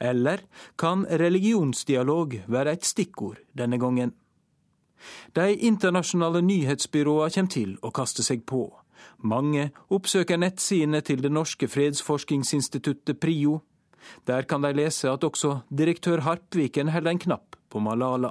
Eller 0.00 0.44
kan 0.78 1.06
religionsdialog 1.06 2.42
være 2.46 2.72
et 2.72 2.84
stikkord 2.84 3.40
denne 3.58 3.78
gangen? 3.78 4.14
De 5.36 5.56
internasjonale 5.56 6.40
nyhetsbyråene 6.42 7.34
kommer 7.34 7.50
til 7.50 7.76
å 7.82 7.90
kaste 7.90 8.22
seg 8.22 8.44
på. 8.46 8.68
Mange 9.18 9.70
oppsøker 9.92 10.38
nettsidene 10.40 11.00
til 11.04 11.22
det 11.22 11.32
norske 11.32 11.68
fredsforskningsinstituttet 11.68 13.20
PRIO. 13.20 13.60
Der 14.28 14.42
kan 14.48 14.62
de 14.62 14.72
lese 14.72 15.10
at 15.10 15.24
også 15.24 15.58
direktør 15.70 16.24
Harpviken 16.24 16.92
holder 16.92 17.10
en 17.10 17.22
knapp 17.26 17.56
på 17.74 17.82
Malala. 17.82 18.30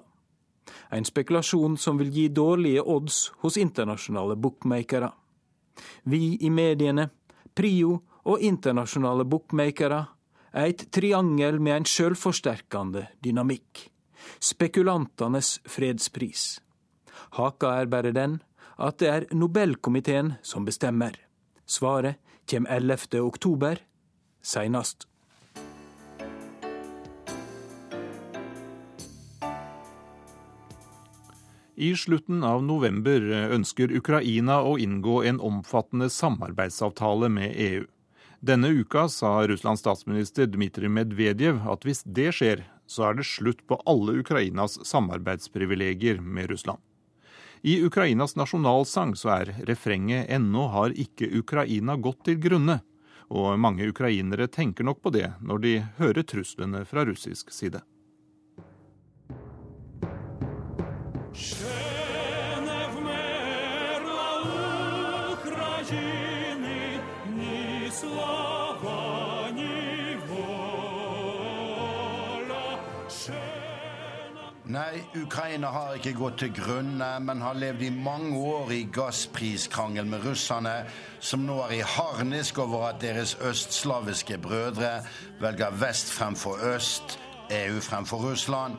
En 0.96 1.04
spekulasjon 1.04 1.76
som 1.78 2.00
vil 2.00 2.12
gi 2.16 2.30
dårlige 2.32 2.82
odds 2.82 3.26
hos 3.44 3.60
internasjonale 3.60 4.38
bookmakere. 4.40 5.10
Vi 6.08 6.38
i 6.40 6.50
mediene, 6.50 7.10
PRIO 7.54 7.98
og 8.24 8.40
internasjonale 8.40 9.26
bookmakere 9.28 10.00
er 10.54 10.72
et 10.72 10.86
triangel 10.96 11.60
med 11.60 11.82
en 11.82 11.90
sjølforsterkende 11.90 13.10
dynamikk. 13.26 13.90
Spekulantenes 14.40 15.58
fredspris. 15.68 16.62
Haka 17.36 17.76
er 17.82 17.92
bare 17.92 18.16
den 18.16 18.40
at 18.80 19.02
det 19.04 19.10
er 19.10 19.26
Nobelkomiteen 19.36 20.38
som 20.42 20.64
bestemmer. 20.66 21.18
Svaret 21.66 22.22
kommer 22.50 22.72
11. 22.80 23.20
oktober, 23.20 23.84
seinast. 24.42 25.08
I 31.76 31.96
slutten 31.98 32.44
av 32.44 32.64
november 32.64 33.24
ønsker 33.56 33.90
Ukraina 33.98 34.60
å 34.62 34.76
inngå 34.78 35.24
en 35.26 35.40
omfattende 35.42 36.06
samarbeidsavtale 36.14 37.30
med 37.34 37.56
EU. 37.58 37.86
Denne 38.46 38.70
uka 38.70 39.08
sa 39.10 39.40
Russlands 39.48 39.82
statsminister 39.82 40.46
Dmitrij 40.46 40.92
Medvedev 40.94 41.64
at 41.74 41.88
hvis 41.88 42.04
det 42.06 42.30
skjer, 42.38 42.62
så 42.86 43.08
er 43.08 43.18
det 43.18 43.26
slutt 43.26 43.64
på 43.66 43.80
alle 43.90 44.20
Ukrainas 44.22 44.78
samarbeidsprivilegier 44.86 46.22
med 46.22 46.52
Russland. 46.52 46.78
I 47.64 47.80
Ukrainas 47.86 48.36
nasjonalsang 48.36 49.16
så 49.16 49.32
er 49.40 49.54
refrenget 49.66 50.30
'Ennå 50.30 50.68
har 50.70 50.94
ikke 50.94 51.32
Ukraina 51.40 51.96
gått 51.96 52.26
til 52.26 52.38
grunne', 52.38 52.82
og 53.32 53.60
mange 53.60 53.88
ukrainere 53.90 54.48
tenker 54.48 54.84
nok 54.84 55.02
på 55.02 55.10
det 55.10 55.34
når 55.42 55.58
de 55.58 55.74
hører 55.98 56.24
truslene 56.24 56.86
fra 56.86 57.06
russisk 57.06 57.50
side. 57.50 57.82
Ukraina 75.16 75.68
har 75.68 75.96
ikke 75.98 76.14
gått 76.18 76.40
til 76.42 76.54
grunne, 76.54 77.08
men 77.24 77.42
har 77.42 77.58
levd 77.58 77.82
i 77.88 77.90
mange 77.94 78.38
år 78.38 78.72
i 78.76 78.84
gasspriskrangel 78.94 80.06
med 80.10 80.26
russerne, 80.26 80.74
som 81.20 81.46
nå 81.48 81.60
er 81.66 81.76
i 81.78 81.84
harnisk 81.96 82.60
over 82.64 82.88
at 82.90 83.02
deres 83.02 83.36
østslaviske 83.42 84.38
brødre 84.44 84.96
velger 85.42 85.78
vest 85.82 86.12
fremfor 86.14 86.60
øst, 86.76 87.20
EU 87.52 87.80
fremfor 87.82 88.18
Russland. 88.32 88.76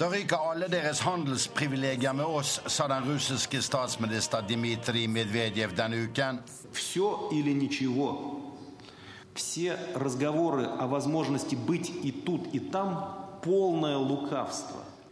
Da 0.00 0.08
ryker 0.10 0.50
alle 0.50 0.68
deres 0.68 1.00
handelsprivilegier 1.00 2.12
med 2.12 2.24
oss, 2.24 2.60
sa 2.66 2.88
den 2.90 3.06
russiske 3.06 3.62
statsminister 3.62 4.42
Dmitrij 4.42 5.06
Medvedev 5.06 5.76
denne 5.76 6.04
uken. 6.04 6.40
Все 6.72 7.28
или 7.32 7.52
ничего. 7.52 8.40
Все 9.34 9.76
разговоры 9.94 10.66
о 10.66 10.86
возможности 10.86 11.54
быть 11.54 11.90
и 11.90 12.12
тут, 12.12 12.54
и 12.54 12.58
там 12.58 13.23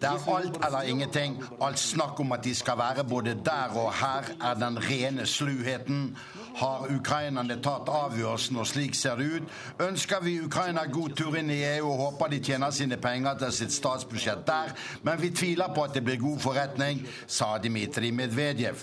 det 0.03 0.09
er 0.11 0.37
alt 0.37 0.57
eller 0.67 0.83
ingenting. 0.83 1.37
Alt 1.63 1.79
snakk 1.79 2.21
om 2.21 2.33
at 2.33 2.45
de 2.45 2.55
skal 2.55 2.79
være 2.79 3.05
både 3.05 3.37
der 3.45 3.77
og 3.79 3.93
her, 3.95 4.33
er 4.51 4.55
den 4.55 4.79
rene 4.79 5.27
sluheten. 5.27 6.17
Har 6.57 6.87
ukrainerne 6.91 7.57
tatt 7.63 7.89
avgjørelsen, 7.89 8.57
og 8.57 8.67
slik 8.67 8.95
ser 8.99 9.17
det 9.17 9.29
ut? 9.37 9.53
Ønsker 9.81 10.21
vi 10.25 10.41
Ukraina 10.43 10.85
god 10.91 11.15
tur 11.17 11.37
inn 11.39 11.51
i 11.51 11.63
EU 11.77 11.87
og 11.93 12.01
håper 12.01 12.35
de 12.35 12.41
tjener 12.43 12.71
sine 12.71 12.97
penger 12.97 13.39
til 13.45 13.53
sitt 13.53 13.73
statsbudsjett 13.73 14.43
der, 14.47 14.75
men 15.03 15.23
vi 15.23 15.31
tviler 15.31 15.71
på 15.75 15.87
at 15.87 15.95
det 15.95 16.05
blir 16.05 16.21
god 16.21 16.43
forretning, 16.43 17.07
sa 17.27 17.55
Dmitrij 17.63 18.13
Medvedev. 18.13 18.83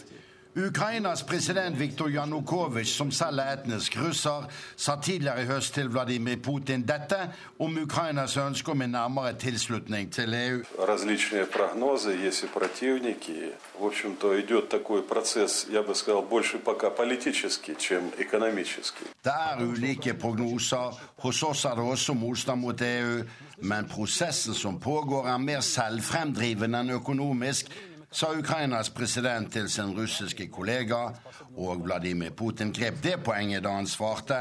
Ukrainas 0.58 1.24
president 1.24 1.80
Viktor 1.80 2.10
Janukovitsj, 2.10 2.98
som 2.98 3.12
selv 3.12 3.40
er 3.40 3.52
etnisk 3.54 3.98
russer, 4.02 4.48
sa 4.76 4.96
tidligere 5.02 5.44
i 5.44 5.46
høst 5.46 5.74
til 5.74 5.90
Vladimir 5.94 6.40
Putin 6.44 6.82
dette 6.82 7.20
om 7.60 7.78
Ukrainas 7.78 8.38
ønske 8.38 8.72
om 8.72 8.82
en 8.82 8.90
nærmere 8.90 9.34
tilslutning 9.34 10.12
til 10.12 10.34
EU. 10.34 10.64
Различные 10.88 11.46
Det 19.24 19.34
er 19.34 19.64
ulike 19.64 20.14
prognoser. 20.14 21.00
Hos 21.18 21.44
oss 21.44 21.66
er 21.66 21.76
det 21.76 21.84
også 21.84 22.14
motstand 22.14 22.62
mot 22.62 22.82
EU. 22.82 23.24
Men 23.62 23.88
prosessen 23.90 24.54
som 24.54 24.80
pågår, 24.80 25.28
er 25.28 25.38
mer 25.38 25.60
selvfremdrivende 25.60 26.80
enn 26.80 26.90
økonomisk 26.90 27.72
sa 28.12 28.32
Ukrainas 28.34 28.90
president 28.90 29.52
til 29.54 29.70
sin 29.70 29.94
russiske 29.98 30.48
kollega, 30.48 31.10
og 31.58 31.84
Vladimir 31.86 32.32
Putin 32.32 32.74
grep 32.74 33.04
det 33.04 33.20
poenget 33.24 33.64
da 33.64 33.76
han 33.78 33.88
svarte. 33.88 34.38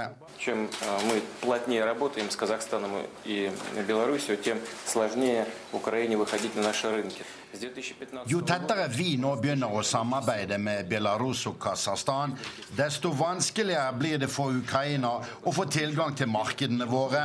Jo 8.28 8.40
tettere 8.44 8.88
vi 8.92 9.16
nå 9.16 9.34
begynner 9.40 9.72
å 9.72 9.82
samarbeide 9.82 10.58
med 10.60 10.88
Belarus 10.88 11.46
og 11.50 11.58
Kasakhstan, 11.60 12.36
desto 12.76 13.12
vanskeligere 13.16 13.92
blir 13.98 14.18
det 14.20 14.28
for 14.32 14.52
Ukraina 14.52 15.16
å 15.18 15.54
få 15.54 15.64
tilgang 15.72 16.16
til 16.16 16.28
markedene 16.32 16.88
våre. 16.88 17.24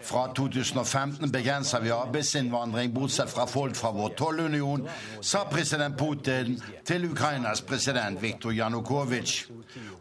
Fra 0.00 0.26
2015 0.34 1.32
begrenser 1.32 1.80
vi 1.80 1.90
arbeidsinnvandring, 1.90 2.94
bortsett 2.94 3.30
fra 3.30 3.46
folk 3.46 3.76
fra 3.76 3.90
vår 3.92 4.14
tollunion, 4.16 4.88
sa 5.20 5.44
president 5.50 5.98
Putin 5.98 6.56
til 6.84 7.10
Ukrainas 7.10 7.60
president 7.60 8.22
Viktor 8.22 8.52
Janukovitsj. 8.52 9.44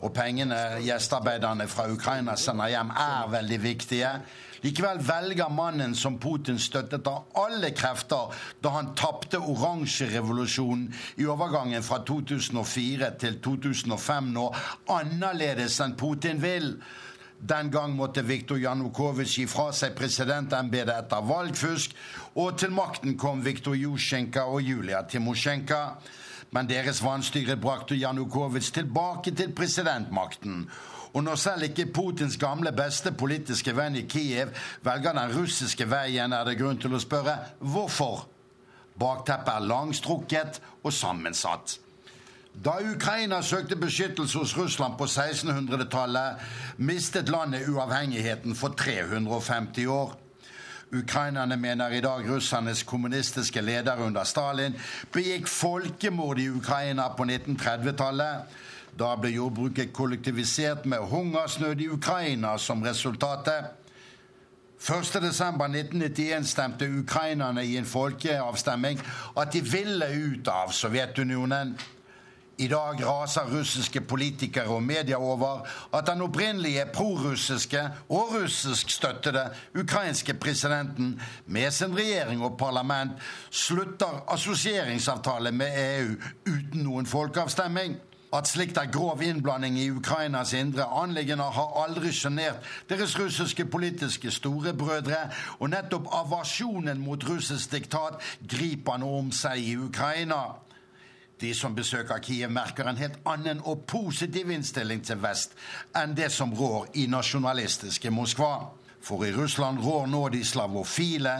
Og 0.02 0.14
pengene 0.14 0.58
gjestearbeiderne 0.82 1.68
fra 1.68 1.90
Ukraina 1.92 2.36
sender 2.36 2.72
hjem, 2.72 2.94
er 2.96 3.30
veldig 3.32 3.60
viktige. 3.64 4.14
Likevel 4.62 5.00
velger 5.02 5.50
mannen 5.50 5.96
som 5.98 6.20
Putin 6.22 6.60
støttet 6.62 7.08
av 7.10 7.32
alle 7.42 7.72
krefter 7.74 8.34
da 8.62 8.76
han 8.76 8.92
tapte 8.98 9.42
oransjerevolusjonen 9.42 10.90
i 11.18 11.26
overgangen 11.26 11.84
fra 11.84 12.04
2004 12.06 13.14
til 13.22 13.40
2005 13.42 14.34
nå, 14.36 14.52
annerledes 14.94 15.80
enn 15.82 15.98
Putin 15.98 16.44
vil. 16.44 16.76
Den 17.42 17.72
gang 17.72 17.96
måtte 17.98 18.22
Viktor 18.22 18.60
Janukovitsj 18.62 19.40
gi 19.40 19.48
fra 19.50 19.72
seg 19.74 19.96
presidentembetet 19.98 20.94
etter 20.94 21.24
valgfusk, 21.26 21.96
og 22.38 22.60
til 22.62 22.74
makten 22.76 23.16
kom 23.18 23.42
Viktor 23.42 23.74
Jusjenka 23.74 24.44
og 24.46 24.62
Julia 24.62 25.02
Timosjenka. 25.10 25.82
Men 26.54 26.70
deres 26.70 27.02
vanstyre 27.02 27.56
brakte 27.58 27.98
Janukovitsj 27.98 28.74
tilbake 28.76 29.34
til 29.34 29.56
presidentmakten. 29.58 30.68
Og 31.14 31.24
når 31.24 31.36
selv 31.36 31.64
ikke 31.66 31.90
Putins 31.92 32.38
gamle, 32.38 32.72
beste 32.76 33.12
politiske 33.12 33.74
venn 33.76 33.98
i 33.98 34.06
Kiev 34.08 34.54
velger 34.86 35.18
den 35.18 35.34
russiske 35.34 35.88
veien, 35.90 36.34
er 36.34 36.46
det 36.46 36.60
grunn 36.60 36.80
til 36.80 36.94
å 36.94 37.02
spørre 37.02 37.40
hvorfor. 37.60 38.28
Bakteppet 39.02 39.56
er 39.56 39.66
langstrukket 39.66 40.62
og 40.84 40.94
sammensatt. 40.94 41.80
Da 42.54 42.72
Ukraina 42.96 43.42
søkte 43.42 43.76
beskyttelse 43.76 44.38
hos 44.38 44.58
Russland 44.58 44.98
på 44.98 45.04
1600-tallet, 45.04 46.36
mistet 46.78 47.30
landet 47.30 47.70
uavhengigheten 47.70 48.56
for 48.56 48.68
350 48.68 49.86
år. 49.86 50.18
Ukrainerne 50.92 51.58
mener 51.58 51.90
i 51.90 52.02
dag 52.02 52.30
russernes 52.30 52.84
kommunistiske 52.84 53.62
leder 53.62 53.96
under 53.96 54.24
Stalin 54.24 54.76
begikk 55.12 55.48
folkemord 55.48 56.40
i 56.40 56.50
Ukraina 56.50 57.08
på 57.16 57.24
1930-tallet. 57.24 58.58
Da 59.00 59.14
ble 59.16 59.32
jordbruket 59.32 59.94
kollektivisert 59.94 60.86
med 60.86 60.98
hungersnød 60.98 61.80
i 61.82 61.88
Ukraina 61.90 62.58
som 62.58 62.84
resultatet. 62.84 63.72
1.12.1991 64.82 66.44
stemte 66.44 66.90
ukrainerne 67.00 67.64
i 67.66 67.78
en 67.78 67.86
folkeavstemning 67.86 69.00
at 69.38 69.54
de 69.54 69.62
ville 69.62 70.12
ut 70.12 70.48
av 70.48 70.76
Sovjetunionen. 70.76 71.78
I 72.58 72.68
dag 72.68 73.00
raser 73.06 73.48
russiske 73.50 74.02
politikere 74.02 74.76
og 74.76 74.84
media 74.84 75.18
over 75.18 75.68
at 75.94 76.08
den 76.08 76.22
opprinnelige 76.22 76.86
prorussiske 76.94 77.82
og 78.10 78.36
russiskstøttede 78.36 79.50
ukrainske 79.80 80.34
presidenten 80.34 81.22
med 81.48 81.72
sin 81.72 81.98
regjering 81.98 82.44
og 82.44 82.58
parlament 82.58 83.12
slutter 83.50 84.24
assosieringsavtale 84.28 85.52
med 85.52 86.00
EU 86.00 86.16
uten 86.48 86.84
noen 86.84 87.06
folkeavstemning. 87.06 87.98
At 88.34 88.48
slikt 88.48 88.78
er 88.78 88.92
grov 88.92 89.22
innblanding 89.22 89.80
i 89.80 89.90
Ukrainas 89.92 90.54
indre 90.54 90.86
anliggender, 91.02 91.52
har 91.52 91.84
aldri 91.84 92.14
sjenert 92.16 92.64
deres 92.90 93.18
russiske 93.20 93.66
politiske 93.66 94.32
storebrødre, 94.32 95.26
og 95.60 95.70
nettopp 95.74 96.08
avasjonen 96.16 97.04
mot 97.04 97.26
russisk 97.28 97.74
diktat 97.76 98.22
griper 98.48 99.02
nå 99.04 99.10
om 99.18 99.34
seg 99.36 99.60
i 99.60 99.76
Ukraina. 99.76 100.46
De 101.42 101.54
som 101.58 101.74
besøker 101.74 102.22
Kiev, 102.22 102.52
merker 102.54 102.86
en 102.86 103.00
helt 103.00 103.18
annen 103.26 103.64
og 103.66 103.88
positiv 103.90 104.52
innstilling 104.54 105.02
til 105.02 105.18
vest 105.24 105.56
enn 105.98 106.14
det 106.18 106.30
som 106.34 106.54
rår 106.54 106.92
i 107.02 107.08
nasjonalistiske 107.10 108.12
Moskva. 108.14 108.70
For 109.02 109.26
i 109.26 109.32
Russland 109.34 109.82
rår 109.82 110.06
nå 110.12 110.28
de 110.30 110.44
slavofile, 110.46 111.34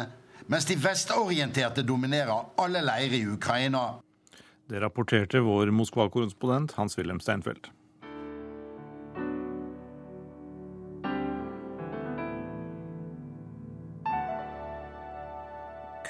mens 0.50 0.66
de 0.66 0.78
vestorienterte 0.82 1.86
dominerer 1.86 2.50
alle 2.58 2.82
leirer 2.82 3.20
i 3.20 3.28
Ukraina. 3.30 3.84
Det 4.66 4.82
rapporterte 4.82 5.44
vår 5.46 5.70
Moskva-korrespondent 5.76 6.74
Hans-Wilhelm 6.80 7.22
Steinfeld. 7.22 7.70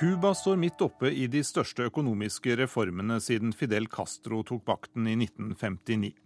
Cuba 0.01 0.35
står 0.35 0.55
midt 0.55 0.81
oppe 0.81 1.11
i 1.13 1.27
de 1.29 1.43
største 1.45 1.83
økonomiske 1.85 2.55
reformene 2.57 3.19
siden 3.21 3.51
Fidel 3.53 3.85
Castro 3.85 4.41
tok 4.41 4.65
bakten 4.65 5.05
i 5.05 5.13
1959. 5.13 6.17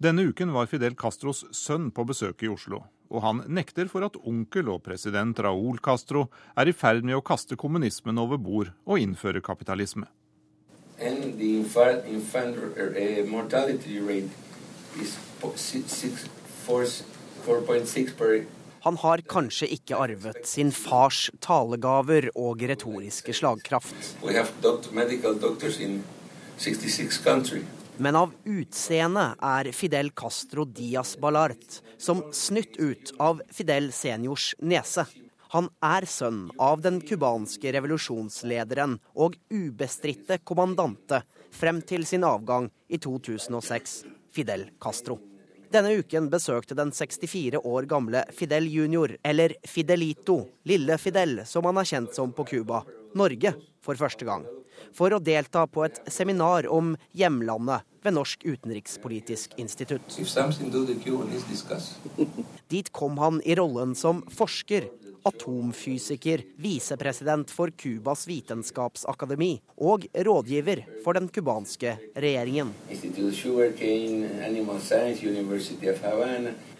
Denne 0.00 0.24
uken 0.30 0.48
var 0.54 0.64
Fidel 0.70 0.94
Castros 0.96 1.44
sønn 1.52 1.90
på 1.92 2.06
besøk 2.08 2.40
i 2.46 2.48
Oslo, 2.48 2.88
og 3.12 3.20
han 3.26 3.42
nekter 3.52 3.84
for 3.92 4.00
at 4.08 4.16
onkel 4.16 4.72
og 4.72 4.80
president 4.88 5.36
Raúl 5.44 5.76
Castro 5.84 6.32
er 6.56 6.72
i 6.72 6.74
ferd 6.84 7.04
med 7.04 7.12
å 7.18 7.20
kaste 7.20 7.52
kommunismen 7.60 8.16
over 8.16 8.40
bord 8.40 8.72
og 8.86 8.96
innføre 8.96 9.44
kapitalisme. 9.44 10.08
and 10.98 11.38
the 11.38 11.58
infant, 11.58 12.06
infant 12.06 12.56
uh, 12.56 13.26
mortality 13.28 14.00
rate 14.00 14.30
is 14.96 15.18
4.6 15.42 18.16
per 18.16 18.46
Han 18.88 18.96
har 18.96 19.20
kanskje 19.28 19.66
ikke 19.74 19.98
arvet 20.00 20.46
sin 20.48 20.70
fars 20.72 21.26
talegaver 21.44 22.30
og 22.40 22.62
retoriske 22.70 23.34
slagkraft. 23.36 24.14
Men 27.98 28.16
av 28.22 28.32
utseende 28.48 29.26
er 29.50 29.70
Fidel 29.76 30.08
Castro 30.16 30.64
Diaz 30.64 31.12
Balart 31.20 31.82
som 32.00 32.24
snytt 32.32 32.80
ut 32.80 33.12
av 33.20 33.44
Fidel 33.52 33.92
seniors 33.92 34.54
nese. 34.64 35.04
Han 35.52 35.68
er 35.84 36.08
sønn 36.08 36.46
av 36.56 36.80
den 36.80 37.02
cubanske 37.04 37.76
revolusjonslederen 37.76 38.96
og 39.20 39.36
ubestridte 39.52 40.40
kommandante 40.48 41.26
frem 41.52 41.84
til 41.84 42.08
sin 42.08 42.24
avgang 42.24 42.72
i 42.88 42.96
2006, 42.96 43.98
Fidel 44.32 44.70
Castro. 44.80 45.20
Denne 45.68 45.90
uken 46.00 46.30
besøkte 46.32 46.72
den 46.78 46.88
64 46.96 47.58
år 47.60 47.86
gamle 47.88 48.22
Fidel 48.32 48.70
junior, 48.72 49.12
eller 49.22 49.52
Fidelito, 49.68 50.38
lille 50.64 50.96
Fidel 50.96 51.42
som 51.44 51.66
han 51.68 51.80
er 51.82 51.88
kjent 51.90 52.14
som 52.16 52.32
på 52.32 52.46
Cuba, 52.48 52.80
Norge 53.18 53.52
for 53.84 54.00
første 54.00 54.24
gang. 54.24 54.46
For 54.96 55.12
å 55.12 55.18
delta 55.20 55.66
på 55.68 55.84
et 55.84 56.00
seminar 56.08 56.70
om 56.72 56.94
hjemlandet 57.12 57.84
ved 58.00 58.16
Norsk 58.16 58.46
utenrikspolitisk 58.46 59.58
institutt. 59.60 60.16
Dit 62.72 62.92
kom 62.96 63.20
han 63.20 63.42
i 63.44 63.58
rollen 63.58 63.92
som 63.98 64.22
forsker 64.32 64.88
atomfysiker, 65.28 66.42
visepresident 66.60 67.52
for 67.54 67.72
Cubas 67.76 68.26
vitenskapsakademi 68.28 69.52
og 69.84 70.06
rådgiver 70.14 70.84
for 71.04 71.18
den 71.18 71.28
cubanske 71.32 71.94
regjeringen. 72.16 72.72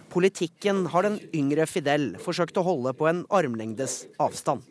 Politikken 0.09 0.87
har 0.93 1.05
den 1.05 1.19
yngre 1.37 1.67
Fidel 1.69 2.09
forsøkt 2.23 2.57
å 2.57 2.67
holde 2.67 2.95
på 2.97 3.11
en 3.11 3.27
armlengdes 3.29 4.01
avstand. 4.19 4.65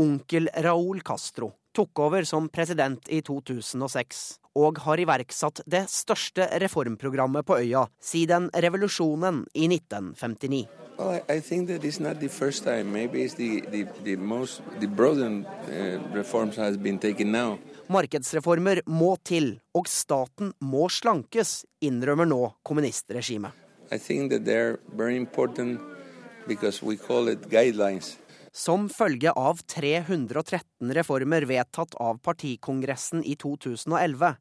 Onkel 0.00 0.48
Raúl 0.64 1.02
Castro 1.04 1.52
tok 1.76 2.04
over 2.04 2.24
som 2.28 2.46
president 2.52 3.10
i 3.12 3.20
2006 3.24 4.41
og 4.58 4.78
har 4.84 5.00
iverksatt 5.00 5.62
det 5.66 5.86
største 5.90 6.48
reformprogrammet 6.62 7.46
på 7.46 7.58
øya 7.62 7.86
siden 8.00 8.50
revolusjonen 8.54 9.44
i 9.54 9.68
1959. 9.68 10.66
Well, 10.98 11.10
I, 11.10 11.36
I 11.36 11.40
think 11.40 11.68
that 11.68 11.84
it's 11.84 12.00
not 12.00 12.20
the 12.20 12.28
first 12.28 12.64
time. 12.64 12.92
Maybe 12.92 13.24
it's 13.24 13.34
the, 13.34 13.62
the, 13.62 13.86
the 14.04 14.16
most 14.16 14.62
the 14.78 14.86
broadened 14.86 15.46
uh, 15.46 15.98
reforms 16.12 16.56
has 16.56 16.76
been 16.76 16.98
taken 16.98 17.32
now. 17.32 17.58
Markedsreformer 17.88 18.80
må 18.86 19.16
til, 19.24 19.58
og 19.74 19.88
staten 19.88 20.52
må 20.60 20.88
slankes, 20.88 21.64
innrømmer 21.82 22.28
nå 22.28 22.52
kommunistregimet. 22.64 23.50
I 23.90 23.98
think 23.98 24.30
that 24.30 24.44
they're 24.44 24.78
very 24.96 25.16
important 25.16 25.80
because 26.46 26.82
we 26.82 26.96
call 26.96 27.28
it 27.28 27.50
guidelines. 27.50 28.16
Som 28.54 28.88
følge 28.92 29.32
av 29.32 29.62
313 29.66 30.94
reformer 30.94 31.46
vedtatt 31.48 31.94
av 31.94 32.18
partikongressen 32.20 33.24
i 33.24 33.36
2011, 33.40 34.34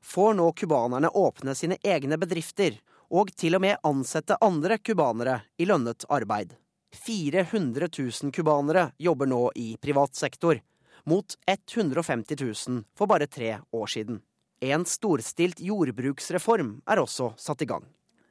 får 0.00 0.34
nå 0.34 0.52
cubanerne 0.52 1.08
åpne 1.08 1.54
sine 1.54 1.76
egne 1.84 2.16
bedrifter 2.18 2.78
og 3.12 3.32
til 3.36 3.58
og 3.58 3.64
med 3.64 3.84
ansette 3.84 4.38
andre 4.44 4.78
cubanere 4.80 5.42
i 5.60 5.68
lønnet 5.68 6.08
arbeid. 6.08 6.56
400 6.96 7.90
000 7.92 8.32
cubanere 8.32 8.88
jobber 8.98 9.28
nå 9.28 9.50
i 9.54 9.76
privat 9.76 10.16
sektor. 10.16 10.60
mot 11.04 11.34
150 11.46 12.36
000 12.68 12.84
for 12.96 13.06
bare 13.06 13.26
tre 13.26 13.58
år 13.72 13.86
siden. 13.86 14.20
En 14.60 14.84
storstilt 14.84 15.60
jordbruksreform 15.60 16.82
er 16.84 17.00
også 17.00 17.30
satt 17.38 17.62
i 17.62 17.68
gang. 17.70 17.86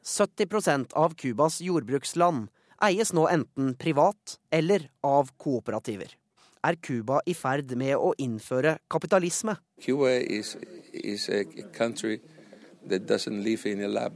70% 0.06 0.94
av 0.94 1.16
Cubas 1.16 1.62
jordbruksland 1.62 2.50
eies 2.84 3.14
nå 3.14 3.28
enten 3.32 3.74
privat 3.80 4.38
eller 4.52 4.90
av 5.04 5.32
kooperativer. 5.38 6.14
Er 6.68 6.76
Cuba 6.82 7.22
i 7.26 7.36
ferd 7.38 7.72
med 7.78 7.96
å 7.96 8.14
innføre 8.18 8.78
kapitalisme? 8.92 9.56
Cuba 9.82 10.12
is, 10.20 10.56
is 10.92 11.30
a 11.30 11.44
country 11.74 12.20
that 12.88 13.08
doesn't 13.08 13.44
live 13.44 13.66
in 13.66 13.84
a 13.84 13.88
lab. 13.88 14.14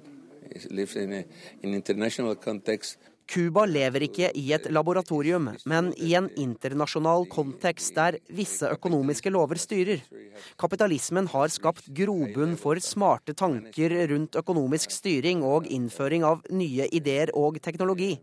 It 0.51 0.71
lives 0.71 0.95
in 0.95 1.13
an 1.13 1.25
international 1.63 2.35
context 2.35 2.97
Cuba 3.31 3.63
lever 3.63 4.03
ikke 4.09 4.27
i 4.35 4.49
et 4.51 4.65
laboratorium, 4.75 5.45
men 5.69 5.91
i 5.95 6.09
en 6.19 6.25
internasjonal 6.35 7.23
kontekst 7.31 7.95
der 7.95 8.17
visse 8.35 8.67
økonomiske 8.67 9.31
lover 9.31 9.59
styrer. 9.61 10.01
Kapitalismen 10.59 11.29
har 11.31 11.47
skapt 11.53 11.87
grobunn 11.95 12.57
for 12.59 12.81
smarte 12.83 13.35
tanker 13.37 13.95
rundt 14.11 14.35
økonomisk 14.41 14.91
styring 14.91 15.45
og 15.47 15.69
innføring 15.71 16.27
av 16.27 16.43
nye 16.51 16.89
ideer 16.91 17.31
og 17.31 17.61
teknologi. 17.63 18.17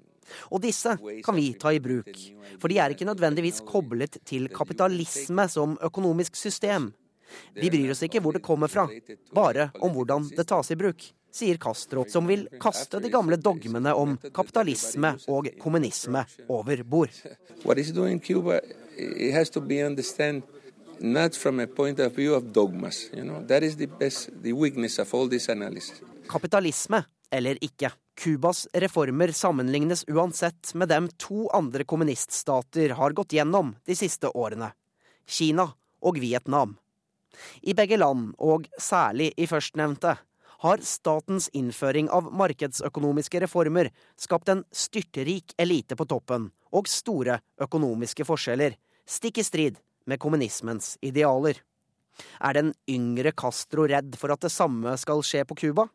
Og 0.52 0.62
disse 0.62 0.96
kan 1.24 1.36
vi 1.36 1.52
ta 1.60 1.72
i 1.74 1.82
bruk, 1.82 2.10
for 2.58 2.68
de 2.68 2.78
er 2.78 2.94
ikke 2.94 3.08
nødvendigvis 3.08 3.62
koblet 3.68 4.20
til 4.28 4.48
kapitalisme 4.52 5.48
som 5.48 5.76
økonomisk 5.82 6.36
system. 6.36 6.92
Vi 7.54 7.68
bryr 7.70 7.92
oss 7.92 8.02
ikke 8.06 8.22
hvor 8.24 8.36
det 8.36 8.44
kommer 8.44 8.72
fra, 8.72 8.88
bare 9.34 9.70
om 9.84 9.92
hvordan 9.92 10.30
det 10.32 10.48
tas 10.48 10.72
i 10.72 10.78
bruk 10.80 11.10
sier 11.38 11.58
Castro, 11.60 12.04
som 12.08 12.26
vil 12.26 12.46
kaste 12.60 13.00
de 13.02 13.10
gamle 13.12 13.38
dogmene 13.40 13.94
om 13.94 14.16
kapitalisme 14.34 15.14
og 15.28 15.50
kommunisme 15.60 16.24
over 16.48 16.82
bord. 16.84 17.14
Kapitalisme 26.28 27.02
eller 27.30 27.64
ikke. 27.64 27.92
Cubas 28.18 28.68
reformer 28.72 29.32
sammenlignes 29.32 30.04
uansett 30.08 30.74
med 30.74 30.88
dem 30.88 31.08
to 31.08 31.48
andre 31.54 31.84
kommuniststater 31.84 32.90
har 32.98 33.12
gått 33.14 33.32
gjennom 33.32 33.76
de 33.86 33.94
siste 33.94 34.26
årene. 34.34 34.72
Kina 35.26 35.68
og 36.02 36.18
Vietnam. 36.18 36.74
I 37.62 37.76
begge 37.78 37.96
land, 38.00 38.32
og 38.38 38.66
særlig 38.82 39.30
i 39.38 39.46
førstnevnte, 39.46 40.16
har 40.58 40.82
statens 40.82 41.46
innføring 41.54 42.10
av 42.10 42.32
markedsøkonomiske 42.34 43.44
reformer 43.44 43.92
skapt 44.18 44.50
en 44.50 44.64
styrterik 44.74 45.54
elite 45.54 45.94
på 45.94 46.08
toppen 46.10 46.50
og 46.74 46.90
store 46.90 47.38
økonomiske 47.62 48.26
forskjeller, 48.26 48.74
stikk 49.06 49.38
i 49.38 49.46
strid 49.46 49.78
med 50.10 50.18
kommunismens 50.18 50.96
idealer. 51.06 51.62
Er 52.40 52.58
den 52.58 52.72
yngre 52.90 53.32
Castro 53.36 53.86
redd 53.90 54.16
for 54.18 54.34
at 54.34 54.44
det 54.44 54.52
samme 54.54 54.94
skal 55.00 55.22
skje 55.26 55.44
på 55.48 55.58
Cuba? 55.58 55.88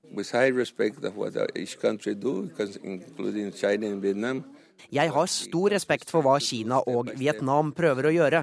Jeg 4.93 5.11
har 5.15 5.29
stor 5.31 5.73
respekt 5.73 6.11
for 6.11 6.25
hva 6.25 6.33
Kina 6.43 6.81
og 6.91 7.13
Vietnam 7.19 7.71
prøver 7.75 8.09
å 8.09 8.13
gjøre, 8.13 8.41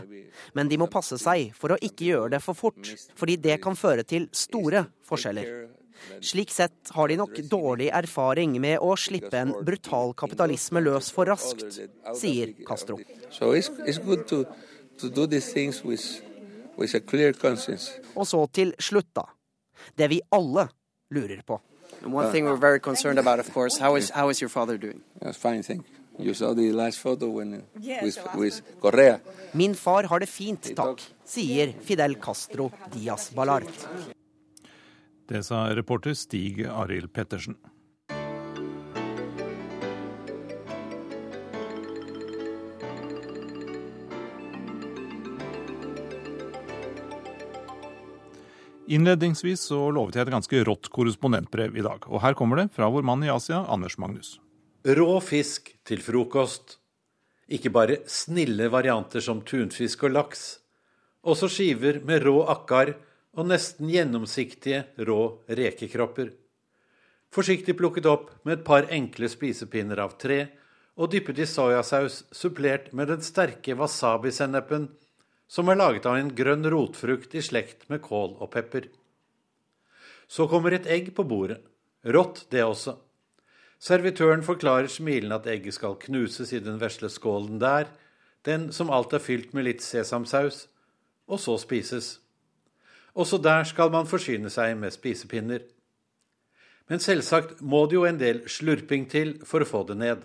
men 0.57 0.71
de 0.71 0.79
må 0.81 0.89
passe 0.91 1.19
seg 1.21 1.51
for 1.57 1.75
å 1.75 1.81
ikke 1.85 2.09
gjøre 2.13 2.33
det 2.37 2.41
for 2.45 2.59
fort, 2.59 2.95
fordi 3.19 3.37
det 3.37 3.61
kan 3.63 3.77
føre 3.79 4.07
til 4.09 4.29
store 4.33 4.87
forskjeller. 5.09 5.69
Slik 6.25 6.51
sett 6.51 6.93
har 6.97 7.09
de 7.09 7.19
nok 7.21 7.37
dårlig 7.51 7.91
erfaring 7.93 8.57
med 8.63 8.81
å 8.81 8.95
slippe 8.97 9.37
en 9.37 9.53
brutal 9.67 10.15
kapitalisme 10.17 10.81
løs 10.85 11.11
for 11.13 11.29
raskt, 11.29 11.67
sier 12.17 12.55
Castro. 12.65 12.99
Og 18.17 18.27
så 18.27 18.47
til 18.53 18.75
slutt, 18.81 19.11
da. 19.15 19.27
Det 19.97 20.09
vi 20.11 20.21
alle 20.33 20.69
lurer 21.11 21.43
på. 21.47 21.61
One 22.05 22.31
thing 22.33 22.47
we're 22.47 22.57
very 22.57 22.79
concerned 22.79 23.19
about, 23.19 23.41
of 23.41 23.53
course, 23.53 23.79
how 23.79 23.97
is, 23.97 24.11
how 24.11 24.31
is 24.31 24.41
your 24.41 24.49
father 24.49 24.79
doing? 24.79 25.03
Fine, 25.35 25.63
thank 25.63 25.85
you. 26.19 26.35
saw 26.35 26.55
the 26.55 26.73
last 26.73 26.99
photo 26.99 27.29
when, 27.29 27.63
with, 28.03 28.19
with 28.35 28.63
Correa. 28.81 29.21
Min 29.53 29.75
far 29.75 30.05
har 30.05 30.21
det 30.21 30.29
fint, 30.29 30.71
takk, 30.77 31.01
sier 31.25 31.75
Fidel 31.83 32.17
Castro 32.21 32.71
Diaz 32.93 33.31
Balart. 33.35 33.87
Det 35.29 35.45
sa 35.47 35.69
reporter 35.75 36.15
Stig 36.15 36.65
Arild 36.67 37.13
Pettersen. 37.13 37.57
Innledningsvis 48.91 49.69
så 49.69 49.85
lovet 49.95 50.17
jeg 50.19 50.27
et 50.27 50.33
ganske 50.35 50.61
rått 50.67 50.89
korrespondentbrev 50.91 51.77
i 51.79 51.85
dag. 51.87 52.09
Og 52.11 52.25
her 52.25 52.35
kommer 52.35 52.59
det 52.59 52.73
fra 52.75 52.89
vår 52.91 53.05
mann 53.07 53.23
i 53.23 53.31
Asia, 53.31 53.61
Anders 53.71 53.95
Magnus. 54.03 54.33
Rå 54.83 55.21
fisk 55.23 55.71
til 55.87 56.03
frokost. 56.03 56.81
Ikke 57.47 57.71
bare 57.71 58.01
snille 58.11 58.67
varianter 58.73 59.23
som 59.23 59.45
tunfisk 59.47 60.09
og 60.09 60.17
laks. 60.17 60.43
Også 61.23 61.47
skiver 61.53 62.01
med 62.03 62.25
rå 62.27 62.41
akkar 62.51 62.97
og 63.39 63.47
nesten 63.47 63.93
gjennomsiktige, 63.93 64.83
rå 65.07 65.21
rekekropper. 65.47 66.33
Forsiktig 67.31 67.77
plukket 67.79 68.09
opp 68.11 68.33
med 68.43 68.59
et 68.59 68.67
par 68.67 68.91
enkle 68.91 69.31
spisepinner 69.31 70.03
av 70.03 70.17
tre 70.19 70.49
og 70.99 71.13
dyppet 71.13 71.39
i 71.45 71.47
soyasaus 71.47 72.25
supplert 72.35 72.91
med 72.97 73.09
den 73.13 73.23
sterke 73.23 73.77
wasabi-sennepen 73.79 74.89
som 75.51 75.69
er 75.69 75.81
laget 75.81 76.07
av 76.07 76.15
en 76.15 76.31
grønn 76.31 76.63
rotfrukt 76.71 77.35
i 77.35 77.43
slekt 77.43 77.89
med 77.91 78.05
kål 78.05 78.37
og 78.39 78.53
pepper. 78.55 78.87
Så 80.31 80.47
kommer 80.47 80.77
et 80.77 80.87
egg 80.87 81.11
på 81.17 81.25
bordet. 81.27 81.59
Rått, 82.07 82.45
det 82.55 82.63
også. 82.63 82.95
Servitøren 83.83 84.45
forklarer 84.47 84.87
smilende 84.93 85.41
at 85.41 85.49
egget 85.51 85.75
skal 85.75 85.99
knuses 85.99 86.53
i 86.55 86.61
den 86.63 86.79
vesle 86.81 87.11
skålen 87.11 87.59
der, 87.59 87.91
den 88.47 88.71
som 88.73 88.93
alt 88.95 89.13
er 89.17 89.25
fylt 89.25 89.51
med 89.57 89.67
litt 89.67 89.83
sesamsaus, 89.85 90.69
og 91.27 91.43
så 91.43 91.57
spises. 91.59 92.21
Også 93.19 93.41
der 93.43 93.67
skal 93.69 93.91
man 93.91 94.09
forsyne 94.09 94.53
seg 94.55 94.77
med 94.79 94.95
spisepinner. 94.95 95.67
Men 96.89 97.03
selvsagt 97.03 97.59
må 97.61 97.85
det 97.91 97.99
jo 97.99 98.07
en 98.07 98.23
del 98.23 98.45
slurping 98.49 99.09
til 99.11 99.35
for 99.47 99.65
å 99.65 99.69
få 99.69 99.83
det 99.91 99.99
ned. 99.99 100.23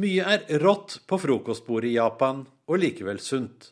Mye 0.00 0.24
er 0.26 0.48
rått 0.64 1.02
på 1.06 1.20
frokostbordet 1.22 1.92
i 1.92 1.98
Japan, 1.98 2.46
og 2.66 2.80
likevel 2.80 3.20
sunt. 3.20 3.70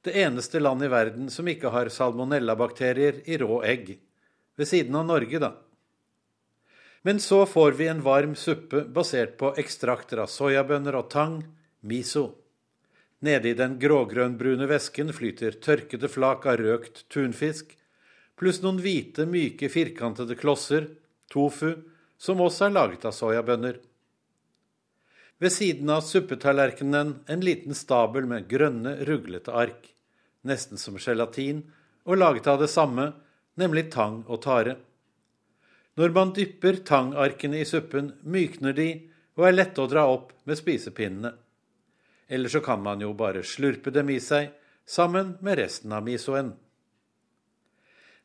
Det 0.00 0.14
eneste 0.16 0.60
land 0.60 0.84
i 0.84 0.88
verden 0.88 1.28
som 1.30 1.48
ikke 1.48 1.72
har 1.74 1.90
salmonellabakterier 1.92 3.22
i 3.28 3.36
rå 3.42 3.60
egg. 3.68 3.98
Ved 4.56 4.68
siden 4.68 4.96
av 4.96 5.08
Norge, 5.08 5.40
da. 5.42 5.54
Men 7.02 7.20
så 7.20 7.46
får 7.46 7.72
vi 7.72 7.88
en 7.88 8.02
varm 8.04 8.36
suppe 8.36 8.84
basert 8.84 9.36
på 9.40 9.54
ekstrakter 9.60 10.20
av 10.20 10.28
soyabønner 10.32 10.96
og 10.96 11.08
tang, 11.12 11.40
miso. 11.80 12.26
Nede 13.20 13.52
i 13.52 13.56
den 13.56 13.76
grågrønnbrune 13.80 14.68
væsken 14.68 15.12
flyter 15.12 15.56
tørkede 15.60 16.08
flak 16.08 16.46
av 16.48 16.60
røkt 16.60 17.04
tunfisk, 17.12 17.74
pluss 18.40 18.62
noen 18.64 18.80
hvite, 18.80 19.26
myke, 19.28 19.68
firkantede 19.68 20.36
klosser, 20.40 20.88
tofu, 21.32 21.74
som 22.20 22.40
også 22.40 22.68
er 22.68 22.76
laget 22.76 23.04
av 23.08 23.16
soyabønner. 23.16 23.80
Ved 25.40 25.52
siden 25.52 25.90
av 25.90 26.02
suppetallerkenen 26.04 27.14
en 27.26 27.40
liten 27.40 27.74
stabel 27.74 28.26
med 28.28 28.48
grønne, 28.48 28.98
ruglete 29.08 29.54
ark, 29.56 29.86
nesten 30.44 30.76
som 30.76 30.98
gelatin, 31.00 31.62
og 32.04 32.20
laget 32.20 32.48
av 32.50 32.60
det 32.60 32.68
samme, 32.68 33.06
nemlig 33.56 33.86
tang 33.94 34.20
og 34.28 34.42
tare. 34.44 34.76
Når 35.96 36.12
man 36.16 36.34
dypper 36.36 36.82
tangarkene 36.84 37.62
i 37.62 37.68
suppen, 37.68 38.12
mykner 38.20 38.76
de 38.76 38.90
og 39.38 39.46
er 39.48 39.56
lette 39.56 39.80
å 39.80 39.88
dra 39.88 40.04
opp 40.12 40.34
med 40.44 40.60
spisepinnene. 40.60 41.32
Eller 42.28 42.52
så 42.52 42.60
kan 42.60 42.82
man 42.84 43.00
jo 43.00 43.14
bare 43.16 43.40
slurpe 43.40 43.90
dem 43.90 44.12
i 44.12 44.20
seg, 44.20 44.52
sammen 44.84 45.38
med 45.40 45.56
resten 45.62 45.92
av 45.96 46.04
misoen. 46.04 46.52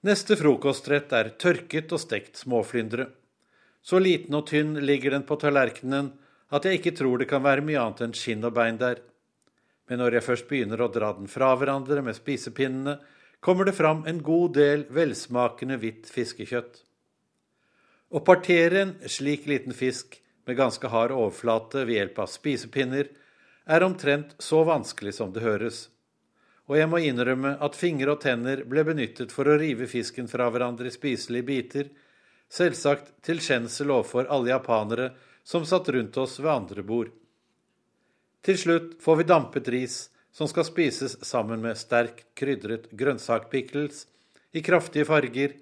Neste 0.04 0.36
frokostrett 0.36 1.16
er 1.16 1.32
tørket 1.40 1.96
og 1.96 2.04
stekt 2.04 2.44
småflyndre. 2.44 3.08
Så 3.82 4.04
liten 4.04 4.36
og 4.36 4.50
tynn 4.52 4.76
ligger 4.84 5.16
den 5.16 5.24
på 5.24 5.40
tallerkenen 5.40 6.12
at 6.56 6.66
jeg 6.66 6.80
ikke 6.80 6.96
tror 6.96 7.20
det 7.20 7.30
kan 7.30 7.44
være 7.44 7.66
mye 7.66 7.82
annet 7.82 8.06
enn 8.06 8.16
skinn 8.16 8.46
og 8.48 8.56
bein 8.56 8.80
der. 8.80 9.02
Men 9.90 10.02
når 10.02 10.18
jeg 10.18 10.26
først 10.26 10.48
begynner 10.50 10.82
å 10.82 10.90
dra 10.94 11.12
den 11.18 11.30
fra 11.30 11.52
hverandre 11.60 12.02
med 12.06 12.18
spisepinnene, 12.18 12.98
kommer 13.44 13.68
det 13.68 13.76
fram 13.78 14.06
en 14.10 14.24
god 14.26 14.56
del 14.58 14.86
velsmakende 14.94 15.78
hvitt 15.82 16.08
fiskekjøtt. 16.10 16.80
Å 18.16 18.22
partere 18.26 18.82
en 18.82 18.94
slik 19.12 19.46
liten 19.50 19.76
fisk 19.76 20.18
med 20.46 20.58
ganske 20.58 20.90
hard 20.90 21.14
overflate 21.14 21.84
ved 21.86 22.00
hjelp 22.00 22.22
av 22.24 22.32
spisepinner 22.32 23.12
er 23.66 23.86
omtrent 23.86 24.36
så 24.42 24.64
vanskelig 24.66 25.16
som 25.18 25.34
det 25.34 25.44
høres. 25.46 25.88
Og 26.70 26.80
jeg 26.80 26.90
må 26.90 27.02
innrømme 27.06 27.56
at 27.62 27.78
fingre 27.78 28.16
og 28.16 28.24
tenner 28.24 28.64
ble 28.66 28.86
benyttet 28.88 29.34
for 29.34 29.50
å 29.50 29.58
rive 29.62 29.90
fisken 29.90 30.30
fra 30.30 30.48
hverandre 30.54 30.90
i 30.90 30.94
spiselige 30.94 31.46
biter, 31.50 31.90
selvsagt 32.50 33.12
til 33.26 33.42
skjensel 33.42 33.94
overfor 33.94 34.30
alle 34.34 34.54
japanere 34.54 35.12
som 35.46 35.66
satt 35.66 35.90
rundt 35.94 36.18
oss 36.18 36.40
ved 36.40 36.52
andre 36.52 36.84
bord. 36.84 37.12
Til 38.46 38.58
slutt 38.58 38.98
får 39.02 39.22
vi 39.22 39.28
dampet 39.30 39.70
ris, 39.74 39.98
som 40.36 40.50
skal 40.52 40.66
spises 40.68 41.16
sammen 41.26 41.62
med 41.64 41.78
sterkt 41.80 42.26
krydret 42.36 42.90
grønnsakpickles 42.92 44.04
i 44.52 44.64
kraftige 44.66 45.08
farger 45.08 45.56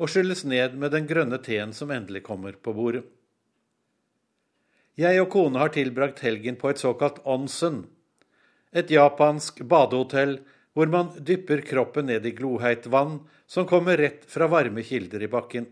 og 0.00 0.10
skylles 0.10 0.44
ned 0.44 0.76
med 0.80 0.92
den 0.92 1.08
grønne 1.08 1.38
teen 1.44 1.72
som 1.76 1.92
endelig 1.94 2.24
kommer 2.26 2.58
på 2.58 2.74
bordet. 2.76 3.06
Jeg 5.00 5.22
og 5.22 5.30
kone 5.32 5.60
har 5.62 5.72
tilbrakt 5.72 6.20
helgen 6.26 6.58
på 6.60 6.72
et 6.72 6.82
såkalt 6.82 7.22
onsen, 7.24 7.86
et 8.76 8.90
japansk 8.92 9.62
badehotell 9.64 10.40
hvor 10.76 10.90
man 10.92 11.14
dypper 11.16 11.62
kroppen 11.66 12.10
ned 12.10 12.26
i 12.26 12.34
gloheit 12.36 12.86
vann 12.86 13.22
som 13.50 13.66
kommer 13.66 13.98
rett 13.98 14.26
fra 14.28 14.46
varme 14.50 14.84
kilder 14.86 15.22
i 15.22 15.30
bakken. 15.30 15.66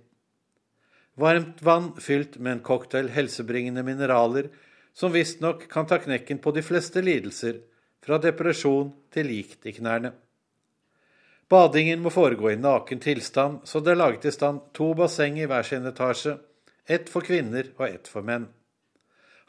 Varmt 1.18 1.62
vann 1.62 1.92
fylt 1.98 2.38
med 2.38 2.52
en 2.52 2.60
cocktail 2.62 3.08
helsebringende 3.10 3.82
mineraler 3.82 4.52
som 4.94 5.12
visstnok 5.12 5.64
kan 5.70 5.86
ta 5.86 5.98
knekken 5.98 6.38
på 6.38 6.52
de 6.54 6.62
fleste 6.62 7.02
lidelser, 7.02 7.58
fra 8.04 8.20
depresjon 8.22 8.92
til 9.10 9.26
likt 9.26 9.66
i 9.66 9.72
knærne. 9.74 10.12
Badingen 11.50 12.04
må 12.04 12.12
foregå 12.14 12.52
i 12.52 12.60
naken 12.60 13.00
tilstand, 13.02 13.64
så 13.64 13.80
det 13.80 13.94
er 13.94 14.00
laget 14.00 14.28
i 14.28 14.32
stand 14.34 14.60
to 14.78 14.92
basseng 14.94 15.40
i 15.40 15.48
hver 15.50 15.66
sin 15.66 15.90
etasje, 15.90 16.36
ett 16.86 17.10
for 17.10 17.26
kvinner 17.26 17.72
og 17.78 17.88
ett 17.88 18.08
for 18.08 18.22
menn. 18.22 18.46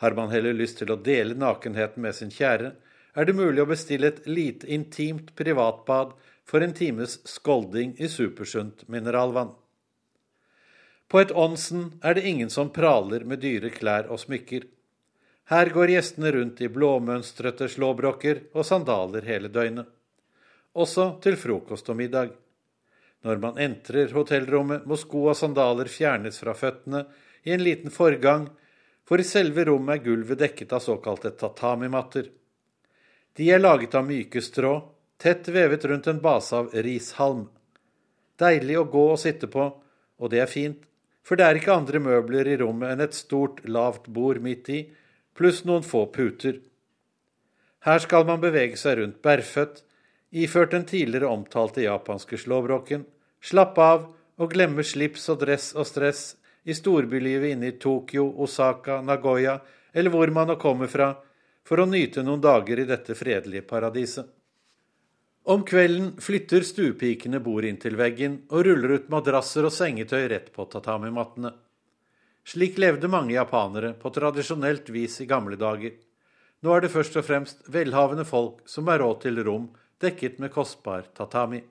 Har 0.01 0.15
man 0.17 0.33
heller 0.33 0.57
lyst 0.57 0.79
til 0.79 0.93
å 0.93 0.99
dele 1.03 1.37
nakenheten 1.37 2.01
med 2.01 2.15
sin 2.15 2.33
kjære, 2.33 2.73
er 3.13 3.25
det 3.25 3.35
mulig 3.35 3.61
å 3.61 3.69
bestille 3.69 4.09
et 4.09 4.25
lite 4.25 4.69
intimt 4.71 5.35
privatbad 5.35 6.13
for 6.47 6.63
en 6.65 6.73
times 6.73 7.19
skolding 7.27 7.93
i 7.99 8.07
supersunt 8.09 8.87
mineralvann. 8.87 9.51
På 11.09 11.19
et 11.19 11.31
onsen 11.33 11.91
er 12.05 12.15
det 12.15 12.27
ingen 12.29 12.49
som 12.53 12.69
praler 12.73 13.25
med 13.25 13.41
dyre 13.41 13.73
klær 13.73 14.11
og 14.13 14.21
smykker. 14.21 14.67
Her 15.49 15.71
går 15.73 15.95
gjestene 15.95 16.31
rundt 16.35 16.61
i 16.61 16.69
blåmønstrete 16.69 17.69
slåbroker 17.73 18.43
og 18.53 18.67
sandaler 18.67 19.25
hele 19.25 19.49
døgnet 19.49 19.89
også 20.73 21.15
til 21.23 21.37
frokost 21.39 21.89
og 21.89 21.97
middag. 21.99 22.31
Når 23.25 23.41
man 23.43 23.57
entrer 23.59 24.13
hotellrommet, 24.15 24.85
må 24.87 24.95
sko 24.97 25.25
og 25.31 25.37
sandaler 25.37 25.89
fjernes 25.91 26.39
fra 26.39 26.55
føttene 26.55 27.03
i 27.43 27.53
en 27.55 27.63
liten 27.63 27.91
forgang, 27.91 28.47
for 29.07 29.19
i 29.19 29.27
selve 29.27 29.65
rommet 29.67 29.97
er 29.97 30.05
gulvet 30.05 30.39
dekket 30.39 30.73
av 30.75 30.83
såkalte 30.85 31.33
tatamimatter. 31.35 32.29
De 33.35 33.49
er 33.51 33.61
laget 33.61 33.95
av 33.95 34.05
myke 34.05 34.41
strå, 34.43 34.73
tett 35.19 35.49
vevet 35.51 35.85
rundt 35.89 36.07
en 36.07 36.21
base 36.21 36.55
av 36.55 36.69
rishalm. 36.85 37.47
Deilig 38.39 38.77
å 38.79 38.87
gå 38.87 39.05
og 39.15 39.19
sitte 39.19 39.49
på, 39.51 39.65
og 40.19 40.31
det 40.31 40.43
er 40.43 40.51
fint, 40.51 40.85
for 41.29 41.37
det 41.37 41.45
er 41.45 41.59
ikke 41.59 41.75
andre 41.77 41.99
møbler 42.01 42.47
i 42.49 42.55
rommet 42.57 42.89
enn 42.89 43.03
et 43.05 43.13
stort, 43.13 43.59
lavt 43.69 44.07
bord 44.09 44.39
midt 44.41 44.69
i, 44.73 44.79
pluss 45.37 45.61
noen 45.61 45.83
få 45.85 46.07
puter. 46.09 46.55
Her 47.85 48.01
skal 48.01 48.25
man 48.25 48.41
bevege 48.41 48.79
seg 48.81 48.97
rundt 48.97 49.19
bærføtt, 49.21 49.83
iført 50.33 50.73
den 50.73 50.87
tidligere 50.89 51.29
omtalte 51.29 51.85
japanske 51.85 52.39
slåbroken, 52.41 53.05
slappe 53.45 53.85
av 53.91 54.07
og 54.41 54.55
glemme 54.55 54.81
slips 54.81 55.29
og 55.29 55.43
dress 55.45 55.69
og 55.77 55.85
stress 55.85 56.23
i 56.65 56.73
storbylivet 56.73 57.53
inne 57.53 57.69
i 57.69 57.77
Tokyo, 57.77 58.25
Osaka, 58.41 58.97
Nagoya 59.05 59.59
eller 59.93 60.09
hvor 60.09 60.33
man 60.33 60.49
nå 60.49 60.57
kommer 60.57 60.89
fra, 60.89 61.11
for 61.61 61.77
å 61.77 61.85
nyte 61.85 62.25
noen 62.25 62.41
dager 62.41 62.81
i 62.81 62.89
dette 62.89 63.13
fredelige 63.13 63.69
paradiset. 63.69 64.25
Om 65.43 65.63
kvelden 65.65 66.11
flytter 66.21 66.61
stuepikene 66.67 67.39
bord 67.39 67.65
inn 67.65 67.79
til 67.79 67.95
veggen 67.97 68.41
og 68.49 68.65
ruller 68.67 68.97
ut 68.97 69.09
madrasser 69.09 69.65
og 69.65 69.73
sengetøy 69.73 70.27
rett 70.29 70.51
på 70.53 70.65
tatamimattene. 70.69 71.53
Slik 72.45 72.77
levde 72.81 73.07
mange 73.07 73.35
japanere 73.35 73.93
på 73.93 74.11
tradisjonelt 74.13 74.89
vis 74.89 75.19
i 75.21 75.27
gamle 75.29 75.57
dager. 75.59 75.95
Nå 76.61 76.75
er 76.75 76.83
det 76.83 76.91
først 76.91 77.15
og 77.19 77.25
fremst 77.25 77.67
velhavende 77.71 78.25
folk 78.27 78.63
som 78.67 78.87
har 78.91 78.99
råd 78.99 79.21
til 79.23 79.43
rom 79.45 79.69
dekket 80.01 80.39
med 80.43 80.51
kostbar 80.51 81.07
tatami. 81.15 81.61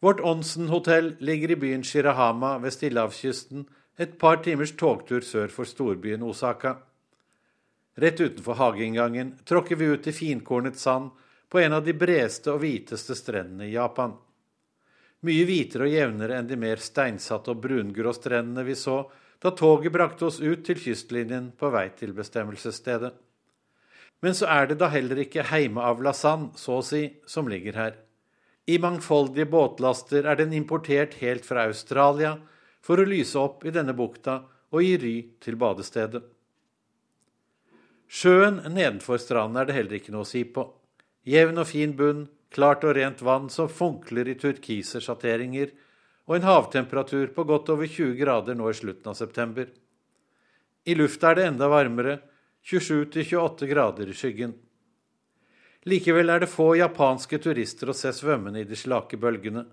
Vårt 0.00 0.20
Onsen-hotell 0.20 1.14
ligger 1.24 1.50
i 1.50 1.56
byen 1.56 1.84
Shirahama 1.84 2.58
ved 2.60 2.74
Stillehavskysten, 2.74 3.64
et 3.98 4.18
par 4.20 4.42
timers 4.44 4.74
togtur 4.76 5.24
sør 5.24 5.48
for 5.48 5.64
storbyen 5.64 6.22
Osaka. 6.22 6.76
Rett 7.96 8.20
utenfor 8.20 8.58
hageinngangen 8.60 9.38
tråkker 9.48 9.80
vi 9.80 9.88
ut 9.88 10.06
i 10.06 10.12
finkornet 10.12 10.76
sand 10.76 11.14
på 11.48 11.60
en 11.60 11.76
av 11.76 11.84
de 11.84 11.94
bredeste 11.94 12.52
og 12.52 12.62
hviteste 12.64 13.16
strendene 13.18 13.68
i 13.68 13.74
Japan. 13.74 14.16
Mye 15.26 15.44
hvitere 15.48 15.86
og 15.86 15.94
jevnere 15.94 16.38
enn 16.38 16.48
de 16.48 16.58
mer 16.60 16.82
steinsatte 16.82 17.54
og 17.54 17.62
brungrå 17.62 18.12
strendene 18.14 18.66
vi 18.66 18.76
så 18.78 19.04
da 19.42 19.52
toget 19.56 19.92
brakte 19.92 20.26
oss 20.28 20.40
ut 20.40 20.64
til 20.66 20.80
kystlinjen 20.80 21.52
på 21.58 21.70
vei 21.72 21.88
til 21.98 22.14
bestemmelsesstedet. 22.16 23.12
Men 24.24 24.34
så 24.34 24.48
er 24.48 24.70
det 24.70 24.78
da 24.80 24.88
heller 24.88 25.20
ikke 25.20 25.44
heimeavla 25.50 26.12
sand, 26.16 26.54
så 26.56 26.80
å 26.80 26.84
si, 26.84 27.02
som 27.28 27.48
ligger 27.48 27.76
her. 27.76 27.96
I 28.66 28.78
mangfoldige 28.82 29.46
båtlaster 29.46 30.26
er 30.26 30.40
den 30.40 30.54
importert 30.56 31.18
helt 31.20 31.44
fra 31.46 31.66
Australia 31.68 32.32
for 32.82 32.98
å 32.98 33.06
lyse 33.06 33.38
opp 33.38 33.66
i 33.66 33.74
denne 33.74 33.94
bukta 33.94 34.40
og 34.72 34.82
gi 34.82 34.96
ry 34.98 35.14
til 35.42 35.58
badestedet. 35.60 36.24
Sjøen 38.06 38.62
nedenfor 38.70 39.20
stranden 39.22 39.60
er 39.60 39.68
det 39.68 39.76
heller 39.76 39.98
ikke 39.98 40.14
noe 40.14 40.26
å 40.26 40.28
si 40.28 40.44
på. 40.48 40.64
Jevn 41.26 41.58
og 41.58 41.66
fin 41.66 41.96
bunn, 41.98 42.26
klart 42.54 42.84
og 42.86 42.94
rent 42.94 43.22
vann 43.26 43.48
som 43.50 43.68
funkler 43.68 44.28
i 44.30 44.36
turkise 44.38 45.00
sjatteringer, 45.02 45.72
og 46.26 46.36
en 46.36 46.46
havtemperatur 46.46 47.32
på 47.34 47.44
godt 47.46 47.72
over 47.74 47.86
20 47.90 48.14
grader 48.18 48.54
nå 48.58 48.70
i 48.70 48.76
slutten 48.78 49.10
av 49.10 49.18
september. 49.18 49.66
I 50.86 50.94
lufta 50.94 51.32
er 51.32 51.38
det 51.38 51.48
enda 51.50 51.68
varmere, 51.70 52.20
27-28 52.66 53.66
grader 53.70 54.10
i 54.10 54.14
skyggen. 54.14 54.54
Likevel 55.86 56.30
er 56.30 56.42
det 56.42 56.50
få 56.50 56.72
japanske 56.78 57.38
turister 57.42 57.90
å 57.90 57.94
se 57.94 58.10
svømmende 58.14 58.62
i 58.62 58.66
de 58.66 58.78
slake 58.78 59.18
bølgene. 59.22 59.64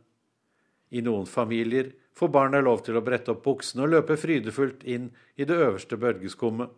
I 0.93 1.01
noen 1.01 1.25
familier 1.29 1.89
får 2.13 2.29
barna 2.33 2.61
lov 2.61 2.83
til 2.85 2.97
å 2.97 3.05
brette 3.05 3.33
opp 3.33 3.41
buksene 3.45 3.85
og 3.85 3.93
løpe 3.95 4.17
frydefullt 4.21 4.83
inn 4.85 5.07
i 5.33 5.45
det 5.49 5.57
øverste 5.57 5.97
bølgeskummet. 5.97 6.69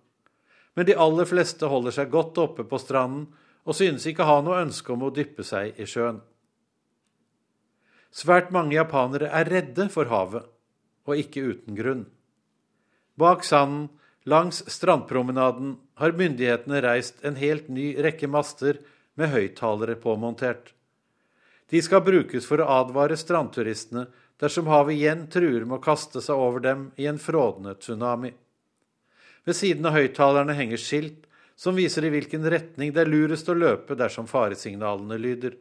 Men 0.76 0.88
de 0.88 0.96
aller 1.00 1.28
fleste 1.28 1.68
holder 1.72 1.96
seg 1.96 2.12
godt 2.12 2.40
oppe 2.44 2.64
på 2.68 2.80
stranden 2.80 3.28
og 3.66 3.76
synes 3.78 4.06
ikke 4.06 4.24
å 4.24 4.30
ha 4.30 4.40
noe 4.46 4.62
ønske 4.64 4.94
om 4.94 5.04
å 5.08 5.12
dyppe 5.14 5.44
seg 5.44 5.78
i 5.82 5.88
sjøen. 5.90 6.22
Svært 8.16 8.54
mange 8.56 8.78
japanere 8.78 9.28
er 9.34 9.50
redde 9.52 9.90
for 9.92 10.08
havet, 10.08 10.46
og 11.06 11.20
ikke 11.20 11.44
uten 11.52 11.76
grunn. 11.78 12.06
Bak 13.20 13.44
sanden 13.44 13.90
Langs 14.26 14.64
strandpromenaden 14.72 15.76
har 16.02 16.16
myndighetene 16.18 16.80
reist 16.82 17.20
en 17.22 17.36
helt 17.38 17.68
ny 17.70 17.92
rekke 18.02 18.26
master 18.26 18.80
med 19.14 19.30
høyttalere 19.30 20.00
påmontert. 20.02 20.72
De 21.70 21.82
skal 21.82 22.02
brukes 22.02 22.48
for 22.50 22.62
å 22.62 22.70
advare 22.80 23.18
strandturistene 23.22 24.08
dersom 24.42 24.72
havet 24.74 24.98
igjen 24.98 25.28
truer 25.30 25.68
med 25.68 25.78
å 25.78 25.84
kaste 25.84 26.24
seg 26.26 26.42
over 26.42 26.66
dem 26.66 26.88
i 26.98 27.06
en 27.06 27.22
frådende 27.22 27.76
tsunami. 27.78 28.34
Ved 29.46 29.60
siden 29.62 29.86
av 29.86 29.94
høyttalerne 29.94 30.58
henger 30.58 30.82
skilt 30.82 31.25
som 31.56 31.76
viser 31.76 32.06
i 32.06 32.12
hvilken 32.14 32.46
retning 32.52 32.92
det 32.94 33.06
er 33.06 33.12
lurest 33.12 33.50
å 33.50 33.56
løpe 33.58 33.96
dersom 33.98 34.28
faresignalene 34.28 35.18
lyder. 35.20 35.56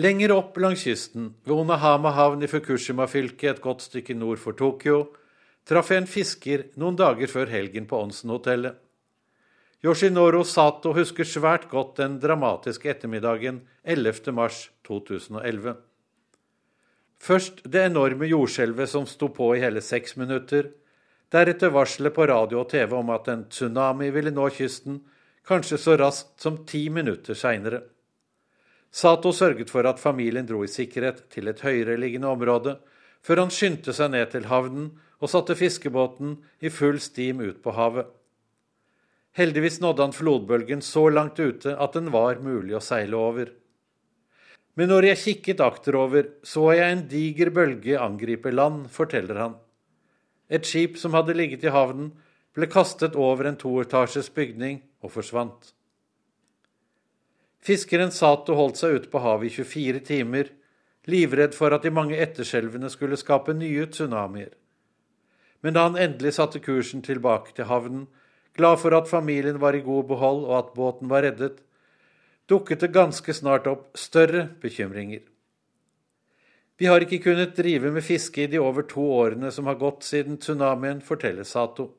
Lenger 0.00 0.32
opp 0.32 0.56
langs 0.56 0.86
kysten, 0.86 1.34
ved 1.44 1.52
Onahama 1.52 2.14
havn 2.16 2.46
i 2.46 2.48
Fukushima-fylket 2.48 3.50
et 3.50 3.64
godt 3.64 3.84
stykke 3.84 4.16
nord 4.16 4.40
for 4.40 4.56
Tokyo, 4.56 5.10
traff 5.68 5.90
jeg 5.92 6.02
en 6.02 6.08
fisker 6.08 6.64
noen 6.80 6.96
dager 6.96 7.28
før 7.28 7.52
helgen 7.52 7.84
på 7.90 8.00
Onsen-hotellet. 8.00 8.78
Yoshinoro 9.82 10.44
Sato 10.46 10.94
husker 10.94 11.26
svært 11.26 11.66
godt 11.68 11.96
den 11.98 12.20
dramatiske 12.22 12.88
ettermiddagen 12.88 13.64
11. 13.82 14.30
mars 14.32 14.68
2011. 14.86 15.74
Først 17.22 17.60
det 17.66 17.88
enorme 17.88 18.28
jordskjelvet 18.30 18.90
som 18.90 19.04
sto 19.10 19.28
på 19.34 19.52
i 19.56 19.60
hele 19.62 19.82
seks 19.82 20.14
minutter. 20.16 20.70
Deretter 21.32 21.72
varselet 21.72 22.12
på 22.12 22.26
radio 22.28 22.60
og 22.60 22.68
TV 22.68 22.92
om 22.98 23.10
at 23.14 23.28
en 23.32 23.46
tsunami 23.48 24.10
ville 24.12 24.34
nå 24.34 24.50
kysten, 24.52 24.98
kanskje 25.48 25.78
så 25.80 25.96
raskt 25.96 26.42
som 26.44 26.58
ti 26.68 26.84
minutter 26.92 27.38
seinere. 27.38 27.80
Sato 28.92 29.32
sørget 29.32 29.72
for 29.72 29.88
at 29.88 30.02
familien 30.02 30.44
dro 30.46 30.60
i 30.66 30.68
sikkerhet 30.68 31.24
til 31.32 31.48
et 31.48 31.62
høyereliggende 31.64 32.28
område, 32.28 32.76
før 33.24 33.46
han 33.46 33.54
skyndte 33.54 33.94
seg 33.96 34.12
ned 34.12 34.28
til 34.34 34.50
havnen 34.50 34.90
og 35.22 35.32
satte 35.32 35.56
fiskebåten 35.56 36.36
i 36.60 36.68
full 36.68 37.00
stim 37.00 37.40
ut 37.40 37.62
på 37.64 37.72
havet. 37.78 38.10
Heldigvis 39.32 39.80
nådde 39.80 40.04
han 40.04 40.12
flodbølgen 40.12 40.84
så 40.84 41.06
langt 41.08 41.40
ute 41.40 41.72
at 41.72 41.96
den 41.96 42.12
var 42.12 42.44
mulig 42.44 42.76
å 42.76 42.84
seile 42.84 43.16
over. 43.16 43.48
Men 44.76 44.92
når 44.92 45.12
jeg 45.12 45.24
kikket 45.24 45.64
akterover, 45.64 46.28
så 46.44 46.74
jeg 46.76 46.92
en 46.92 47.06
diger 47.08 47.48
bølge 47.56 47.96
angripe 47.96 48.52
land, 48.52 48.90
forteller 48.92 49.40
han. 49.40 49.56
Et 50.52 50.66
skip 50.68 50.98
som 51.00 51.16
hadde 51.16 51.36
ligget 51.38 51.64
i 51.64 51.72
havnen, 51.72 52.12
ble 52.52 52.68
kastet 52.68 53.16
over 53.16 53.48
en 53.48 53.56
toetasjes 53.56 54.28
bygning 54.36 54.82
og 55.00 55.14
forsvant. 55.14 55.72
Fiskeren 57.62 58.12
Sato 58.12 58.58
holdt 58.58 58.80
seg 58.82 58.98
ute 58.98 59.12
på 59.12 59.22
havet 59.24 59.48
i 59.48 59.54
24 59.62 60.02
timer, 60.04 60.50
livredd 61.08 61.54
for 61.56 61.72
at 61.72 61.86
de 61.86 61.94
mange 61.94 62.18
etterskjelvene 62.20 62.90
skulle 62.92 63.16
skape 63.18 63.54
nye 63.56 63.86
tsunamier 63.88 64.52
men 65.62 65.74
da 65.74 65.86
han 65.86 65.98
endelig 65.98 66.34
satte 66.36 66.60
kursen 66.62 67.04
tilbake 67.06 67.54
til 67.56 67.68
havnen, 67.70 68.06
glad 68.58 68.80
for 68.82 68.94
at 68.96 69.10
familien 69.10 69.60
var 69.62 69.78
i 69.78 69.84
god 69.86 70.08
behold 70.10 70.44
og 70.44 70.56
at 70.58 70.72
båten 70.74 71.10
var 71.10 71.22
reddet, 71.22 71.62
dukket 72.50 72.82
det 72.82 72.94
ganske 72.94 73.34
snart 73.34 73.68
opp 73.70 73.96
større 73.96 74.48
bekymringer. 74.60 75.22
Vi 76.80 76.88
har 76.88 77.04
ikke 77.04 77.20
kunnet 77.22 77.56
drive 77.56 77.92
med 77.94 78.04
fiske 78.04 78.44
i 78.44 78.50
de 78.50 78.60
over 78.62 78.86
to 78.88 79.04
årene 79.14 79.52
som 79.52 79.68
har 79.70 79.78
gått 79.80 80.06
siden 80.08 80.38
tsunamien, 80.40 81.02
forteller 81.04 81.46
Sato. 81.46 81.90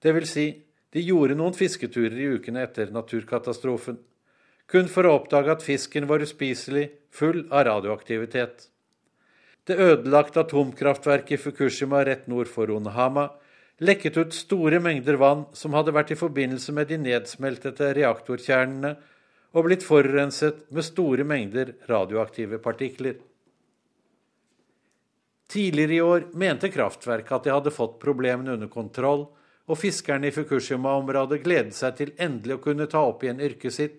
Det 0.00 0.14
vil 0.16 0.28
si, 0.28 0.46
de 0.90 1.02
gjorde 1.04 1.36
noen 1.38 1.54
fisketurer 1.54 2.16
i 2.18 2.30
ukene 2.36 2.64
etter 2.64 2.92
naturkatastrofen, 2.94 3.98
kun 4.70 4.88
for 4.88 5.06
å 5.06 5.16
oppdage 5.18 5.52
at 5.52 5.66
fisken 5.66 6.06
var 6.06 6.22
uspiselig, 6.22 6.88
full 7.10 7.42
av 7.50 7.66
radioaktivitet. 7.66 8.68
Det 9.66 9.76
ødelagte 9.76 10.44
atomkraftverket 10.46 11.36
i 11.36 11.42
Fukushima 11.42 12.04
rett 12.06 12.30
nord 12.30 12.48
for 12.48 12.70
Onhama 12.72 13.28
lekket 13.80 14.16
ut 14.16 14.34
store 14.36 14.80
mengder 14.82 15.16
vann 15.20 15.46
som 15.56 15.74
hadde 15.76 15.94
vært 15.96 16.12
i 16.12 16.18
forbindelse 16.20 16.72
med 16.76 16.90
de 16.90 16.98
nedsmeltede 17.00 17.94
reaktorkjernene 17.96 18.92
og 19.56 19.66
blitt 19.66 19.86
forurenset 19.86 20.66
med 20.70 20.86
store 20.86 21.24
mengder 21.26 21.72
radioaktive 21.88 22.60
partikler. 22.62 23.16
Tidligere 25.50 25.94
i 25.94 26.00
år 26.00 26.26
mente 26.38 26.70
kraftverket 26.70 27.32
at 27.34 27.46
de 27.46 27.50
hadde 27.50 27.72
fått 27.74 27.98
problemene 28.02 28.54
under 28.54 28.70
kontroll, 28.70 29.24
og 29.70 29.78
fiskerne 29.78 30.28
i 30.28 30.34
Fukushima-området 30.34 31.40
gledet 31.42 31.74
seg 31.74 31.96
til 31.98 32.12
endelig 32.22 32.58
å 32.58 32.62
kunne 32.62 32.86
ta 32.90 33.02
opp 33.06 33.24
igjen 33.24 33.42
yrket 33.42 33.74
sitt 33.74 33.98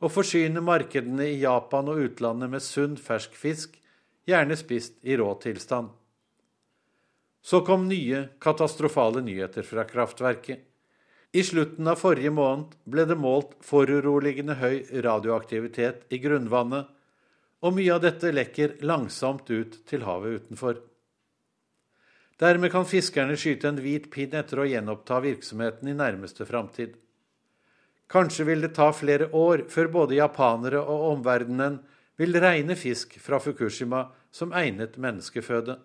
og 0.00 0.12
forsyne 0.12 0.62
markedene 0.64 1.26
i 1.28 1.40
Japan 1.42 1.88
og 1.92 2.00
utlandet 2.04 2.52
med 2.52 2.64
sunn, 2.64 2.96
fersk 2.96 3.34
fisk, 3.36 3.76
gjerne 4.28 4.56
spist 4.56 4.96
i 5.04 5.16
rå 5.20 5.28
tilstand. 5.42 5.90
Så 7.44 7.60
kom 7.64 7.86
nye, 7.88 8.26
katastrofale 8.40 9.20
nyheter 9.24 9.64
fra 9.64 9.84
kraftverket. 9.88 10.66
I 11.32 11.44
slutten 11.46 11.88
av 11.88 12.00
forrige 12.00 12.32
måned 12.34 12.74
ble 12.90 13.06
det 13.08 13.16
målt 13.16 13.54
foruroligende 13.64 14.56
høy 14.60 14.82
radioaktivitet 15.04 16.08
i 16.12 16.20
grunnvannet, 16.20 16.88
og 17.60 17.76
mye 17.76 17.92
av 17.92 18.04
dette 18.04 18.32
lekker 18.32 18.80
langsomt 18.88 19.48
ut 19.52 19.82
til 19.88 20.04
havet 20.08 20.40
utenfor. 20.40 20.80
Dermed 22.40 22.72
kan 22.72 22.86
fiskerne 22.88 23.36
skyte 23.36 23.68
en 23.68 23.80
hvit 23.84 24.08
pinn 24.12 24.32
etter 24.38 24.62
å 24.62 24.68
gjenoppta 24.68 25.18
virksomheten 25.20 25.90
i 25.92 25.96
nærmeste 25.96 26.46
framtid. 26.48 26.94
Kanskje 28.10 28.46
vil 28.48 28.64
det 28.64 28.72
ta 28.78 28.88
flere 28.96 29.28
år 29.36 29.66
før 29.68 29.90
både 29.92 30.16
japanere 30.16 30.80
og 30.80 31.04
omverdenen 31.12 31.76
vil 32.18 32.40
regne 32.40 32.74
fisk 32.80 33.18
fra 33.20 33.38
Fukushima 33.44 34.06
som 34.32 34.56
egnet 34.56 34.96
menneskeføde. 34.96 35.76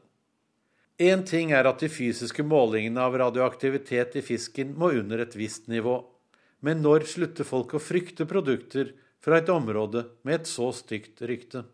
Én 0.96 1.26
ting 1.28 1.52
er 1.52 1.68
at 1.68 1.84
de 1.84 1.92
fysiske 1.92 2.44
målingene 2.48 3.04
av 3.04 3.18
radioaktivitet 3.20 4.16
i 4.16 4.24
fisken 4.24 4.72
må 4.80 4.94
under 4.96 5.20
et 5.20 5.36
visst 5.36 5.68
nivå. 5.68 6.00
Men 6.64 6.80
når 6.82 7.04
slutter 7.12 7.44
folk 7.44 7.76
å 7.76 7.84
frykte 7.84 8.24
produkter 8.26 8.94
fra 9.20 9.42
et 9.42 9.52
område 9.52 10.06
med 10.24 10.40
et 10.40 10.48
så 10.48 10.72
stygt 10.72 11.20
rykte? 11.20 11.66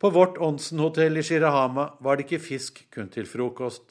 På 0.00 0.10
vårt 0.10 0.38
Onsen-hotell 0.40 1.20
i 1.20 1.22
Shirahama 1.22 1.90
var 2.00 2.16
det 2.16 2.24
ikke 2.24 2.42
fisk 2.42 2.80
kun 2.94 3.10
til 3.12 3.28
frokost. 3.28 3.82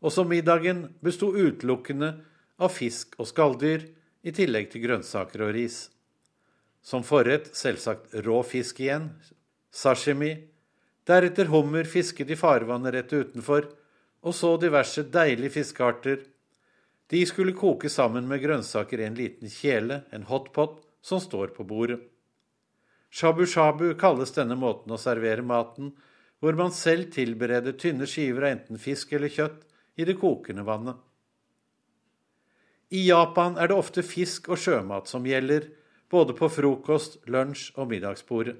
Også 0.00 0.22
middagen 0.24 0.84
besto 1.02 1.32
utelukkende 1.34 2.12
av 2.60 2.70
fisk 2.72 3.18
og 3.18 3.28
skalldyr, 3.28 3.88
i 4.22 4.34
tillegg 4.36 4.68
til 4.70 4.84
grønnsaker 4.84 5.46
og 5.46 5.54
ris. 5.56 5.88
Som 6.84 7.02
forrett 7.08 7.48
selvsagt 7.56 8.14
rå 8.26 8.42
fisk 8.44 8.82
igjen, 8.84 9.08
sashimi, 9.72 10.34
Deretter 11.08 11.48
hummer 11.50 11.88
fisket 11.88 12.28
i 12.30 12.36
farvannet 12.38 12.94
rett 12.94 13.12
utenfor, 13.12 13.64
og 14.20 14.36
så 14.36 14.52
diverse 14.60 15.02
deilige 15.10 15.56
fiskearter. 15.56 16.20
De 17.10 17.22
skulle 17.26 17.56
koke 17.56 17.90
sammen 17.90 18.28
med 18.30 18.42
grønnsaker 18.44 19.00
i 19.00 19.08
en 19.08 19.16
liten 19.18 19.50
kjele, 19.50 20.02
en 20.14 20.28
hotpot, 20.28 20.78
som 21.02 21.18
står 21.22 21.54
på 21.56 21.64
bordet. 21.66 21.98
Shabu-shabu 23.10 23.94
kalles 23.98 24.32
denne 24.36 24.56
måten 24.58 24.94
å 24.94 24.98
servere 25.00 25.42
maten, 25.42 25.92
hvor 26.40 26.56
man 26.56 26.72
selv 26.72 27.10
tilbereder 27.14 27.74
tynne 27.78 28.06
skiver 28.08 28.46
av 28.46 28.54
enten 28.54 28.80
fisk 28.80 29.12
eller 29.12 29.32
kjøtt 29.32 29.66
i 30.00 30.06
det 30.08 30.16
kokende 30.20 30.64
vannet. 30.64 30.96
I 32.90 33.04
Japan 33.08 33.58
er 33.58 33.70
det 33.70 33.76
ofte 33.78 34.02
fisk 34.02 34.48
og 34.50 34.58
sjømat 34.58 35.10
som 35.10 35.26
gjelder, 35.26 35.68
både 36.10 36.34
på 36.34 36.48
frokost, 36.50 37.20
lunsj 37.30 37.70
og 37.78 37.90
middagsbordet. 37.92 38.56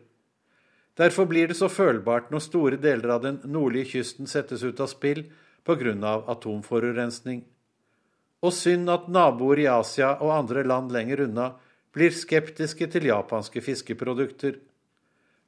Derfor 0.98 1.26
blir 1.26 1.48
det 1.48 1.56
så 1.58 1.70
følbart 1.72 2.28
når 2.30 2.42
store 2.44 2.78
deler 2.78 3.14
av 3.14 3.22
den 3.24 3.40
nordlige 3.48 3.94
kysten 3.94 4.28
settes 4.30 4.62
ut 4.62 4.80
av 4.82 4.90
spill 4.90 5.24
pga. 5.64 6.12
atomforurensning. 6.26 7.44
Og 8.42 8.52
synd 8.52 8.90
at 8.90 9.08
naboer 9.08 9.58
i 9.58 9.66
Asia 9.66 10.16
og 10.20 10.32
andre 10.34 10.64
land 10.64 10.92
lenger 10.92 11.26
unna 11.26 11.52
blir 11.94 12.14
skeptiske 12.14 12.86
til 12.92 13.08
japanske 13.10 13.62
fiskeprodukter. 13.64 14.60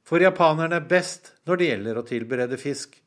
For 0.03 0.23
japanerne 0.23 0.81
er 0.81 0.87
best 0.87 1.33
når 1.47 1.59
det 1.59 1.69
gjelder 1.71 1.99
å 1.99 2.05
tilberede 2.07 2.59
fisk. 2.59 2.99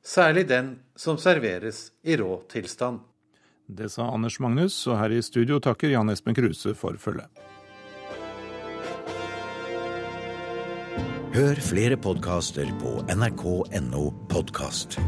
Særlig 0.00 0.46
den 0.48 0.72
som 0.96 1.18
serveres 1.20 1.90
i 2.02 2.16
rå 2.16 2.40
tilstand. 2.48 3.02
Det 3.70 3.90
sa 3.92 4.08
Anders 4.10 4.40
Magnus, 4.40 4.80
og 4.88 4.98
her 4.98 5.12
i 5.14 5.22
studio 5.22 5.60
takker 5.62 5.92
Jan 5.92 6.10
Espen 6.10 6.34
Kruse 6.34 6.74
for 6.74 6.96
følget. 6.98 7.28
Hør 11.30 11.60
flere 11.62 11.94
podkaster 12.00 12.72
på 12.80 12.96
nrk.no 13.14 14.08
podkast. 14.32 14.98